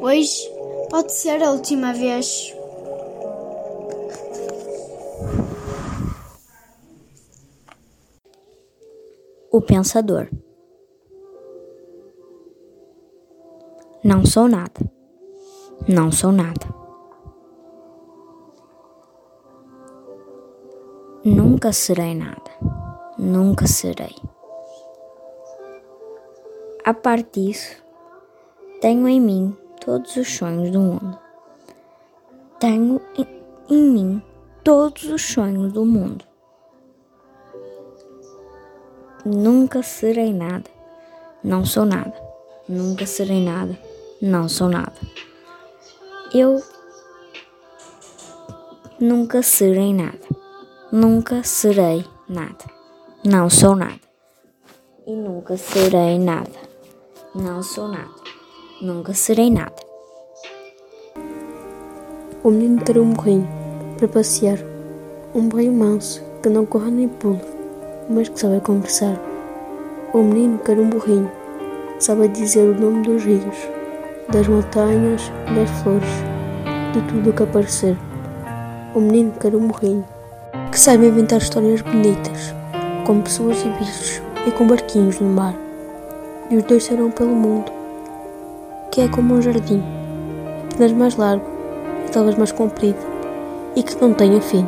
Hoje 0.00 0.50
pode 0.88 1.12
ser 1.12 1.42
a 1.42 1.50
última 1.50 1.92
vez. 1.92 2.56
O 9.52 9.60
pensador. 9.60 10.30
Não 14.02 14.24
sou 14.24 14.48
nada. 14.48 14.95
Não 15.88 16.10
sou 16.10 16.32
nada. 16.32 16.66
Nunca 21.24 21.72
serei 21.72 22.12
nada. 22.12 22.50
Nunca 23.16 23.68
serei. 23.68 24.16
A 26.84 26.92
parte 26.92 27.40
disso, 27.40 27.80
tenho 28.80 29.06
em 29.08 29.20
mim 29.20 29.56
todos 29.80 30.16
os 30.16 30.28
sonhos 30.28 30.72
do 30.72 30.80
mundo. 30.80 31.16
Tenho 32.58 33.00
em 33.70 33.82
mim 33.82 34.22
todos 34.64 35.04
os 35.04 35.22
sonhos 35.22 35.72
do 35.72 35.84
mundo. 35.84 36.24
Nunca 39.24 39.84
serei 39.84 40.32
nada. 40.32 40.68
Não 41.44 41.64
sou 41.64 41.84
nada. 41.84 42.14
Nunca 42.68 43.06
serei 43.06 43.40
nada. 43.40 43.78
Não 44.20 44.48
sou 44.48 44.68
nada. 44.68 44.94
Eu 46.34 46.60
nunca 49.00 49.42
serei 49.42 49.94
nada. 49.94 50.18
Nunca 50.90 51.44
serei 51.44 52.04
nada. 52.28 52.64
Não 53.24 53.48
sou 53.48 53.76
nada. 53.76 54.00
E 55.06 55.14
nunca 55.14 55.56
serei 55.56 56.18
nada. 56.18 56.58
Não 57.32 57.62
sou 57.62 57.86
nada. 57.86 58.10
Nunca 58.82 59.14
serei 59.14 59.50
nada. 59.50 59.76
O 62.42 62.50
menino 62.50 62.82
ter 62.82 62.98
um 62.98 63.12
burrinho 63.12 63.48
para 63.96 64.08
passear. 64.08 64.58
Um 65.32 65.48
burrinho 65.48 65.74
manso 65.74 66.22
que 66.42 66.48
não 66.48 66.66
corre 66.66 66.90
nem 66.90 67.08
pula, 67.08 67.40
mas 68.10 68.28
que 68.28 68.40
sabe 68.40 68.60
conversar. 68.60 69.16
O 70.12 70.18
menino 70.18 70.58
quer 70.58 70.78
um 70.78 70.90
burrinho 70.90 71.30
que 71.96 72.04
sabe 72.04 72.28
dizer 72.28 72.68
o 72.68 72.80
nome 72.80 73.02
dos 73.02 73.22
rios, 73.22 73.75
das 74.28 74.48
montanhas, 74.48 75.30
das 75.54 75.70
flores, 75.82 76.08
de 76.92 77.00
tudo 77.02 77.30
o 77.30 77.32
que 77.32 77.42
aparecer. 77.42 77.96
O 78.94 79.00
menino 79.00 79.32
quer 79.40 79.54
um 79.54 79.68
burrinho 79.68 80.04
que 80.70 80.80
sabe 80.80 81.06
inventar 81.06 81.38
histórias 81.38 81.80
bonitas, 81.80 82.54
com 83.06 83.20
pessoas 83.20 83.62
e 83.62 83.68
bichos 83.78 84.20
e 84.46 84.50
com 84.50 84.66
barquinhos 84.66 85.20
no 85.20 85.28
mar. 85.28 85.54
E 86.50 86.56
os 86.56 86.62
dois 86.64 86.84
serão 86.84 87.10
pelo 87.10 87.34
mundo, 87.34 87.70
que 88.90 89.00
é 89.00 89.08
como 89.08 89.34
um 89.34 89.42
jardim, 89.42 89.82
apenas 90.72 90.92
mais 90.92 91.16
largo 91.16 91.44
e 92.06 92.10
talvez 92.10 92.36
mais 92.36 92.52
comprido, 92.52 92.98
e 93.74 93.82
que 93.82 94.00
não 94.00 94.12
tenha 94.12 94.40
fim. 94.40 94.66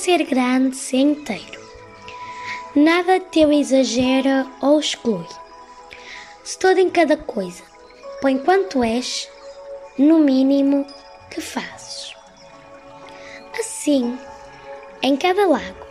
Ser 0.00 0.24
grande, 0.24 0.76
ser 0.76 0.96
inteiro. 0.96 1.60
Nada 2.74 3.20
teu 3.20 3.52
exagera 3.52 4.46
ou 4.62 4.80
exclui. 4.80 5.26
Se 6.42 6.58
todo 6.58 6.78
em 6.78 6.88
cada 6.88 7.18
coisa, 7.18 7.62
põe 8.22 8.38
quanto 8.38 8.82
és, 8.82 9.28
no 9.98 10.18
mínimo 10.18 10.86
que 11.30 11.42
fazes. 11.42 12.14
Assim, 13.58 14.18
em 15.02 15.16
cada 15.18 15.46
lago, 15.46 15.86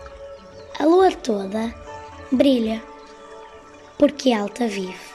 a 0.80 0.86
lua 0.86 1.12
toda 1.12 1.72
brilha, 2.32 2.82
porque 3.99 4.34
alta 4.34 4.68
vive. 4.68 5.09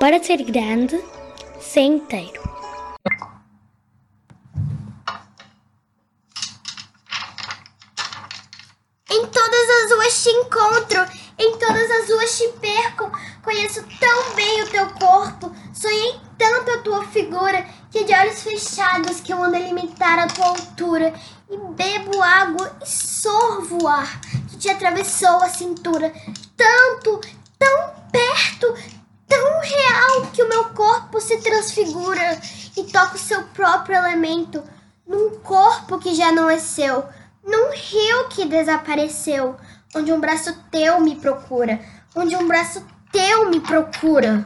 Para 0.00 0.18
ser 0.24 0.42
grande, 0.44 0.98
ser 1.60 1.82
inteiro. 1.82 2.40
Em 9.10 9.26
todas 9.26 9.68
as 9.68 9.92
ruas 9.92 10.22
te 10.22 10.30
encontro, 10.30 11.06
em 11.38 11.58
todas 11.58 11.90
as 11.90 12.08
ruas 12.08 12.38
te 12.38 12.48
perco. 12.62 13.12
Conheço 13.42 13.84
tão 14.00 14.34
bem 14.34 14.62
o 14.62 14.70
teu 14.70 14.88
corpo, 14.94 15.54
sonhei 15.74 16.18
tanto 16.38 16.70
a 16.70 16.78
tua 16.78 17.04
figura, 17.08 17.66
que 17.90 18.02
de 18.04 18.14
olhos 18.14 18.42
fechados 18.42 19.20
que 19.20 19.34
eu 19.34 19.44
ando 19.44 19.56
a 19.56 19.60
limitar 19.60 20.18
a 20.18 20.28
tua 20.28 20.46
altura. 20.46 21.12
E 21.50 21.58
bebo 21.74 22.22
água 22.22 22.74
e 22.82 22.88
sorvo 22.88 23.82
o 23.82 23.86
ar 23.86 24.18
que 24.48 24.56
te 24.56 24.70
atravessou 24.70 25.42
a 25.42 25.50
cintura. 25.50 26.10
Tanto, 26.56 27.20
tão 27.58 27.90
perto, 28.10 28.99
real 29.60 30.26
que 30.32 30.42
o 30.42 30.48
meu 30.48 30.64
corpo 30.70 31.20
se 31.20 31.38
transfigura 31.38 32.40
e 32.76 32.84
toca 32.84 33.16
o 33.16 33.18
seu 33.18 33.42
próprio 33.44 33.96
elemento 33.96 34.62
num 35.06 35.38
corpo 35.40 35.98
que 35.98 36.14
já 36.14 36.30
não 36.30 36.48
é 36.48 36.58
seu, 36.58 37.04
num 37.44 37.70
rio 37.72 38.28
que 38.28 38.44
desapareceu, 38.44 39.56
onde 39.94 40.12
um 40.12 40.20
braço 40.20 40.54
teu 40.70 41.00
me 41.00 41.16
procura, 41.16 41.80
onde 42.14 42.36
um 42.36 42.46
braço 42.46 42.84
teu 43.10 43.50
me 43.50 43.60
procura. 43.60 44.44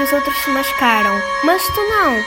Porque? 0.00 0.06
Porque 0.06 0.08
os 0.08 0.12
outros 0.12 0.44
se 0.44 0.50
mascaram, 0.50 1.20
mas 1.44 1.62
tu 1.62 1.82
não. 1.82 2.24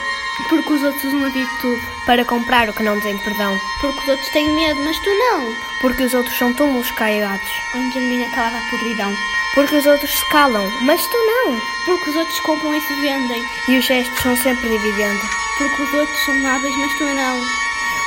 Porque 0.48 0.72
os 0.74 0.82
outros 0.84 1.04
usam 1.04 1.24
a 1.24 1.28
virtude. 1.28 1.82
Para 2.06 2.24
comprar 2.24 2.68
o 2.68 2.72
que 2.72 2.84
não 2.84 3.00
tem 3.00 3.18
perdão. 3.18 3.58
Porque 3.80 4.00
os 4.00 4.08
outros 4.08 4.28
têm 4.28 4.48
medo, 4.54 4.80
mas 4.84 4.96
tu 5.00 5.10
não. 5.10 5.52
Porque 5.80 6.04
os 6.04 6.14
outros 6.14 6.38
são 6.38 6.54
túmulos 6.54 6.90
caiados. 6.92 7.50
Onde 7.74 7.92
termina 7.94 8.30
calada 8.30 8.58
a 8.58 8.70
podridão. 8.70 9.12
Porque 9.54 9.74
os 9.74 9.86
outros 9.86 10.10
se 10.10 10.28
calam, 10.30 10.70
mas 10.82 11.04
tu 11.04 11.16
não. 11.16 11.58
Porque 11.84 12.10
os 12.10 12.16
outros 12.16 12.40
compram 12.40 12.74
e 12.74 12.80
se 12.80 12.94
vendem. 13.00 13.42
E 13.68 13.78
os 13.78 13.84
gestos 13.84 14.22
são 14.22 14.36
sempre 14.36 14.68
dividendo. 14.68 15.20
Porque 15.58 15.82
os 15.82 15.94
outros 15.94 16.24
são 16.24 16.46
hábeis, 16.46 16.76
mas 16.76 16.92
tu 16.98 17.04
não. 17.04 17.40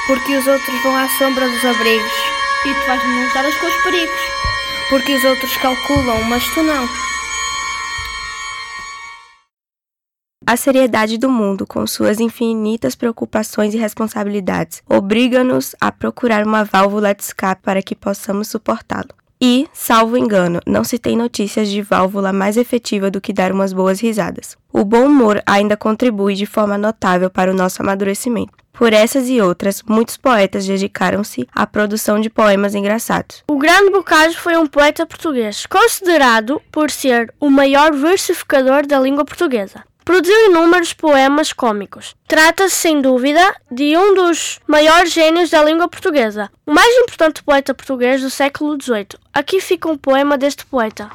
Porque 0.07 0.37
os 0.37 0.47
outros 0.47 0.83
vão 0.83 0.95
à 0.95 1.09
sombra 1.17 1.45
dos 1.49 1.65
abrigos. 1.65 2.13
E 2.65 2.73
tu 2.73 2.87
vais 2.87 3.03
mãos 3.03 3.33
dadas 3.33 3.57
com 3.57 3.67
os 3.67 3.83
perigos. 3.83 4.21
Porque 4.89 5.13
os 5.13 5.23
outros 5.25 5.57
calculam, 5.57 6.23
mas 6.23 6.43
tu 6.53 6.63
não. 6.63 6.87
A 10.49 10.55
seriedade 10.55 11.17
do 11.17 11.29
mundo, 11.29 11.67
com 11.67 11.85
suas 11.85 12.21
infinitas 12.21 12.95
preocupações 12.95 13.73
e 13.73 13.77
responsabilidades, 13.77 14.81
obriga-nos 14.89 15.75
a 15.81 15.91
procurar 15.91 16.47
uma 16.47 16.63
válvula 16.63 17.13
de 17.13 17.21
escape 17.21 17.61
para 17.61 17.81
que 17.81 17.93
possamos 17.93 18.47
suportá-lo. 18.47 19.09
E, 19.41 19.67
salvo 19.73 20.15
engano, 20.15 20.61
não 20.65 20.85
se 20.85 20.97
tem 20.97 21.17
notícias 21.17 21.67
de 21.67 21.81
válvula 21.81 22.31
mais 22.31 22.55
efetiva 22.55 23.11
do 23.11 23.19
que 23.19 23.33
dar 23.33 23.51
umas 23.51 23.73
boas 23.73 23.99
risadas. 23.99 24.55
O 24.71 24.85
bom 24.85 25.07
humor 25.07 25.43
ainda 25.45 25.75
contribui 25.75 26.33
de 26.33 26.45
forma 26.45 26.77
notável 26.77 27.29
para 27.29 27.51
o 27.51 27.53
nosso 27.53 27.81
amadurecimento. 27.81 28.53
Por 28.71 28.93
essas 28.93 29.27
e 29.27 29.41
outras, 29.41 29.83
muitos 29.83 30.15
poetas 30.15 30.65
dedicaram-se 30.65 31.45
à 31.53 31.67
produção 31.67 32.21
de 32.21 32.29
poemas 32.29 32.73
engraçados. 32.73 33.43
O 33.49 33.57
Grande 33.57 33.91
Bocage 33.91 34.37
foi 34.37 34.55
um 34.55 34.65
poeta 34.65 35.05
português, 35.05 35.65
considerado 35.65 36.61
por 36.71 36.89
ser 36.89 37.33
o 37.37 37.49
maior 37.49 37.91
versificador 37.91 38.87
da 38.87 38.97
língua 38.97 39.25
portuguesa. 39.25 39.83
Produziu 40.07 40.45
inúmeros 40.45 40.93
poemas 40.93 41.51
cômicos. 41.51 42.15
Trata-se, 42.29 42.77
sem 42.77 43.01
dúvida, 43.01 43.53
de 43.69 43.97
um 43.97 44.15
dos 44.15 44.57
maiores 44.65 45.11
gênios 45.11 45.49
da 45.49 45.61
língua 45.61 45.89
portuguesa, 45.89 46.49
o 46.65 46.71
mais 46.71 46.95
importante 46.99 47.43
poeta 47.43 47.73
português 47.73 48.21
do 48.21 48.29
século 48.29 48.81
XVIII. 48.81 49.19
Aqui 49.33 49.59
fica 49.59 49.89
um 49.89 49.97
poema 49.97 50.37
deste 50.37 50.65
poeta. 50.65 51.11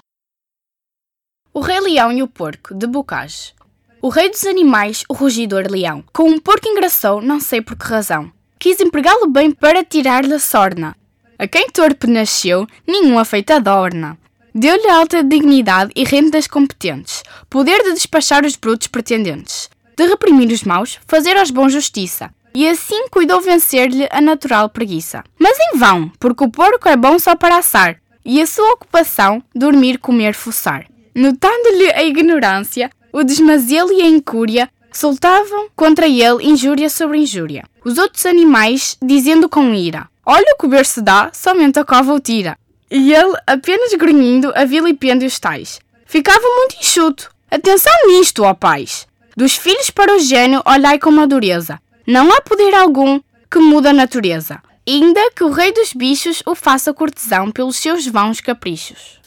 O 1.54 1.60
Rei 1.60 1.80
Leão 1.80 2.12
e 2.12 2.22
o 2.22 2.28
Porco, 2.28 2.74
de 2.74 2.86
Bocage. 2.86 3.54
O 4.02 4.10
rei 4.10 4.28
dos 4.28 4.44
animais, 4.44 5.04
o 5.08 5.14
rugidor 5.14 5.70
leão, 5.70 6.04
com 6.12 6.24
um 6.24 6.38
porco 6.38 6.68
engraçou, 6.68 7.22
não 7.22 7.40
sei 7.40 7.62
por 7.62 7.78
que 7.78 7.86
razão. 7.86 8.30
Quis 8.58 8.78
empregá-lo 8.78 9.26
bem 9.26 9.52
para 9.52 9.82
tirar-lhe 9.82 10.34
a 10.34 10.38
sorna. 10.38 10.94
A 11.38 11.48
quem 11.48 11.70
torpe 11.70 12.06
nasceu, 12.06 12.66
nenhum 12.86 13.24
feita 13.24 13.54
adorna. 13.54 14.18
Deu-lhe 14.54 14.88
alta 14.88 15.24
dignidade 15.24 15.90
e 15.96 16.04
rendas 16.04 16.46
competentes, 16.46 17.22
poder 17.48 17.82
de 17.82 17.94
despachar 17.94 18.44
os 18.44 18.54
brutos 18.54 18.86
pretendentes, 18.86 19.70
de 19.96 20.06
reprimir 20.06 20.52
os 20.52 20.62
maus, 20.62 20.98
fazer 21.06 21.38
aos 21.38 21.50
bons 21.50 21.72
justiça, 21.72 22.30
e 22.54 22.68
assim 22.68 23.08
cuidou 23.08 23.40
vencer-lhe 23.40 24.06
a 24.10 24.20
natural 24.20 24.68
preguiça. 24.68 25.24
Mas 25.38 25.58
em 25.58 25.78
vão, 25.78 26.12
porque 26.20 26.44
o 26.44 26.50
porco 26.50 26.86
é 26.86 26.96
bom 26.96 27.18
só 27.18 27.34
para 27.34 27.56
assar, 27.56 27.96
e 28.24 28.42
a 28.42 28.46
sua 28.46 28.72
ocupação, 28.72 29.42
dormir, 29.54 29.98
comer, 29.98 30.34
fuçar. 30.34 30.86
Notando-lhe 31.14 31.90
a 31.90 32.02
ignorância, 32.02 32.90
o 33.10 33.24
desmazelo 33.24 33.90
e 33.90 34.02
a 34.02 34.06
incúria, 34.06 34.68
soltavam 34.92 35.68
contra 35.74 36.06
ele 36.06 36.44
injúria 36.44 36.90
sobre 36.90 37.16
injúria. 37.16 37.64
Os 37.82 37.96
outros 37.96 38.26
animais, 38.26 38.98
dizendo 39.02 39.48
com 39.48 39.72
ira, 39.72 40.12
Olha 40.24 40.54
o 40.54 40.56
que 40.56 40.66
o 40.66 40.68
berço 40.68 41.02
dá, 41.02 41.30
somente 41.32 41.80
a 41.80 41.84
cova 41.84 42.14
o 42.14 42.20
tira. 42.20 42.56
E 42.94 43.14
ele, 43.14 43.34
apenas 43.46 43.94
grunhindo, 43.94 44.52
a 44.54 44.66
vilipêndios 44.66 45.38
tais. 45.40 45.80
Ficava 46.04 46.46
muito 46.58 46.76
enxuto. 46.78 47.34
Atenção 47.50 47.90
nisto, 48.06 48.44
ó 48.44 48.52
pais! 48.52 49.08
Dos 49.34 49.56
filhos 49.56 49.88
para 49.88 50.14
o 50.14 50.18
gênio, 50.18 50.62
olhai 50.66 50.98
com 50.98 51.10
madureza. 51.10 51.80
Não 52.06 52.30
há 52.30 52.42
poder 52.42 52.74
algum 52.74 53.18
que 53.50 53.58
muda 53.58 53.88
a 53.88 53.94
natureza. 53.94 54.62
Ainda 54.86 55.30
que 55.30 55.42
o 55.42 55.50
rei 55.50 55.72
dos 55.72 55.94
bichos 55.94 56.42
o 56.44 56.54
faça 56.54 56.92
cortesão 56.92 57.50
pelos 57.50 57.76
seus 57.76 58.06
vãos 58.06 58.42
caprichos. 58.42 59.21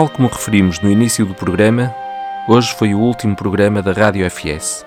Tal 0.00 0.08
como 0.08 0.28
referimos 0.28 0.80
no 0.80 0.90
início 0.90 1.26
do 1.26 1.34
programa, 1.34 1.94
hoje 2.48 2.74
foi 2.74 2.94
o 2.94 2.98
último 2.98 3.36
programa 3.36 3.82
da 3.82 3.92
Rádio 3.92 4.24
FS. 4.30 4.82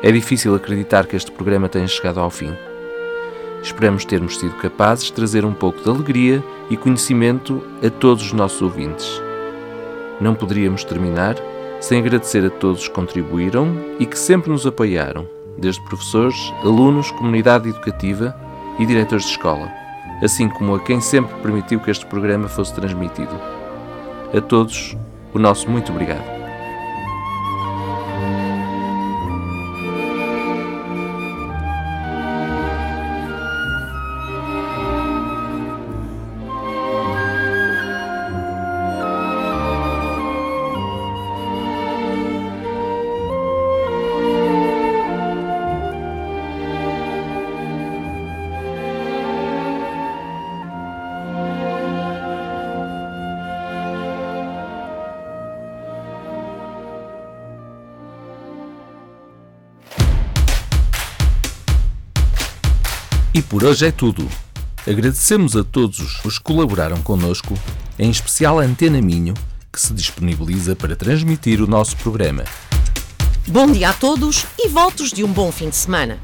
É 0.00 0.12
difícil 0.12 0.54
acreditar 0.54 1.08
que 1.08 1.16
este 1.16 1.32
programa 1.32 1.68
tenha 1.68 1.88
chegado 1.88 2.20
ao 2.20 2.30
fim. 2.30 2.56
Esperamos 3.60 4.04
termos 4.04 4.38
sido 4.38 4.54
capazes 4.54 5.06
de 5.06 5.14
trazer 5.14 5.44
um 5.44 5.52
pouco 5.52 5.82
de 5.82 5.90
alegria 5.90 6.44
e 6.70 6.76
conhecimento 6.76 7.60
a 7.84 7.90
todos 7.90 8.26
os 8.26 8.32
nossos 8.32 8.62
ouvintes. 8.62 9.20
Não 10.20 10.36
poderíamos 10.36 10.84
terminar 10.84 11.34
sem 11.80 11.98
agradecer 11.98 12.46
a 12.46 12.50
todos 12.50 12.86
que 12.86 12.94
contribuíram 12.94 13.96
e 13.98 14.06
que 14.06 14.16
sempre 14.16 14.52
nos 14.52 14.64
apoiaram, 14.64 15.26
desde 15.58 15.84
professores, 15.86 16.38
alunos, 16.62 17.10
comunidade 17.10 17.68
educativa 17.68 18.32
e 18.78 18.86
diretores 18.86 19.24
de 19.24 19.32
escola 19.32 19.81
assim 20.22 20.48
como 20.48 20.74
a 20.74 20.80
quem 20.80 21.00
sempre 21.00 21.34
permitiu 21.40 21.80
que 21.80 21.90
este 21.90 22.06
programa 22.06 22.48
fosse 22.48 22.74
transmitido. 22.74 23.34
A 24.36 24.40
todos, 24.40 24.96
o 25.34 25.38
nosso 25.38 25.68
muito 25.68 25.90
obrigado. 25.92 26.41
Por 63.62 63.68
hoje 63.68 63.86
é 63.86 63.92
tudo. 63.92 64.28
Agradecemos 64.84 65.54
a 65.54 65.62
todos 65.62 66.24
os 66.24 66.36
que 66.36 66.42
colaboraram 66.42 67.00
connosco, 67.00 67.56
em 67.96 68.10
especial 68.10 68.58
a 68.58 68.64
Antena 68.64 69.00
Minho, 69.00 69.34
que 69.72 69.80
se 69.80 69.94
disponibiliza 69.94 70.74
para 70.74 70.96
transmitir 70.96 71.62
o 71.62 71.66
nosso 71.68 71.96
programa. 71.98 72.42
Bom 73.46 73.70
dia 73.70 73.90
a 73.90 73.92
todos 73.92 74.46
e 74.58 74.68
votos 74.68 75.12
de 75.12 75.22
um 75.22 75.32
bom 75.32 75.52
fim 75.52 75.68
de 75.68 75.76
semana. 75.76 76.18